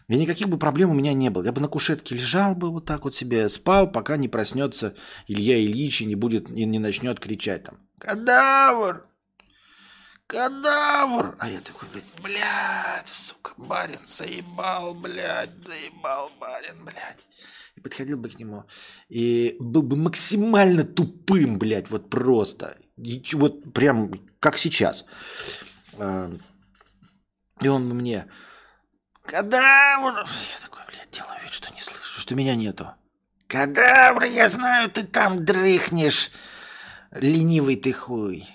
И 0.09 0.17
никаких 0.17 0.49
бы 0.49 0.59
проблем 0.59 0.91
у 0.91 0.95
меня 0.95 1.13
не 1.13 1.29
было. 1.29 1.45
Я 1.45 1.53
бы 1.53 1.61
на 1.61 1.69
кушетке 1.69 2.15
лежал 2.15 2.55
бы 2.55 2.71
вот 2.71 2.87
так 2.87 3.05
вот 3.05 3.15
себе, 3.15 3.49
спал, 3.49 3.91
пока 3.91 4.17
не 4.17 4.29
проснется 4.29 4.95
Илья 5.27 5.59
Ильич 5.59 6.01
и 6.01 6.07
не, 6.07 6.15
будет, 6.15 6.49
и 6.51 6.65
не 6.65 6.79
начнет 6.79 7.21
кричать 7.21 7.65
там 7.65 7.79
«Кадавр! 7.99 9.07
Кадавр!» 10.29 11.37
А 11.39 11.49
я 11.49 11.61
такой, 11.61 11.89
блядь, 11.93 12.23
блядь, 12.23 13.09
сука, 13.09 13.53
барин, 13.57 14.07
заебал, 14.07 14.95
блядь, 14.95 15.51
заебал, 15.67 16.31
барин, 16.39 16.85
блядь 16.85 17.19
подходил 17.81 18.19
бы 18.19 18.29
к 18.29 18.39
нему, 18.39 18.65
и 19.09 19.57
был 19.61 19.83
бы 19.83 19.97
максимально 19.97 20.85
тупым, 20.85 21.59
блядь, 21.59 21.91
вот 21.91 22.11
просто. 22.11 22.79
И 22.97 23.23
вот 23.35 23.73
прям 23.73 24.13
как 24.41 24.59
сейчас. 24.59 25.05
А, 25.99 26.33
и 27.61 27.69
он 27.69 27.89
мне, 27.89 28.27
кадавр! 29.25 30.21
Я 30.21 30.61
такой, 30.63 30.83
блядь, 30.89 31.11
делаю 31.11 31.43
вид, 31.43 31.53
что 31.53 31.73
не 31.73 31.81
слышу, 31.81 32.21
что 32.21 32.35
меня 32.35 32.55
нету. 32.55 32.89
Кадавр, 33.49 34.25
я 34.25 34.49
знаю, 34.49 34.91
ты 34.91 35.05
там 35.05 35.45
дрыхнешь, 35.45 36.31
ленивый 37.11 37.77
ты 37.77 37.93
хуй. 37.93 38.47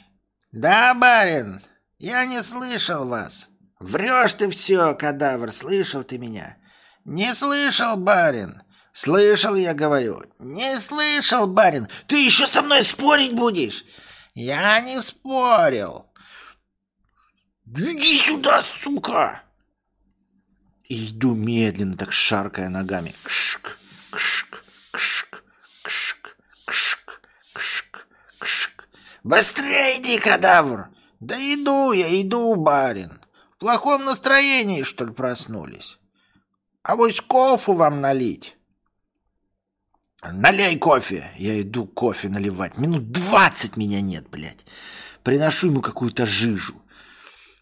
Да, 0.51 0.93
барин, 0.93 1.61
я 1.97 2.25
не 2.25 2.43
слышал 2.43 3.07
вас. 3.07 3.49
Врешь 3.79 4.35
ты 4.35 4.49
все, 4.49 4.93
кадавр, 4.93 5.51
слышал 5.51 6.03
ты 6.03 6.17
меня? 6.17 6.57
Не 7.05 7.33
слышал, 7.33 7.97
барин. 7.97 8.62
Слышал, 8.93 9.55
я 9.55 9.73
говорю. 9.73 10.23
Не 10.39 10.79
слышал, 10.79 11.47
барин. 11.47 11.89
Ты 12.07 12.23
еще 12.23 12.47
со 12.47 12.61
мной 12.61 12.83
спорить 12.83 13.33
будешь? 13.33 13.83
Я 14.35 14.79
не 14.79 15.01
спорил. 15.01 16.05
Иди 17.65 18.17
сюда, 18.17 18.61
сука! 18.61 19.43
иду 20.93 21.33
медленно, 21.35 21.97
так 21.97 22.11
шаркая 22.11 22.69
ногами. 22.69 23.13
Кшк, 23.23 23.77
кшк, 24.11 24.63
кшк, 24.91 25.43
кшк, 25.83 26.37
кшк, 26.65 27.21
кшк, 27.53 28.07
кшк. 28.39 28.87
Быстрее 29.23 29.99
иди, 29.99 30.19
кадавр! 30.19 30.89
Да 31.19 31.35
иду 31.37 31.93
я, 31.93 32.21
иду, 32.21 32.55
барин. 32.55 33.21
В 33.55 33.57
плохом 33.59 34.05
настроении, 34.05 34.83
что 34.83 35.05
ли, 35.05 35.13
проснулись? 35.13 35.97
А 36.83 36.95
вось 36.95 37.21
кофу 37.21 37.73
вам 37.73 38.01
налить? 38.01 38.57
Налей 40.31 40.77
кофе. 40.77 41.31
Я 41.37 41.61
иду 41.61 41.85
кофе 41.85 42.29
наливать. 42.29 42.77
Минут 42.77 43.11
20 43.11 43.77
меня 43.77 44.01
нет, 44.01 44.29
блядь. 44.29 44.65
Приношу 45.23 45.67
ему 45.67 45.81
какую-то 45.81 46.25
жижу. 46.25 46.75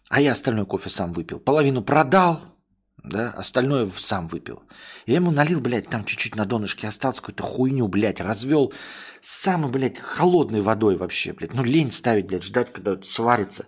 А 0.08 0.20
я 0.20 0.32
остальной 0.32 0.66
кофе 0.66 0.90
сам 0.90 1.12
выпил. 1.12 1.40
Половину 1.40 1.82
продал, 1.82 2.40
да, 3.02 3.30
остальное 3.30 3.90
сам 3.98 4.28
выпил. 4.28 4.62
Я 5.06 5.16
ему 5.16 5.32
налил, 5.32 5.60
блядь, 5.60 5.88
там 5.88 6.04
чуть-чуть 6.04 6.36
на 6.36 6.44
донышке 6.44 6.86
осталось 6.86 7.20
какую-то 7.20 7.42
хуйню, 7.42 7.88
блядь, 7.88 8.20
развел 8.20 8.72
самой, 9.20 9.70
блядь, 9.70 9.98
холодной 9.98 10.60
водой 10.60 10.96
вообще, 10.96 11.32
блядь. 11.32 11.54
Ну, 11.54 11.64
лень 11.64 11.90
ставить, 11.90 12.26
блядь, 12.26 12.44
ждать, 12.44 12.72
когда 12.72 12.92
это 12.92 13.08
сварится. 13.08 13.66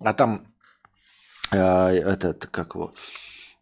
А 0.00 0.12
там 0.12 0.46
э, 1.50 1.58
этот, 1.58 2.46
как 2.46 2.74
его, 2.74 2.92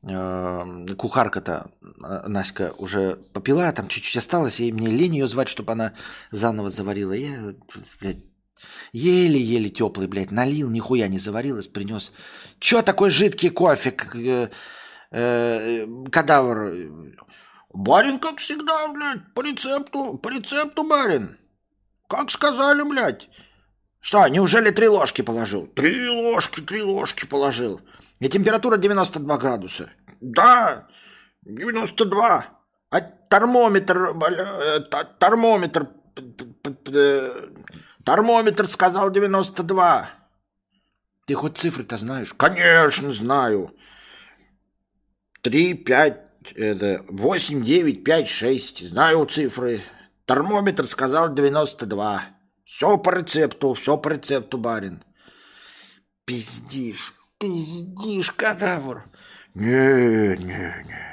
кухарка-то, 0.02 1.70
э, 1.80 2.28
Наська, 2.28 2.72
уже 2.78 3.16
попила, 3.32 3.70
там 3.72 3.86
чуть-чуть 3.88 4.16
осталось, 4.16 4.58
и 4.58 4.72
мне 4.72 4.88
лень 4.88 5.14
ее 5.14 5.26
звать, 5.28 5.48
чтобы 5.48 5.72
она 5.72 5.92
заново 6.32 6.70
заварила. 6.70 7.12
Я, 7.12 7.54
блядь, 8.00 8.24
еле-еле 8.92 9.70
теплый, 9.70 10.08
блядь, 10.08 10.32
налил, 10.32 10.70
нихуя 10.70 11.06
не 11.06 11.18
заварилось, 11.18 11.68
принес. 11.68 12.12
Че 12.58 12.82
такой 12.82 13.10
жидкий 13.10 13.50
кофе? 13.50 13.94
Э, 14.14 14.48
э, 15.12 15.86
кадавр. 16.10 17.16
Барин, 17.72 18.18
как 18.18 18.38
всегда, 18.38 18.88
блядь, 18.88 19.32
по 19.34 19.40
рецепту, 19.42 20.18
по 20.18 20.28
рецепту, 20.28 20.82
барин. 20.82 21.38
Как 22.08 22.30
сказали, 22.30 22.82
блядь. 22.82 23.28
Что, 24.00 24.26
неужели 24.26 24.70
три 24.70 24.88
ложки 24.88 25.22
положил? 25.22 25.68
Три 25.68 26.08
ложки, 26.08 26.60
три 26.60 26.82
ложки 26.82 27.24
положил. 27.24 27.80
И 28.22 28.28
температура 28.28 28.76
92 28.76 29.36
градуса. 29.36 29.90
Да, 30.20 30.86
92. 31.42 32.46
А 32.90 33.00
термометр, 33.00 33.96
э, 33.98 34.80
термометр, 35.18 35.88
э, 36.86 37.48
термометр 38.04 38.68
сказал 38.68 39.10
92. 39.10 40.08
Ты 41.26 41.34
хоть 41.34 41.58
цифры-то 41.58 41.96
знаешь? 41.96 42.32
Конечно, 42.36 43.12
знаю. 43.12 43.74
3, 45.40 45.74
5, 45.74 46.52
это 46.54 47.04
8, 47.08 47.64
9, 47.64 48.04
5, 48.04 48.28
6. 48.28 48.88
Знаю 48.88 49.26
цифры. 49.26 49.80
Термометр 50.26 50.84
сказал 50.84 51.34
92. 51.34 52.22
Все 52.64 52.98
по 52.98 53.10
рецепту, 53.10 53.74
все 53.74 53.96
по 53.96 54.10
рецепту, 54.10 54.58
барин. 54.58 55.02
Пиздишь, 56.24 57.14
пиздишь, 57.42 58.32
кадавр. 58.32 59.04
Не, 59.54 60.36
не, 60.36 60.84
не. 60.86 61.12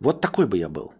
Вот 0.00 0.20
такой 0.20 0.46
бы 0.46 0.58
я 0.58 0.68
был. 0.68 0.92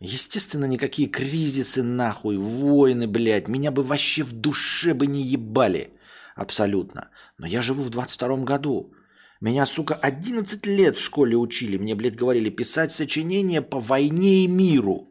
Естественно, 0.00 0.64
никакие 0.64 1.08
кризисы 1.08 1.84
нахуй, 1.84 2.36
войны, 2.36 3.06
блядь, 3.06 3.46
меня 3.46 3.70
бы 3.70 3.84
вообще 3.84 4.24
в 4.24 4.32
душе 4.32 4.94
бы 4.94 5.06
не 5.06 5.22
ебали. 5.22 5.90
Абсолютно. 6.34 7.10
Но 7.38 7.46
я 7.46 7.62
живу 7.62 7.82
в 7.84 7.90
22 7.90 8.38
году. 8.38 8.92
Меня, 9.40 9.64
сука, 9.64 9.94
11 9.94 10.66
лет 10.66 10.96
в 10.96 11.00
школе 11.00 11.36
учили. 11.36 11.78
Мне, 11.78 11.94
блядь, 11.94 12.16
говорили 12.16 12.50
писать 12.50 12.90
сочинения 12.92 13.62
по 13.62 13.78
войне 13.78 14.44
и 14.44 14.48
миру. 14.48 15.08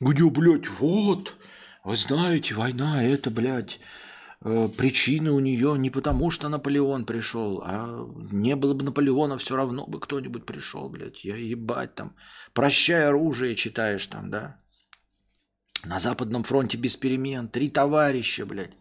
Где, 0.00 0.28
блядь, 0.28 0.68
вот, 0.68 1.37
вы 1.88 1.96
знаете, 1.96 2.54
война, 2.54 3.02
это, 3.02 3.30
блядь, 3.30 3.80
э, 4.44 4.68
причина 4.76 5.32
у 5.32 5.40
нее 5.40 5.78
не 5.78 5.90
потому, 5.90 6.30
что 6.30 6.48
Наполеон 6.48 7.06
пришел, 7.06 7.62
а 7.64 8.06
не 8.30 8.56
было 8.56 8.74
бы 8.74 8.84
Наполеона, 8.84 9.38
все 9.38 9.56
равно 9.56 9.86
бы 9.86 9.98
кто-нибудь 9.98 10.44
пришел, 10.44 10.90
блядь. 10.90 11.24
Я 11.24 11.36
ебать 11.36 11.94
там. 11.94 12.14
Прощай 12.52 13.06
оружие 13.08 13.54
читаешь 13.54 14.06
там, 14.06 14.30
да. 14.30 14.60
На 15.84 15.98
Западном 15.98 16.44
фронте 16.44 16.76
без 16.76 16.96
перемен. 16.96 17.48
Три 17.48 17.70
товарища, 17.70 18.44
блядь. 18.44 18.76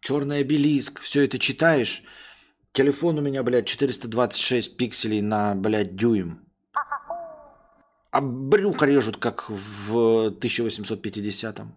Черный 0.00 0.40
обелиск. 0.40 1.00
Все 1.00 1.24
это 1.24 1.38
читаешь. 1.38 2.02
Телефон 2.72 3.18
у 3.18 3.22
меня, 3.22 3.44
блядь, 3.44 3.66
426 3.66 4.76
пикселей 4.76 5.22
на, 5.22 5.54
блядь, 5.54 5.94
дюйм. 5.94 6.47
А 8.10 8.20
брюхо 8.20 8.86
режут, 8.86 9.18
как 9.18 9.50
в 9.50 10.30
1850-м. 10.30 11.76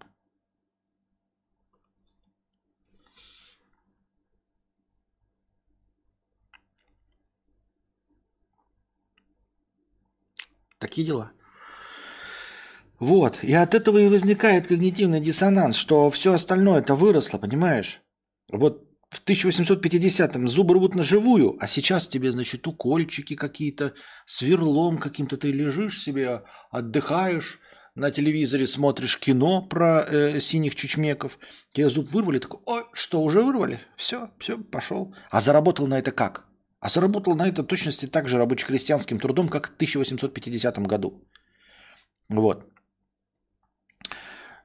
Такие 10.80 11.06
дела. 11.06 11.32
Вот. 13.00 13.44
И 13.44 13.54
от 13.54 13.74
этого 13.74 13.98
и 13.98 14.10
возникает 14.10 14.68
когнитивный 14.68 15.20
диссонанс, 15.20 15.76
что 15.76 16.10
все 16.10 16.34
остальное 16.34 16.80
это 16.80 16.96
выросло, 16.96 17.38
понимаешь? 17.38 18.02
Вот 18.52 18.91
в 19.12 19.22
1850-м 19.26 20.48
зубы 20.48 20.76
рвут 20.76 20.96
на 20.96 21.04
живую, 21.04 21.58
а 21.60 21.68
сейчас 21.68 22.08
тебе, 22.08 22.32
значит, 22.32 22.66
укольчики 22.66 23.36
какие-то, 23.36 23.94
сверлом 24.26 24.98
каким-то 24.98 25.36
ты 25.36 25.52
лежишь 25.52 26.02
себе, 26.02 26.44
отдыхаешь, 26.72 27.60
на 27.94 28.10
телевизоре 28.10 28.66
смотришь 28.66 29.20
кино 29.20 29.62
про 29.62 30.06
э, 30.08 30.40
синих 30.40 30.76
чучмеков, 30.76 31.40
тебе 31.74 31.90
зуб 31.90 32.10
вырвали, 32.14 32.40
такой, 32.40 32.62
ой, 32.66 32.84
что, 32.94 33.22
уже 33.22 33.42
вырвали? 33.42 33.82
Все, 33.98 34.30
все, 34.40 34.58
пошел. 34.58 35.14
А 35.30 35.42
заработал 35.42 35.88
на 35.88 36.00
это 36.00 36.12
как? 36.12 36.46
А 36.80 36.88
заработал 36.88 37.36
на 37.36 37.50
это 37.50 37.64
точности 37.64 38.06
так 38.06 38.30
же 38.30 38.38
рабоче-крестьянским 38.38 39.20
трудом, 39.20 39.50
как 39.50 39.72
в 39.72 39.76
1850 39.76 40.80
году. 40.88 41.22
Вот. 42.30 42.71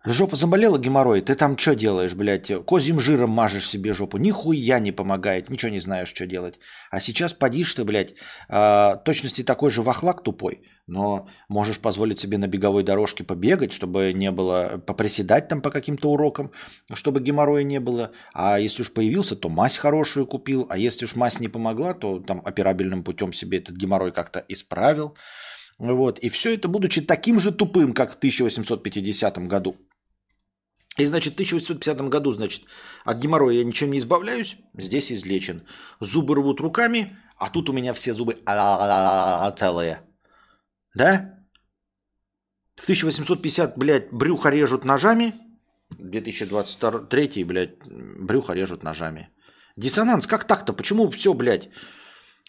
Жопа 0.09 0.37
заболела 0.37 0.79
геморрой, 0.79 1.21
ты 1.21 1.35
там 1.35 1.59
что 1.59 1.75
делаешь, 1.75 2.15
блядь? 2.15 2.53
Козьим 2.65 3.01
жиром 3.01 3.31
мажешь 3.31 3.69
себе 3.69 3.93
жопу. 3.93 4.19
Нихуя 4.19 4.79
не 4.79 4.93
помогает, 4.93 5.51
ничего 5.51 5.73
не 5.73 5.81
знаешь, 5.81 6.15
что 6.15 6.27
делать. 6.27 6.61
А 6.93 7.01
сейчас 7.01 7.33
подишь 7.33 7.75
ты, 7.75 7.85
блядь, 7.85 8.15
э, 8.49 8.97
точности 9.05 9.43
такой 9.43 9.73
же 9.73 9.83
вахлак 9.83 10.23
тупой, 10.23 10.63
но 10.87 11.27
можешь 11.49 11.81
позволить 11.81 12.21
себе 12.21 12.39
на 12.39 12.47
беговой 12.47 12.85
дорожке 12.85 13.25
побегать, 13.25 13.73
чтобы 13.73 14.13
не 14.13 14.31
было, 14.31 14.81
поприседать 14.87 15.49
там 15.49 15.61
по 15.61 15.71
каким-то 15.71 16.13
урокам, 16.13 16.53
чтобы 16.95 17.21
геморроя 17.21 17.65
не 17.65 17.81
было. 17.81 18.13
А 18.33 18.61
если 18.61 18.83
уж 18.83 18.93
появился, 18.93 19.35
то 19.35 19.49
мазь 19.49 19.77
хорошую 19.77 20.29
купил. 20.29 20.69
А 20.71 20.79
если 20.79 21.07
уж 21.07 21.17
мазь 21.17 21.41
не 21.41 21.49
помогла, 21.49 21.95
то 21.95 22.21
там 22.21 22.43
операбельным 22.45 23.03
путем 23.03 23.33
себе 23.33 23.59
этот 23.59 23.75
геморрой 23.75 24.13
как-то 24.13 24.45
исправил. 24.49 25.17
Вот. 25.79 26.21
И 26.21 26.29
все 26.29 26.55
это, 26.55 26.69
будучи 26.69 27.01
таким 27.01 27.41
же 27.41 27.51
тупым, 27.51 27.93
как 27.93 28.13
в 28.13 28.17
1850 28.17 29.39
году. 29.49 29.75
И, 30.97 31.05
значит, 31.05 31.33
в 31.33 31.37
1850 31.37 32.09
году, 32.09 32.31
значит, 32.31 32.65
от 33.05 33.19
геморроя 33.19 33.57
я 33.57 33.65
ничем 33.65 33.91
не 33.91 33.99
избавляюсь, 33.99 34.57
здесь 34.75 35.13
излечен. 35.13 35.63
Зубы 36.01 36.35
рвут 36.35 36.61
руками, 36.61 37.17
а 37.37 37.51
тут 37.51 37.69
у 37.69 37.73
меня 37.73 37.93
все 37.93 38.15
зубы 38.15 38.35
целые. 38.35 40.01
Да? 40.95 41.35
В 42.77 42.83
1850, 42.83 43.77
блядь, 43.77 44.11
брюхо 44.11 44.51
режут 44.51 44.85
ножами. 44.85 45.35
2023, 45.99 47.45
блядь, 47.45 47.85
брюхо 47.87 48.55
режут 48.55 48.83
ножами. 48.83 49.29
Диссонанс, 49.77 50.27
как 50.27 50.45
так-то? 50.45 50.73
Почему 50.73 51.11
все, 51.11 51.35
блядь? 51.35 51.69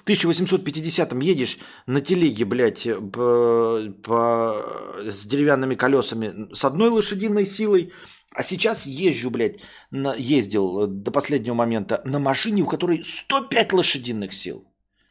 В 0.05 0.09
1850-м 0.09 1.19
едешь 1.19 1.59
на 1.85 1.99
телеге, 1.99 2.45
блядь, 2.45 2.87
по, 3.11 3.81
по, 4.03 4.63
с 5.03 5.25
деревянными 5.25 5.75
колесами 5.75 6.47
с 6.53 6.63
одной 6.63 6.89
лошадиной 6.89 7.45
силой, 7.45 7.91
а 8.37 8.43
сейчас 8.43 8.85
езжу, 8.85 9.31
блядь, 9.31 9.59
на, 9.89 10.13
ездил 10.13 10.83
э, 10.83 10.87
до 10.87 11.11
последнего 11.11 11.55
момента 11.55 12.01
на 12.05 12.19
машине, 12.19 12.61
у 12.61 12.67
которой 12.67 13.03
105 13.03 13.73
лошадиных 13.73 14.31
сил. 14.31 14.63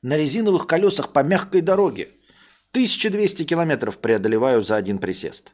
На 0.03 0.17
резиновых 0.17 0.67
колесах 0.69 1.13
по 1.13 1.25
мягкой 1.25 1.63
дороге. 1.63 2.09
1200 2.71 3.45
километров 3.45 3.99
преодолеваю 3.99 4.63
за 4.63 4.77
один 4.77 4.99
присест. 4.99 5.53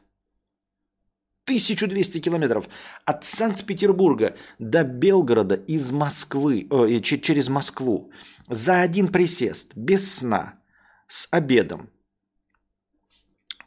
1200 1.45 2.21
километров 2.21 2.69
от 3.05 3.25
Санкт-Петербурга 3.25 4.35
до 4.59 4.83
Белгорода 4.83 5.55
из 5.55 5.91
Москвы, 5.91 6.67
э, 6.69 6.99
через 6.99 7.49
Москву 7.49 8.11
за 8.49 8.81
один 8.81 9.07
присест, 9.07 9.71
без 9.75 10.13
сна, 10.13 10.59
с 11.07 11.27
обедом. 11.31 11.89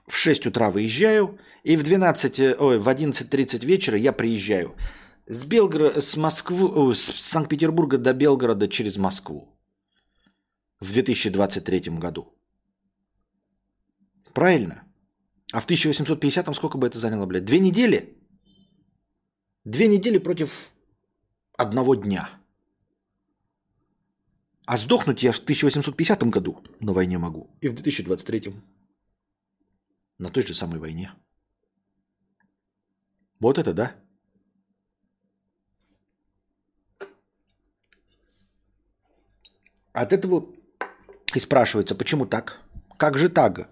В 0.06 0.16
6 0.16 0.46
утра 0.46 0.70
выезжаю, 0.70 1.40
и 1.66 1.76
в 1.76 1.82
12, 1.82 2.38
э, 2.38 2.56
ой, 2.58 2.78
в 2.78 2.88
11.30 2.88 3.66
вечера 3.66 3.98
я 3.98 4.12
приезжаю 4.12 4.76
с, 5.26 5.44
Белгорода, 5.44 6.00
с, 6.00 6.16
Москвы, 6.16 6.94
с 6.94 7.12
Санкт-Петербурга 7.20 7.98
до 7.98 8.14
Белгорода 8.14 8.68
через 8.68 8.96
Москву 8.96 9.48
в 10.80 10.92
2023 10.92 11.98
году. 11.98 12.32
Правильно? 14.32 14.84
А 15.52 15.60
в 15.60 15.66
1850-м 15.66 16.54
сколько 16.54 16.78
бы 16.78 16.86
это 16.86 16.98
заняло, 16.98 17.26
блядь? 17.26 17.44
Две 17.44 17.58
недели? 17.58 18.16
Две 19.64 19.88
недели 19.88 20.18
против 20.18 20.70
одного 21.58 21.96
дня. 21.96 22.30
А 24.66 24.76
сдохнуть 24.76 25.24
я 25.24 25.32
в 25.32 25.38
1850 25.38 26.22
году 26.30 26.62
на 26.80 26.92
войне 26.92 27.18
могу. 27.18 27.50
И 27.60 27.68
в 27.68 27.74
2023. 27.74 28.54
На 30.18 30.28
той 30.28 30.46
же 30.46 30.54
самой 30.54 30.78
войне. 30.78 31.10
Вот 33.40 33.58
это 33.58 33.74
да? 33.74 33.94
От 39.92 40.12
этого 40.12 40.54
и 41.34 41.38
спрашивается, 41.38 41.94
почему 41.94 42.26
так? 42.26 42.60
Как 42.98 43.16
же 43.18 43.28
так? 43.28 43.70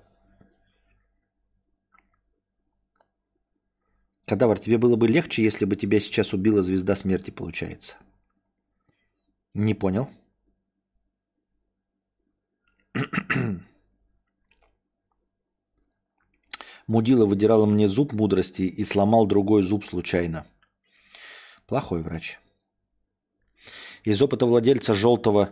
Кадавр, 4.26 4.58
тебе 4.58 4.78
было 4.78 4.96
бы 4.96 5.06
легче, 5.06 5.42
если 5.42 5.66
бы 5.66 5.76
тебя 5.76 6.00
сейчас 6.00 6.32
убила 6.32 6.62
звезда 6.62 6.96
смерти, 6.96 7.30
получается. 7.30 7.96
Не 9.52 9.74
понял. 9.74 10.08
Мудила 16.86 17.24
выдирала 17.26 17.66
мне 17.66 17.88
зуб 17.88 18.12
мудрости 18.12 18.62
и 18.62 18.84
сломал 18.84 19.26
другой 19.26 19.62
зуб 19.62 19.84
случайно. 19.84 20.46
Плохой 21.66 22.02
врач. 22.02 22.38
Из 24.04 24.20
опыта 24.20 24.44
владельца 24.44 24.92
желтого 24.92 25.50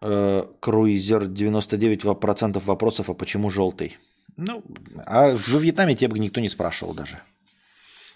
э, 0.00 0.46
круизер 0.60 1.24
99% 1.24 2.60
вопросов, 2.64 3.10
а 3.10 3.14
почему 3.14 3.50
желтый? 3.50 3.98
Ну, 4.36 4.62
а 5.06 5.34
в 5.34 5.60
Вьетнаме 5.60 5.96
тебя 5.96 6.10
бы 6.10 6.18
никто 6.18 6.40
не 6.40 6.48
спрашивал 6.48 6.94
даже. 6.94 7.20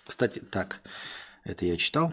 Кстати, 0.07 0.39
так, 0.39 0.81
это 1.45 1.65
я 1.67 1.77
читал. 1.77 2.13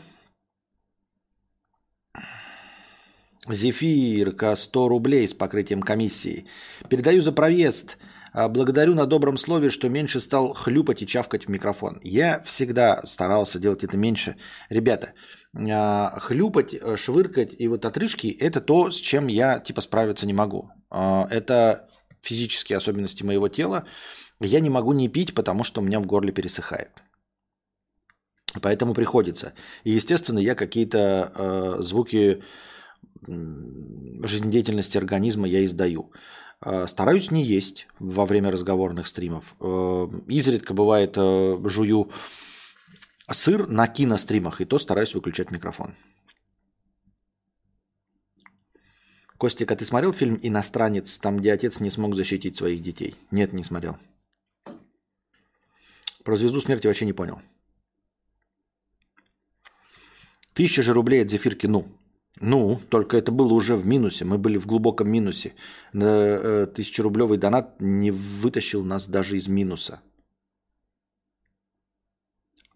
Зефирка 3.48 4.56
100 4.56 4.88
рублей 4.90 5.28
с 5.28 5.34
покрытием 5.36 5.82
комиссии. 5.82 6.48
Передаю 6.90 7.22
за 7.22 7.32
проезд. 7.32 7.98
А, 8.36 8.50
благодарю 8.50 8.96
на 8.96 9.06
добром 9.06 9.38
слове, 9.38 9.70
что 9.70 9.88
меньше 9.88 10.20
стал 10.20 10.54
хлюпать 10.54 11.02
и 11.02 11.08
чавкать 11.08 11.46
в 11.46 11.50
микрофон. 11.50 12.02
Я 12.04 12.42
всегда 12.42 13.02
старался 13.06 13.60
делать 13.60 13.86
это 13.86 13.96
меньше. 13.96 14.36
Ребята, 14.70 15.14
а, 15.58 16.20
хлюпать, 16.20 16.74
э, 16.74 16.98
швыркать 16.98 17.56
и 17.58 17.70
вот 17.70 17.86
отрыжки– 17.86 18.28
это 18.42 18.60
то, 18.60 18.92
с 18.92 18.98
чем 18.98 19.28
я 19.28 19.60
типа 19.60 19.82
справиться 19.82 20.28
не 20.28 20.34
могу. 20.34 20.70
А, 20.90 21.28
это 21.32 21.88
физические 22.24 22.78
особенности 22.78 23.24
моего 23.24 23.48
тела. 23.48 23.86
Я 24.42 24.60
не 24.60 24.70
могу 24.70 24.92
не 24.92 25.08
пить, 25.08 25.34
потому 25.34 25.64
что 25.64 25.80
у 25.80 25.84
меня 25.86 26.02
в 26.02 26.06
горле 26.06 26.34
пересыхает. 26.34 26.92
Поэтому 28.62 28.94
приходится. 28.94 29.54
И, 29.86 29.92
естественно, 29.92 30.40
я 30.40 30.56
какие-то 30.56 31.32
э, 31.36 31.76
звуки 31.84 32.44
жизнедеятельности 33.28 34.98
организма 34.98 35.48
я 35.48 35.64
издаю. 35.64 36.12
Э, 36.62 36.88
стараюсь 36.88 37.32
не 37.32 37.44
есть 37.44 37.88
во 38.00 38.26
время 38.26 38.52
разговорных 38.52 39.08
стримов. 39.08 39.56
Э, 39.60 40.08
изредка 40.28 40.74
бывает 40.74 41.14
э, 41.18 41.58
жую 41.66 42.12
сыр 43.32 43.68
на 43.68 43.88
киностримах, 43.88 44.62
и 44.62 44.66
то 44.66 44.78
стараюсь 44.78 45.14
выключать 45.14 45.52
микрофон. 45.52 45.96
Костик, 49.38 49.70
а 49.72 49.76
ты 49.76 49.84
смотрел 49.84 50.14
фильм 50.14 50.40
«Иностранец», 50.42 51.18
там, 51.18 51.38
где 51.38 51.52
отец 51.52 51.82
не 51.82 51.90
смог 51.90 52.16
защитить 52.16 52.56
своих 52.56 52.82
детей? 52.82 53.16
Нет, 53.32 53.52
не 53.52 53.64
смотрел. 53.64 53.98
Про 56.24 56.36
«Звезду 56.38 56.62
смерти» 56.62 56.88
вообще 56.88 57.06
не 57.06 57.14
понял. 57.14 57.42
Тысяча 60.54 60.82
же 60.82 60.94
рублей 60.94 61.22
от 61.22 61.30
зефирки, 61.30 61.68
ну. 61.68 61.86
Ну, 62.42 62.82
только 62.90 63.18
это 63.18 63.32
было 63.32 63.54
уже 63.54 63.76
в 63.76 63.86
минусе. 63.86 64.26
Мы 64.26 64.38
были 64.38 64.58
в 64.58 64.66
глубоком 64.66 65.10
минусе. 65.10 65.54
Э, 65.94 66.68
тысячерублевый 66.74 67.38
донат 67.38 67.80
не 67.80 68.12
вытащил 68.12 68.84
нас 68.84 69.08
даже 69.08 69.38
из 69.38 69.48
минуса. 69.48 70.02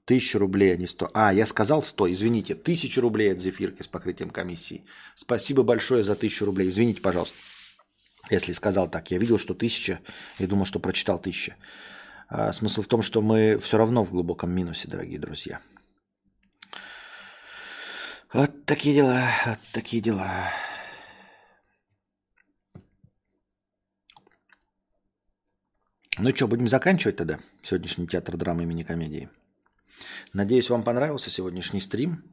Тысяча 0.05 0.39
рублей, 0.39 0.73
а 0.73 0.77
не 0.77 0.87
сто. 0.87 1.11
А, 1.13 1.33
я 1.33 1.45
сказал 1.45 1.83
сто, 1.83 2.11
извините. 2.11 2.55
Тысяча 2.55 3.01
рублей 3.01 3.33
от 3.33 3.39
зефирки 3.39 3.83
с 3.83 3.87
покрытием 3.87 4.29
комиссии. 4.29 4.85
Спасибо 5.13 5.63
большое 5.63 6.03
за 6.03 6.15
тысячу 6.15 6.45
рублей. 6.45 6.69
Извините, 6.69 7.01
пожалуйста, 7.01 7.35
если 8.31 8.53
сказал 8.53 8.89
так. 8.89 9.11
Я 9.11 9.17
видел, 9.17 9.37
что 9.37 9.53
тысяча. 9.53 9.99
Я 10.39 10.47
думал, 10.47 10.65
что 10.65 10.79
прочитал 10.79 11.19
тысяча. 11.19 11.57
А, 12.29 12.53
смысл 12.53 12.81
в 12.81 12.87
том, 12.87 13.01
что 13.01 13.21
мы 13.21 13.59
все 13.59 13.77
равно 13.77 14.05
в 14.05 14.11
глубоком 14.11 14.51
минусе, 14.51 14.87
дорогие 14.87 15.19
друзья. 15.19 15.59
Вот 18.31 18.65
такие 18.65 18.93
дела, 18.93 19.27
вот 19.47 19.57
такие 19.73 20.03
дела. 20.03 20.49
Ну 26.19 26.35
что, 26.35 26.47
будем 26.47 26.67
заканчивать 26.67 27.15
тогда 27.15 27.39
сегодняшний 27.63 28.07
театр 28.07 28.37
драмы 28.37 28.63
имени 28.63 28.83
комедии. 28.83 29.29
Надеюсь, 30.33 30.69
вам 30.69 30.83
понравился 30.83 31.31
сегодняшний 31.31 31.79
стрим. 31.79 32.23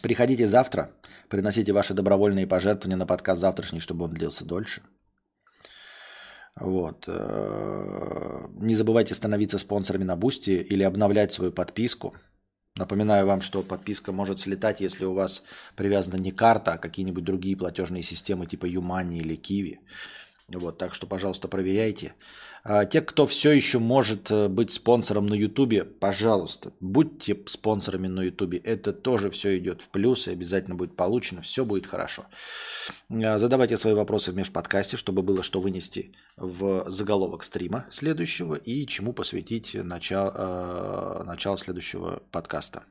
Приходите 0.00 0.48
завтра, 0.48 0.92
приносите 1.28 1.72
ваши 1.72 1.92
добровольные 1.92 2.46
пожертвования 2.46 2.96
на 2.96 3.06
подкаст 3.06 3.40
завтрашний, 3.40 3.80
чтобы 3.80 4.04
он 4.04 4.14
длился 4.14 4.44
дольше. 4.44 4.82
Вот. 6.54 7.06
Э, 7.08 8.46
не 8.58 8.76
забывайте 8.76 9.12
становиться 9.12 9.58
спонсорами 9.58 10.04
на 10.04 10.14
Boosty 10.14 10.50
или 10.50 10.84
обновлять 10.84 11.32
свою 11.32 11.50
подписку– 11.50 12.14
Напоминаю 12.76 13.28
вам, 13.28 13.40
что 13.40 13.62
подписка 13.62 14.10
может 14.10 14.40
слетать, 14.40 14.80
если 14.80 15.04
у 15.04 15.14
вас 15.14 15.44
привязана 15.76 16.16
не 16.16 16.32
карта, 16.32 16.72
а 16.72 16.78
какие-нибудь 16.78 17.22
другие 17.22 17.56
платежные 17.56 18.02
системы 18.02 18.46
типа 18.46 18.66
ЮMoney 18.66 19.20
или 19.20 19.36
QIWI. 19.36 19.78
Вот, 20.48 20.76
так 20.76 20.92
что, 20.92 21.06
пожалуйста, 21.06 21.48
проверяйте. 21.48 22.14
А 22.64 22.84
те, 22.84 23.00
кто 23.00 23.26
все 23.26 23.52
еще 23.52 23.78
может 23.78 24.30
э, 24.30 24.48
быть 24.48 24.70
спонсором 24.70 25.24
на 25.24 25.34
Ютубе, 25.34 25.84
пожалуйста, 25.84 26.72
будьте 26.80 27.36
спонсорами 27.46 28.08
на 28.08 28.22
Ютубе. 28.22 28.58
Это 28.58 28.92
тоже 28.92 29.30
все 29.30 29.56
идет 29.56 29.80
в 29.80 29.88
плюс 29.88 30.28
и 30.28 30.32
обязательно 30.32 30.74
будет 30.74 30.96
получено. 30.96 31.40
Все 31.40 31.64
будет 31.64 31.86
хорошо. 31.86 32.26
А, 33.10 33.38
задавайте 33.38 33.78
свои 33.78 33.94
вопросы 33.94 34.32
в 34.32 34.36
межподкасте, 34.36 34.98
чтобы 34.98 35.22
было 35.22 35.42
что 35.42 35.60
вынести 35.60 36.14
в 36.36 36.90
заголовок 36.90 37.42
стрима 37.42 37.86
следующего 37.90 38.54
и 38.54 38.86
чему 38.86 39.14
посвятить 39.14 39.74
начало, 39.74 41.20
э, 41.20 41.24
начало 41.24 41.56
следующего 41.56 42.22
подкаста. 42.30 42.84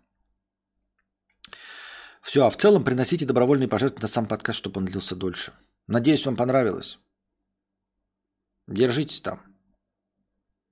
Все, 2.24 2.46
а 2.46 2.50
в 2.50 2.58
целом 2.58 2.84
приносите 2.84 3.26
добровольные 3.26 3.68
пожертвования 3.68 4.04
на 4.04 4.08
сам 4.08 4.26
подкаст, 4.26 4.58
чтобы 4.58 4.80
он 4.80 4.86
длился 4.86 5.16
дольше. 5.16 5.54
Надеюсь, 5.88 6.26
вам 6.26 6.36
понравилось. 6.36 6.98
Держитесь 8.68 9.22
там. 9.22 9.42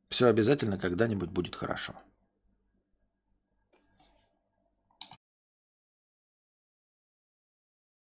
Все 0.10 0.28
обязательно 0.28 0.78
когда-нибудь 0.78 1.30
будет 1.30 1.56
хорошо. 1.56 1.96